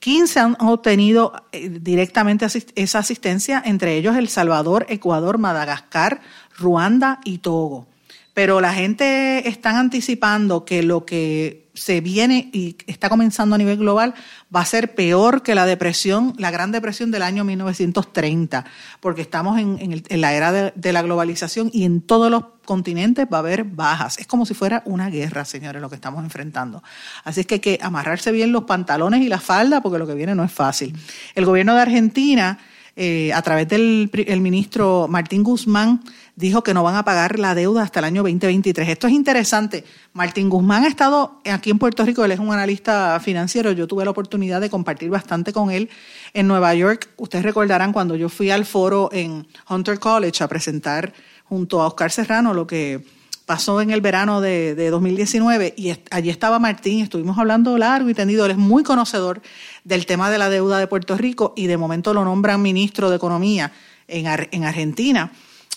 15 0.00 0.40
han 0.40 0.56
obtenido 0.60 1.32
eh, 1.52 1.70
directamente 1.70 2.46
esa 2.74 2.98
asistencia, 2.98 3.62
entre 3.64 3.96
ellos 3.96 4.14
El 4.14 4.28
Salvador, 4.28 4.84
Ecuador, 4.90 5.38
Madagascar, 5.38 6.20
Ruanda 6.58 7.20
y 7.24 7.38
Togo. 7.38 7.86
Pero 8.34 8.60
la 8.60 8.74
gente 8.74 9.48
están 9.48 9.76
anticipando 9.76 10.64
que 10.64 10.82
lo 10.82 11.06
que 11.06 11.64
se 11.74 12.00
viene 12.00 12.50
y 12.52 12.76
está 12.86 13.08
comenzando 13.08 13.54
a 13.56 13.58
nivel 13.58 13.78
global 13.78 14.14
va 14.54 14.60
a 14.60 14.64
ser 14.64 14.94
peor 14.94 15.42
que 15.42 15.56
la 15.56 15.66
depresión, 15.66 16.34
la 16.38 16.52
gran 16.52 16.70
depresión 16.70 17.10
del 17.10 17.22
año 17.22 17.44
1930, 17.44 18.64
porque 19.00 19.22
estamos 19.22 19.58
en, 19.58 20.02
la 20.08 20.32
era 20.34 20.52
de, 20.52 20.92
la 20.92 21.02
globalización 21.02 21.70
y 21.72 21.84
en 21.84 22.00
todos 22.00 22.30
los 22.30 22.44
continentes 22.64 23.26
va 23.32 23.38
a 23.38 23.40
haber 23.40 23.64
bajas. 23.64 24.18
Es 24.18 24.26
como 24.26 24.46
si 24.46 24.54
fuera 24.54 24.82
una 24.86 25.10
guerra, 25.10 25.44
señores, 25.44 25.82
lo 25.82 25.88
que 25.88 25.96
estamos 25.96 26.22
enfrentando. 26.22 26.82
Así 27.24 27.40
es 27.40 27.46
que 27.46 27.54
hay 27.54 27.60
que 27.60 27.78
amarrarse 27.82 28.30
bien 28.30 28.52
los 28.52 28.64
pantalones 28.64 29.20
y 29.22 29.28
la 29.28 29.40
falda, 29.40 29.80
porque 29.80 29.98
lo 29.98 30.06
que 30.06 30.14
viene 30.14 30.34
no 30.34 30.44
es 30.44 30.52
fácil. 30.52 30.96
El 31.34 31.44
gobierno 31.44 31.74
de 31.74 31.82
Argentina, 31.82 32.58
eh, 32.96 33.32
a 33.32 33.42
través 33.42 33.68
del 33.68 34.10
el 34.14 34.40
ministro 34.40 35.06
Martín 35.08 35.42
Guzmán, 35.42 36.02
dijo 36.36 36.62
que 36.62 36.74
no 36.74 36.82
van 36.82 36.94
a 36.94 37.04
pagar 37.04 37.38
la 37.38 37.54
deuda 37.54 37.82
hasta 37.82 37.98
el 37.98 38.04
año 38.04 38.22
2023. 38.22 38.88
Esto 38.88 39.06
es 39.06 39.12
interesante. 39.12 39.84
Martín 40.12 40.48
Guzmán 40.48 40.84
ha 40.84 40.88
estado 40.88 41.40
aquí 41.50 41.70
en 41.70 41.78
Puerto 41.78 42.04
Rico, 42.04 42.24
él 42.24 42.32
es 42.32 42.38
un 42.38 42.52
analista 42.52 43.18
financiero, 43.20 43.72
yo 43.72 43.86
tuve 43.86 44.04
la 44.04 44.12
oportunidad 44.12 44.60
de 44.60 44.70
compartir 44.70 45.10
bastante 45.10 45.52
con 45.52 45.70
él 45.70 45.90
en 46.32 46.46
Nueva 46.46 46.74
York. 46.74 47.10
Ustedes 47.16 47.44
recordarán 47.44 47.92
cuando 47.92 48.16
yo 48.16 48.28
fui 48.28 48.50
al 48.50 48.64
foro 48.64 49.08
en 49.12 49.46
Hunter 49.68 49.98
College 49.98 50.44
a 50.44 50.48
presentar 50.48 51.12
junto 51.44 51.82
a 51.82 51.86
Oscar 51.88 52.10
Serrano 52.10 52.54
lo 52.54 52.66
que 52.66 53.04
pasó 53.46 53.80
en 53.80 53.90
el 53.90 54.00
verano 54.00 54.40
de, 54.40 54.74
de 54.74 54.90
2019 54.90 55.74
y 55.76 55.94
allí 56.10 56.30
estaba 56.30 56.58
Martín, 56.58 57.02
estuvimos 57.02 57.38
hablando 57.38 57.76
largo 57.78 58.08
y 58.08 58.14
tendido, 58.14 58.44
él 58.46 58.52
es 58.52 58.56
muy 58.56 58.82
conocedor 58.82 59.42
del 59.84 60.06
tema 60.06 60.30
de 60.30 60.38
la 60.38 60.48
deuda 60.48 60.78
de 60.78 60.86
Puerto 60.86 61.16
Rico 61.16 61.52
y 61.56 61.66
de 61.66 61.76
momento 61.76 62.14
lo 62.14 62.24
nombran 62.24 62.62
ministro 62.62 63.10
de 63.10 63.16
Economía 63.16 63.72
en, 64.08 64.26
en 64.50 64.64
Argentina 64.64 65.30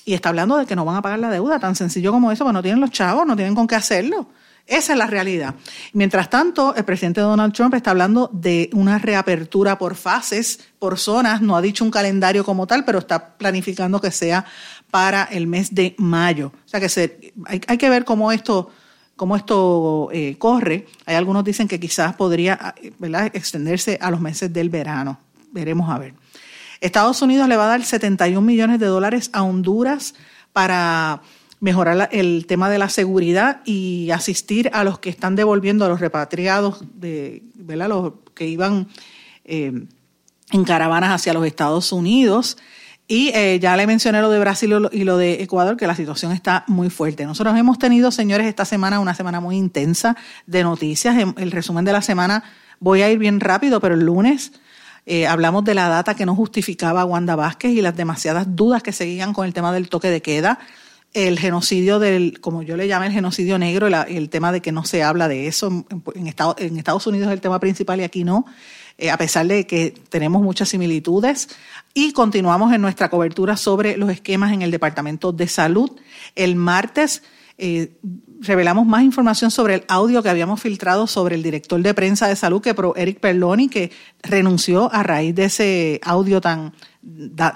y 0.07 0.13
está 0.13 0.29
hablando 0.29 0.55
de 0.55 0.65
que 0.65 0.75
no 0.75 0.85
van 0.85 0.95
a 0.95 1.01
pagar 1.01 1.19
la 1.19 1.29
deuda, 1.29 1.59
tan 1.59 1.75
sencillo 1.75 2.13
como 2.13 2.31
eso, 2.31 2.45
pues 2.45 2.53
no 2.53 2.61
tienen 2.61 2.79
los 2.79 2.91
chavos, 2.91 3.27
no 3.27 3.35
tienen 3.35 3.53
con 3.53 3.67
qué 3.67 3.75
hacerlo. 3.75 4.29
Esa 4.65 4.93
es 4.93 4.99
la 4.99 5.07
realidad. 5.07 5.55
Mientras 5.93 6.29
tanto, 6.29 6.75
el 6.75 6.83
presidente 6.83 7.21
Donald 7.21 7.53
Trump 7.53 7.73
está 7.73 7.91
hablando 7.91 8.29
de 8.33 8.69
una 8.73 8.99
reapertura 8.99 9.77
por 9.77 9.95
fases, 9.95 10.59
por 10.79 10.99
zonas, 10.99 11.41
no 11.41 11.55
ha 11.55 11.61
dicho 11.61 11.85
un 11.85 11.91
calendario 11.91 12.43
como 12.43 12.67
tal, 12.67 12.83
pero 12.83 12.99
está 12.99 13.37
planificando 13.37 14.01
que 14.01 14.11
sea 14.11 14.45
para 14.91 15.23
el 15.23 15.47
mes 15.47 15.73
de 15.73 15.95
mayo. 15.97 16.51
O 16.65 16.67
sea 16.67 16.79
que 16.79 16.89
se, 16.89 17.33
hay, 17.45 17.59
que 17.59 17.89
ver 17.89 18.05
cómo 18.05 18.31
esto, 18.31 18.69
cómo 19.15 19.35
esto 19.35 20.09
eh, 20.11 20.35
corre. 20.37 20.87
Hay 21.05 21.15
algunos 21.15 21.43
dicen 21.43 21.67
que 21.67 21.79
quizás 21.79 22.15
podría 22.15 22.75
extenderse 23.33 23.97
a 24.01 24.11
los 24.11 24.21
meses 24.21 24.51
del 24.51 24.69
verano. 24.69 25.19
Veremos 25.51 25.89
a 25.89 25.97
ver. 25.97 26.13
Estados 26.81 27.21
Unidos 27.21 27.47
le 27.47 27.57
va 27.57 27.65
a 27.65 27.69
dar 27.69 27.83
71 27.83 28.41
millones 28.41 28.79
de 28.79 28.85
dólares 28.85 29.29
a 29.33 29.43
Honduras 29.43 30.13
para 30.53 31.21
mejorar 31.59 32.09
el 32.11 32.45
tema 32.45 32.69
de 32.69 32.77
la 32.77 32.89
seguridad 32.89 33.61
y 33.65 34.11
asistir 34.11 34.69
a 34.73 34.83
los 34.83 34.99
que 34.99 35.09
están 35.09 35.35
devolviendo 35.35 35.85
a 35.85 35.89
los 35.89 35.99
repatriados, 35.99 36.83
¿verdad? 36.93 37.89
los 37.89 38.13
que 38.35 38.47
iban 38.47 38.87
eh, 39.43 39.85
en 40.51 40.63
caravanas 40.63 41.11
hacia 41.11 41.33
los 41.33 41.45
Estados 41.45 41.91
Unidos. 41.91 42.57
Y 43.07 43.29
eh, 43.29 43.59
ya 43.61 43.77
le 43.77 43.87
mencioné 43.87 44.21
lo 44.21 44.29
de 44.29 44.39
Brasil 44.39 44.89
y 44.91 45.03
lo 45.05 45.17
de 45.17 45.41
Ecuador, 45.41 45.77
que 45.77 45.87
la 45.87 45.95
situación 45.95 46.33
está 46.33 46.65
muy 46.67 46.89
fuerte. 46.89 47.25
Nosotros 47.25 47.57
hemos 47.57 47.79
tenido, 47.79 48.11
señores, 48.11 48.47
esta 48.47 48.65
semana 48.65 48.99
una 48.99 49.13
semana 49.13 49.39
muy 49.39 49.55
intensa 49.55 50.17
de 50.45 50.63
noticias. 50.63 51.15
El 51.37 51.51
resumen 51.51 51.85
de 51.85 51.93
la 51.93 52.01
semana 52.01 52.43
voy 52.81 53.03
a 53.03 53.09
ir 53.09 53.17
bien 53.17 53.39
rápido, 53.39 53.79
pero 53.79 53.95
el 53.95 54.05
lunes 54.05 54.51
eh, 55.05 55.25
hablamos 55.25 55.63
de 55.63 55.73
la 55.73 55.87
data 55.87 56.15
que 56.15 56.25
no 56.25 56.35
justificaba 56.35 57.01
a 57.01 57.05
Wanda 57.05 57.37
Vázquez 57.37 57.71
y 57.71 57.81
las 57.81 57.95
demasiadas 57.95 58.57
dudas 58.57 58.83
que 58.83 58.91
seguían 58.91 59.31
con 59.31 59.45
el 59.45 59.53
tema 59.53 59.71
del 59.71 59.87
toque 59.87 60.09
de 60.09 60.21
queda, 60.21 60.59
el 61.13 61.39
genocidio 61.39 61.99
del, 61.99 62.41
como 62.41 62.61
yo 62.61 62.75
le 62.75 62.87
llamo 62.87 63.05
el 63.05 63.13
genocidio 63.13 63.57
negro, 63.57 63.87
el, 63.87 64.29
tema 64.29 64.51
de 64.51 64.61
que 64.61 64.73
no 64.73 64.83
se 64.83 65.03
habla 65.03 65.29
de 65.29 65.47
eso. 65.47 65.85
En, 66.13 66.27
Estados 66.27 67.07
Unidos 67.07 67.29
es 67.29 67.33
el 67.33 67.39
tema 67.39 67.57
principal 67.61 68.01
y 68.01 68.03
aquí 68.03 68.25
no, 68.25 68.45
eh, 68.97 69.11
a 69.11 69.17
pesar 69.17 69.47
de 69.47 69.67
que 69.67 69.93
tenemos 70.09 70.41
muchas 70.41 70.69
similitudes. 70.69 71.49
Y 71.93 72.13
continuamos 72.13 72.73
en 72.73 72.81
nuestra 72.81 73.09
cobertura 73.09 73.57
sobre 73.57 73.97
los 73.97 74.09
esquemas 74.09 74.51
en 74.53 74.61
el 74.61 74.71
Departamento 74.71 75.31
de 75.31 75.47
Salud. 75.47 75.91
El 76.35 76.55
martes 76.55 77.21
eh, 77.59 77.97
revelamos 78.39 78.85
más 78.85 79.01
información 79.01 79.49
sobre 79.49 79.75
el 79.75 79.83
audio 79.87 80.21
que 80.21 80.29
habíamos 80.29 80.61
filtrado 80.61 81.07
sobre 81.07 81.35
el 81.35 81.41
director 81.41 81.81
de 81.81 81.93
prensa 81.93 82.27
de 82.27 82.35
salud, 82.35 82.61
que 82.61 82.75
pro 82.75 82.95
Eric 82.95 83.19
Perloni, 83.19 83.67
que 83.67 83.91
renunció 84.21 84.93
a 84.93 85.01
raíz 85.01 85.33
de 85.33 85.45
ese 85.45 85.99
audio 86.03 86.39
tan, 86.39 86.73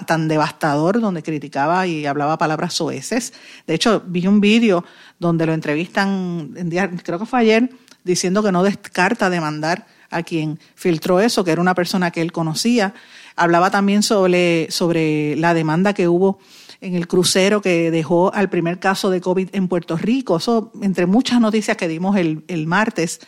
tan 0.06 0.26
devastador 0.26 1.00
donde 1.00 1.22
criticaba 1.22 1.86
y 1.86 2.06
hablaba 2.06 2.36
palabras 2.36 2.74
soeces. 2.74 3.32
De 3.66 3.74
hecho, 3.74 4.02
vi 4.06 4.26
un 4.26 4.40
vídeo 4.40 4.84
donde 5.20 5.46
lo 5.46 5.54
entrevistan, 5.54 6.52
en 6.56 6.68
día, 6.68 6.90
creo 6.90 7.20
que 7.20 7.26
fue 7.26 7.40
ayer, 7.40 7.70
diciendo 8.02 8.42
que 8.42 8.50
no 8.50 8.64
descarta 8.64 9.30
demandar 9.30 9.86
a 10.12 10.22
quien 10.22 10.60
filtró 10.74 11.20
eso, 11.20 11.44
que 11.44 11.50
era 11.50 11.60
una 11.60 11.74
persona 11.74 12.10
que 12.10 12.20
él 12.20 12.32
conocía. 12.32 12.94
Hablaba 13.34 13.70
también 13.70 14.02
sobre, 14.02 14.68
sobre 14.70 15.36
la 15.36 15.54
demanda 15.54 15.94
que 15.94 16.08
hubo 16.08 16.38
en 16.80 16.94
el 16.94 17.06
crucero 17.06 17.62
que 17.62 17.90
dejó 17.90 18.32
al 18.34 18.50
primer 18.50 18.78
caso 18.78 19.08
de 19.10 19.20
COVID 19.20 19.50
en 19.52 19.68
Puerto 19.68 19.96
Rico. 19.96 20.36
Eso, 20.36 20.72
entre 20.82 21.06
muchas 21.06 21.40
noticias 21.40 21.76
que 21.76 21.88
dimos 21.88 22.16
el, 22.16 22.44
el 22.48 22.66
martes. 22.66 23.20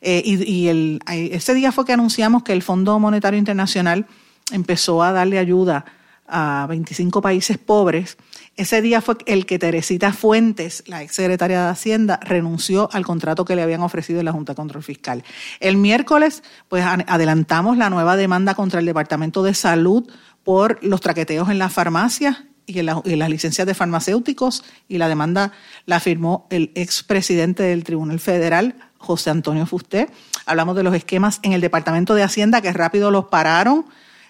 Eh, 0.00 0.22
y, 0.24 0.68
el, 0.68 1.00
ese 1.08 1.54
día 1.54 1.72
fue 1.72 1.84
que 1.84 1.92
anunciamos 1.92 2.42
que 2.42 2.52
el 2.52 2.62
Fondo 2.62 2.98
Monetario 2.98 3.38
Internacional 3.38 4.06
empezó 4.52 5.02
a 5.02 5.12
darle 5.12 5.38
ayuda 5.38 5.84
a 6.26 6.66
25 6.68 7.20
países 7.20 7.58
pobres. 7.58 8.16
Ese 8.58 8.82
día 8.82 9.00
fue 9.00 9.14
el 9.26 9.46
que 9.46 9.60
Teresita 9.60 10.12
Fuentes, 10.12 10.82
la 10.88 11.04
ex 11.04 11.14
secretaria 11.14 11.62
de 11.62 11.68
Hacienda, 11.68 12.18
renunció 12.20 12.88
al 12.92 13.06
contrato 13.06 13.44
que 13.44 13.54
le 13.54 13.62
habían 13.62 13.82
ofrecido 13.82 14.18
en 14.18 14.24
la 14.24 14.32
Junta 14.32 14.50
de 14.50 14.56
Control 14.56 14.82
Fiscal. 14.82 15.22
El 15.60 15.76
miércoles, 15.76 16.42
pues 16.66 16.84
adelantamos 16.84 17.78
la 17.78 17.88
nueva 17.88 18.16
demanda 18.16 18.56
contra 18.56 18.80
el 18.80 18.86
Departamento 18.86 19.44
de 19.44 19.54
Salud 19.54 20.10
por 20.42 20.82
los 20.82 21.00
traqueteos 21.00 21.50
en 21.50 21.60
las 21.60 21.72
farmacias 21.72 22.46
y 22.66 22.80
en, 22.80 22.86
las 22.86 23.30
licencias 23.30 23.64
de 23.64 23.74
farmacéuticos 23.74 24.64
y 24.88 24.98
la 24.98 25.08
demanda 25.08 25.52
la 25.86 26.00
firmó 26.00 26.48
el 26.50 26.72
expresidente 26.74 27.62
del 27.62 27.84
Tribunal 27.84 28.18
Federal, 28.18 28.74
José 28.98 29.30
Antonio 29.30 29.66
Fusté. 29.66 30.08
Hablamos 30.46 30.74
de 30.74 30.82
los 30.82 30.96
esquemas 30.96 31.38
en 31.44 31.52
el 31.52 31.60
Departamento 31.60 32.16
de 32.16 32.24
Hacienda 32.24 32.60
que 32.60 32.72
rápido 32.72 33.12
los 33.12 33.26
pararon. 33.26 33.86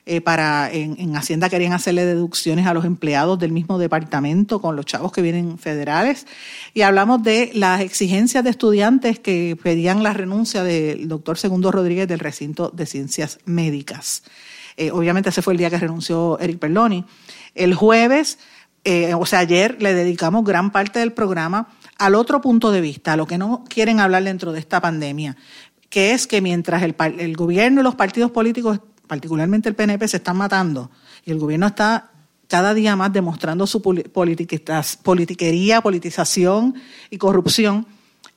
Eh, 0.06 0.20
para 0.20 0.72
en, 0.72 1.16
Hacienda 1.16 1.50
querían 1.50 1.74
hacerle 1.74 2.06
deducciones 2.06 2.66
a 2.66 2.72
los 2.72 2.86
empleados 2.86 3.38
del 3.38 3.52
mismo 3.52 3.78
departamento 3.78 4.60
con 4.60 4.74
los 4.74 4.86
chavos 4.86 5.12
que 5.12 5.20
vienen 5.20 5.58
federales. 5.58 6.26
Y 6.72 6.82
hablamos 6.82 7.22
de 7.22 7.50
las 7.54 7.82
exigencias 7.82 8.42
de 8.42 8.50
estudiantes 8.50 9.18
que 9.18 9.58
pedían 9.62 10.02
la 10.02 10.14
renuncia 10.14 10.62
del 10.62 11.08
doctor 11.08 11.36
Segundo 11.36 11.70
Rodríguez 11.70 12.08
del 12.08 12.20
recinto 12.20 12.70
de 12.70 12.86
ciencias 12.86 13.38
médicas. 13.44 14.22
Eh, 14.78 14.92
obviamente 14.92 15.28
ese 15.28 15.42
fue 15.42 15.54
el 15.54 15.58
día 15.58 15.70
que 15.70 15.78
renunció 15.78 16.38
Eric 16.38 16.58
Perloni. 16.58 17.04
El 17.54 17.74
jueves, 17.74 18.38
eh, 18.84 19.12
o 19.12 19.26
sea, 19.26 19.40
ayer 19.40 19.76
le 19.82 19.92
dedicamos 19.92 20.44
gran 20.44 20.70
parte 20.70 21.00
del 21.00 21.12
programa 21.12 21.68
al 21.98 22.14
otro 22.14 22.40
punto 22.40 22.70
de 22.70 22.80
vista, 22.80 23.12
a 23.12 23.16
lo 23.16 23.26
que 23.26 23.38
no 23.38 23.64
quieren 23.68 23.98
hablar 23.98 24.22
dentro 24.22 24.52
de 24.52 24.60
esta 24.60 24.80
pandemia, 24.80 25.36
que 25.90 26.12
es 26.12 26.28
que 26.28 26.40
mientras 26.40 26.82
el, 26.82 26.94
el 27.18 27.36
gobierno 27.36 27.80
y 27.80 27.84
los 27.84 27.96
partidos 27.96 28.30
políticos, 28.30 28.80
particularmente 29.08 29.68
el 29.68 29.74
PNP, 29.74 30.06
se 30.06 30.18
están 30.18 30.36
matando. 30.36 30.90
Y 31.24 31.32
el 31.32 31.38
gobierno 31.38 31.66
está 31.66 32.12
cada 32.46 32.74
día 32.74 32.96
más 32.96 33.12
demostrando 33.12 33.66
su 33.66 33.82
politiquería, 33.82 35.80
politización 35.80 36.74
y 37.10 37.18
corrupción, 37.18 37.86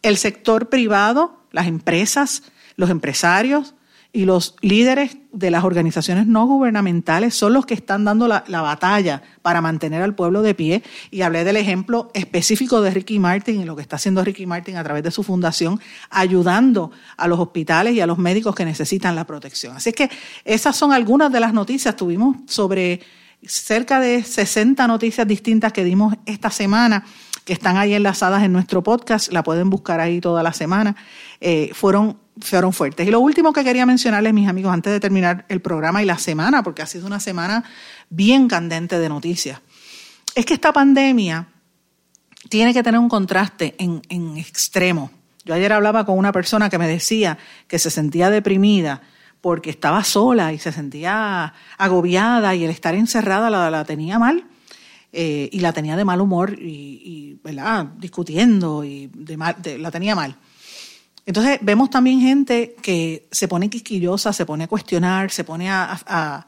el 0.02 0.18
sector 0.18 0.70
privado, 0.70 1.38
las 1.52 1.68
empresas, 1.68 2.44
los 2.76 2.90
empresarios, 2.90 3.76
y 4.14 4.26
los 4.26 4.56
líderes 4.62 5.18
de 5.32 5.52
las 5.52 5.64
organizaciones 5.64 6.28
no 6.28 6.46
gubernamentales 6.46 7.34
son 7.34 7.54
los 7.54 7.66
que 7.66 7.74
están 7.74 8.04
dando 8.04 8.28
la, 8.28 8.44
batalla 8.62 9.22
para 9.42 9.62
mantener 9.62 10.02
al 10.02 10.16
pueblo 10.16 10.42
de 10.42 10.54
pie. 10.54 10.84
Y 11.12 11.22
hablé 11.22 11.46
del 11.46 11.56
ejemplo 11.56 12.12
específico 12.14 12.82
de 12.82 12.92
Ricky 12.92 13.20
Martin 13.20 13.62
y 13.62 13.66
lo 13.66 13.76
que 13.76 13.82
está 13.82 13.96
haciendo 13.96 14.24
Ricky 14.24 14.46
Martin 14.46 14.76
a 14.76 14.84
través 14.84 15.04
de 15.04 15.12
su 15.12 15.24
fundación, 15.24 15.80
ayudando 16.10 16.92
a 17.16 17.28
los 17.28 17.40
hospitales 17.40 17.94
y 17.94 18.02
a 18.02 18.08
los 18.08 18.18
médicos 18.18 18.54
que 18.54 18.66
necesitan 18.66 19.16
la 19.16 19.26
protección. 19.26 19.78
Así 19.78 19.94
que 19.94 20.10
esas 20.44 20.76
son 20.76 20.92
algunas 20.92 21.32
de 21.32 21.40
las 21.40 21.54
noticias. 21.54 21.96
Tuvimos 21.96 22.36
sobre 22.48 23.00
cerca 23.46 24.02
de 24.02 24.24
60 24.24 24.88
noticias 24.88 25.26
distintas 25.26 25.72
que 25.72 25.86
dimos 25.86 26.16
esta 26.26 26.50
semana 26.52 27.06
que 27.46 27.54
están 27.54 27.78
ahí 27.78 27.94
enlazadas 27.94 28.44
en 28.44 28.54
nuestro 28.54 28.84
podcast, 28.84 29.32
la 29.32 29.42
pueden 29.42 29.70
buscar 29.70 30.00
ahí 30.00 30.22
toda 30.22 30.44
la 30.44 30.54
semana, 30.54 30.96
eh, 31.40 31.72
fueron 31.74 32.18
fueron 32.40 32.72
fuertes. 32.74 33.08
Y 33.08 33.12
lo 33.12 33.20
último 33.20 33.54
que 33.54 33.64
quería 33.64 33.86
mencionarles, 33.86 34.34
mis 34.34 34.48
amigos, 34.48 34.74
antes 34.74 34.94
de 34.94 35.00
terminar 35.00 35.46
el 35.50 35.62
programa 35.62 36.02
y 36.02 36.06
la 36.06 36.18
semana, 36.18 36.64
porque 36.64 36.82
ha 36.82 36.86
sido 36.86 37.08
una 37.08 37.20
semana 37.20 37.64
bien 38.10 38.48
candente 38.48 39.00
de 39.00 39.10
noticias, 39.10 39.60
es 40.36 40.46
que 40.46 40.54
esta 40.54 40.72
pandemia 40.72 41.48
tiene 42.50 42.74
que 42.74 42.84
tener 42.84 43.00
un 43.00 43.10
contraste 43.10 43.76
en, 43.78 44.02
en 44.10 44.38
extremo. 44.38 45.12
Yo 45.46 45.54
ayer 45.54 45.74
hablaba 45.74 46.06
con 46.06 46.18
una 46.18 46.32
persona 46.32 46.70
que 46.70 46.78
me 46.78 46.88
decía 46.88 47.38
que 47.68 47.80
se 47.80 47.90
sentía 47.90 48.30
deprimida 48.30 49.02
porque 49.42 49.70
estaba 49.72 50.04
sola 50.04 50.54
y 50.54 50.60
se 50.60 50.72
sentía 50.72 51.54
agobiada 51.78 52.54
y 52.56 52.64
el 52.64 52.70
estar 52.70 52.94
encerrada 52.96 53.50
la, 53.50 53.70
la 53.72 53.86
tenía 53.86 54.20
mal. 54.20 54.46
eh, 55.14 55.50
y 55.52 55.60
la 55.60 55.74
tenía 55.74 55.98
de 55.98 56.06
mal 56.06 56.22
humor 56.22 56.58
y, 56.58 57.40
¿verdad? 57.44 57.86
discutiendo 57.98 58.84
y 58.84 59.10
la 59.78 59.92
tenía 59.92 60.16
mal. 60.16 60.36
Entonces 61.26 61.60
vemos 61.62 61.90
también 61.90 62.20
gente 62.20 62.76
que 62.82 63.28
se 63.32 63.48
pone 63.48 63.70
quisquillosa, 63.70 64.34
se 64.34 64.46
pone 64.46 64.64
a 64.64 64.68
cuestionar, 64.68 65.32
se 65.32 65.44
pone 65.44 65.70
a, 65.70 66.48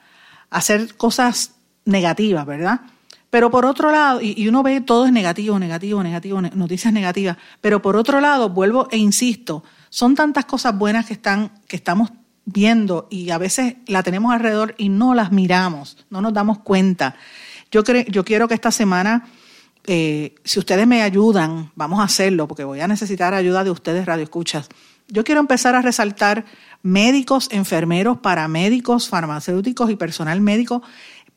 hacer 0.49 0.95
cosas 0.95 1.53
negativas, 1.85 2.45
¿verdad? 2.45 2.81
Pero 3.29 3.49
por 3.49 3.65
otro 3.65 3.91
lado, 3.91 4.19
y, 4.21 4.47
uno 4.47 4.61
ve 4.61 4.81
todo 4.81 5.05
es 5.05 5.11
negativo, 5.11 5.57
negativo, 5.57 6.03
negativo, 6.03 6.41
noticias 6.41 6.93
negativas, 6.93 7.37
pero 7.61 7.81
por 7.81 7.95
otro 7.95 8.21
lado, 8.21 8.49
vuelvo 8.49 8.87
e 8.91 8.97
insisto, 8.97 9.63
son 9.89 10.15
tantas 10.15 10.45
cosas 10.45 10.77
buenas 10.77 11.05
que, 11.05 11.13
están, 11.13 11.51
que 11.67 11.75
estamos 11.75 12.11
viendo 12.45 13.07
y 13.09 13.31
a 13.31 13.37
veces 13.37 13.75
la 13.87 14.03
tenemos 14.03 14.33
alrededor 14.33 14.75
y 14.77 14.89
no 14.89 15.15
las 15.15 15.31
miramos, 15.31 15.97
no 16.09 16.21
nos 16.21 16.33
damos 16.33 16.59
cuenta. 16.59 17.15
Yo, 17.71 17.81
yo 17.83 18.23
quiero 18.23 18.47
que 18.47 18.53
esta 18.53 18.71
semana 18.71 19.27
eh, 19.85 20.35
si 20.43 20.59
ustedes 20.59 20.87
me 20.87 21.01
ayudan, 21.01 21.71
vamos 21.75 21.99
a 21.99 22.03
hacerlo, 22.03 22.47
porque 22.47 22.63
voy 22.63 22.79
a 22.79 22.87
necesitar 22.87 23.33
ayuda 23.33 23.63
de 23.63 23.71
ustedes, 23.71 24.05
Radio 24.05 24.23
Escuchas. 24.23 24.69
Yo 25.09 25.23
quiero 25.23 25.41
empezar 25.41 25.75
a 25.75 25.81
resaltar 25.81 26.45
médicos, 26.81 27.49
enfermeros, 27.51 28.17
paramédicos, 28.19 29.09
farmacéuticos 29.09 29.89
y 29.89 29.95
personal 29.95 30.39
médico, 30.41 30.81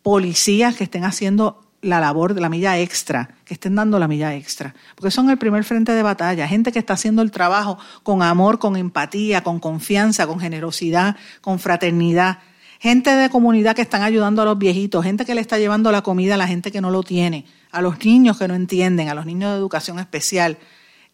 policías 0.02 0.76
que 0.76 0.84
estén 0.84 1.04
haciendo 1.04 1.62
la 1.82 2.00
labor 2.00 2.34
de 2.34 2.40
la 2.40 2.48
milla 2.48 2.78
extra, 2.78 3.30
que 3.44 3.54
estén 3.54 3.74
dando 3.74 3.98
la 3.98 4.08
milla 4.08 4.34
extra, 4.34 4.74
porque 4.94 5.10
son 5.10 5.30
el 5.30 5.38
primer 5.38 5.64
frente 5.64 5.92
de 5.92 6.02
batalla, 6.02 6.48
gente 6.48 6.72
que 6.72 6.78
está 6.78 6.94
haciendo 6.94 7.22
el 7.22 7.30
trabajo 7.30 7.78
con 8.02 8.22
amor, 8.22 8.58
con 8.58 8.76
empatía, 8.76 9.42
con 9.42 9.60
confianza, 9.60 10.26
con 10.26 10.40
generosidad, 10.40 11.16
con 11.40 11.58
fraternidad, 11.58 12.38
gente 12.78 13.10
de 13.10 13.30
comunidad 13.30 13.74
que 13.74 13.82
están 13.82 14.02
ayudando 14.02 14.42
a 14.42 14.44
los 14.44 14.58
viejitos, 14.58 15.04
gente 15.04 15.24
que 15.24 15.34
le 15.34 15.40
está 15.40 15.58
llevando 15.58 15.90
la 15.92 16.02
comida 16.02 16.34
a 16.34 16.36
la 16.36 16.46
gente 16.46 16.70
que 16.70 16.80
no 16.80 16.90
lo 16.90 17.02
tiene, 17.02 17.44
a 17.70 17.80
los 17.80 18.04
niños 18.04 18.38
que 18.38 18.48
no 18.48 18.54
entienden, 18.54 19.08
a 19.08 19.14
los 19.14 19.26
niños 19.26 19.52
de 19.52 19.56
educación 19.58 19.98
especial. 19.98 20.58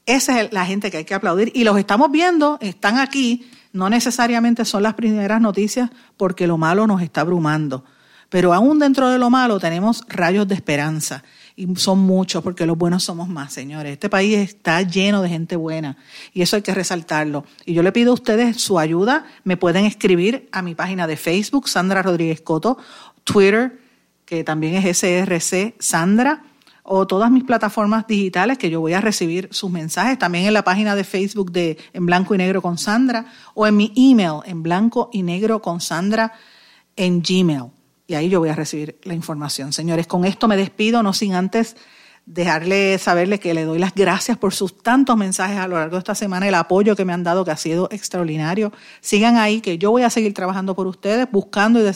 Esa 0.06 0.40
es 0.40 0.52
la 0.52 0.66
gente 0.66 0.90
que 0.90 0.98
hay 0.98 1.04
que 1.04 1.14
aplaudir. 1.14 1.52
Y 1.54 1.64
los 1.64 1.78
estamos 1.78 2.10
viendo, 2.10 2.58
están 2.60 2.98
aquí, 2.98 3.48
no 3.72 3.88
necesariamente 3.88 4.64
son 4.64 4.82
las 4.82 4.94
primeras 4.94 5.40
noticias 5.40 5.90
porque 6.16 6.46
lo 6.46 6.58
malo 6.58 6.86
nos 6.86 7.02
está 7.02 7.22
abrumando, 7.22 7.84
pero 8.28 8.52
aún 8.52 8.78
dentro 8.78 9.08
de 9.10 9.18
lo 9.18 9.30
malo 9.30 9.60
tenemos 9.60 10.04
rayos 10.08 10.48
de 10.48 10.54
esperanza 10.54 11.22
y 11.56 11.74
son 11.76 11.98
muchos 11.98 12.42
porque 12.42 12.66
los 12.66 12.78
buenos 12.78 13.04
somos 13.04 13.28
más, 13.28 13.52
señores. 13.52 13.92
Este 13.92 14.08
país 14.08 14.36
está 14.36 14.82
lleno 14.82 15.22
de 15.22 15.28
gente 15.28 15.56
buena 15.56 15.96
y 16.32 16.42
eso 16.42 16.56
hay 16.56 16.62
que 16.62 16.74
resaltarlo. 16.74 17.44
Y 17.66 17.74
yo 17.74 17.82
le 17.82 17.92
pido 17.92 18.12
a 18.12 18.14
ustedes 18.14 18.60
su 18.60 18.78
ayuda, 18.78 19.26
me 19.44 19.56
pueden 19.56 19.84
escribir 19.84 20.48
a 20.52 20.62
mi 20.62 20.74
página 20.74 21.06
de 21.06 21.16
Facebook, 21.16 21.68
Sandra 21.68 22.02
Rodríguez 22.02 22.40
Coto, 22.40 22.78
Twitter, 23.24 23.78
que 24.24 24.44
también 24.44 24.74
es 24.74 24.98
SRC 24.98 25.74
Sandra 25.78 26.44
o 26.82 27.06
todas 27.06 27.30
mis 27.30 27.44
plataformas 27.44 28.06
digitales 28.06 28.58
que 28.58 28.70
yo 28.70 28.80
voy 28.80 28.92
a 28.92 29.00
recibir 29.00 29.48
sus 29.52 29.70
mensajes, 29.70 30.18
también 30.18 30.46
en 30.46 30.54
la 30.54 30.64
página 30.64 30.96
de 30.96 31.04
Facebook 31.04 31.52
de 31.52 31.78
En 31.92 32.06
Blanco 32.06 32.34
y 32.34 32.38
Negro 32.38 32.60
con 32.60 32.76
Sandra 32.78 33.26
o 33.54 33.66
en 33.66 33.76
mi 33.76 33.92
email 33.94 34.40
en 34.44 34.62
blanco 34.62 35.08
y 35.12 35.22
negro 35.22 35.62
con 35.62 35.80
Sandra 35.80 36.32
en 36.96 37.22
Gmail. 37.22 37.70
Y 38.06 38.14
ahí 38.14 38.28
yo 38.28 38.40
voy 38.40 38.48
a 38.48 38.54
recibir 38.54 38.98
la 39.04 39.14
información. 39.14 39.72
Señores, 39.72 40.06
con 40.06 40.24
esto 40.24 40.48
me 40.48 40.56
despido, 40.56 41.02
no 41.02 41.12
sin 41.12 41.34
antes 41.34 41.76
dejarle 42.24 42.98
saberle 42.98 43.40
que 43.40 43.52
le 43.52 43.64
doy 43.64 43.78
las 43.78 43.94
gracias 43.94 44.38
por 44.38 44.54
sus 44.54 44.78
tantos 44.78 45.16
mensajes 45.16 45.58
a 45.58 45.66
lo 45.66 45.76
largo 45.76 45.96
de 45.96 45.98
esta 45.98 46.14
semana, 46.14 46.46
el 46.46 46.54
apoyo 46.54 46.94
que 46.94 47.04
me 47.04 47.12
han 47.12 47.24
dado, 47.24 47.44
que 47.44 47.50
ha 47.50 47.56
sido 47.56 47.88
extraordinario. 47.90 48.72
Sigan 49.00 49.36
ahí, 49.36 49.60
que 49.60 49.78
yo 49.78 49.90
voy 49.90 50.02
a 50.02 50.10
seguir 50.10 50.32
trabajando 50.32 50.74
por 50.74 50.86
ustedes, 50.86 51.28
buscando 51.30 51.80
y 51.80 51.94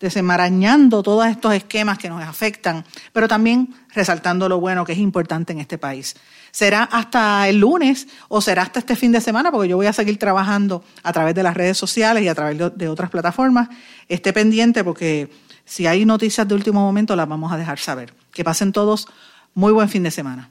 desenmarañando 0.00 1.02
todos 1.02 1.26
estos 1.26 1.54
esquemas 1.54 1.98
que 1.98 2.08
nos 2.08 2.22
afectan, 2.22 2.84
pero 3.12 3.28
también 3.28 3.74
resaltando 3.94 4.48
lo 4.48 4.58
bueno 4.58 4.84
que 4.84 4.92
es 4.92 4.98
importante 4.98 5.52
en 5.52 5.60
este 5.60 5.78
país. 5.78 6.16
Será 6.50 6.84
hasta 6.84 7.48
el 7.48 7.58
lunes 7.58 8.08
o 8.28 8.40
será 8.40 8.62
hasta 8.62 8.80
este 8.80 8.96
fin 8.96 9.12
de 9.12 9.20
semana, 9.20 9.50
porque 9.50 9.68
yo 9.68 9.76
voy 9.76 9.86
a 9.86 9.92
seguir 9.92 10.18
trabajando 10.18 10.84
a 11.02 11.12
través 11.12 11.34
de 11.34 11.42
las 11.42 11.54
redes 11.54 11.78
sociales 11.78 12.22
y 12.22 12.28
a 12.28 12.34
través 12.34 12.58
de, 12.76 12.88
otras 12.88 13.10
plataformas. 13.10 13.68
Esté 14.08 14.32
pendiente 14.32 14.84
porque 14.84 15.30
si 15.64 15.86
hay 15.86 16.04
noticias 16.04 16.46
de 16.46 16.54
último 16.54 16.80
momento 16.80 17.14
las 17.16 17.28
vamos 17.28 17.52
a 17.52 17.56
dejar 17.56 17.78
saber. 17.78 18.12
Que 18.32 18.44
pasen 18.44 18.72
todos 18.72 19.06
muy 19.54 19.72
buen 19.72 19.88
fin 19.88 20.02
de 20.02 20.10
semana. 20.10 20.50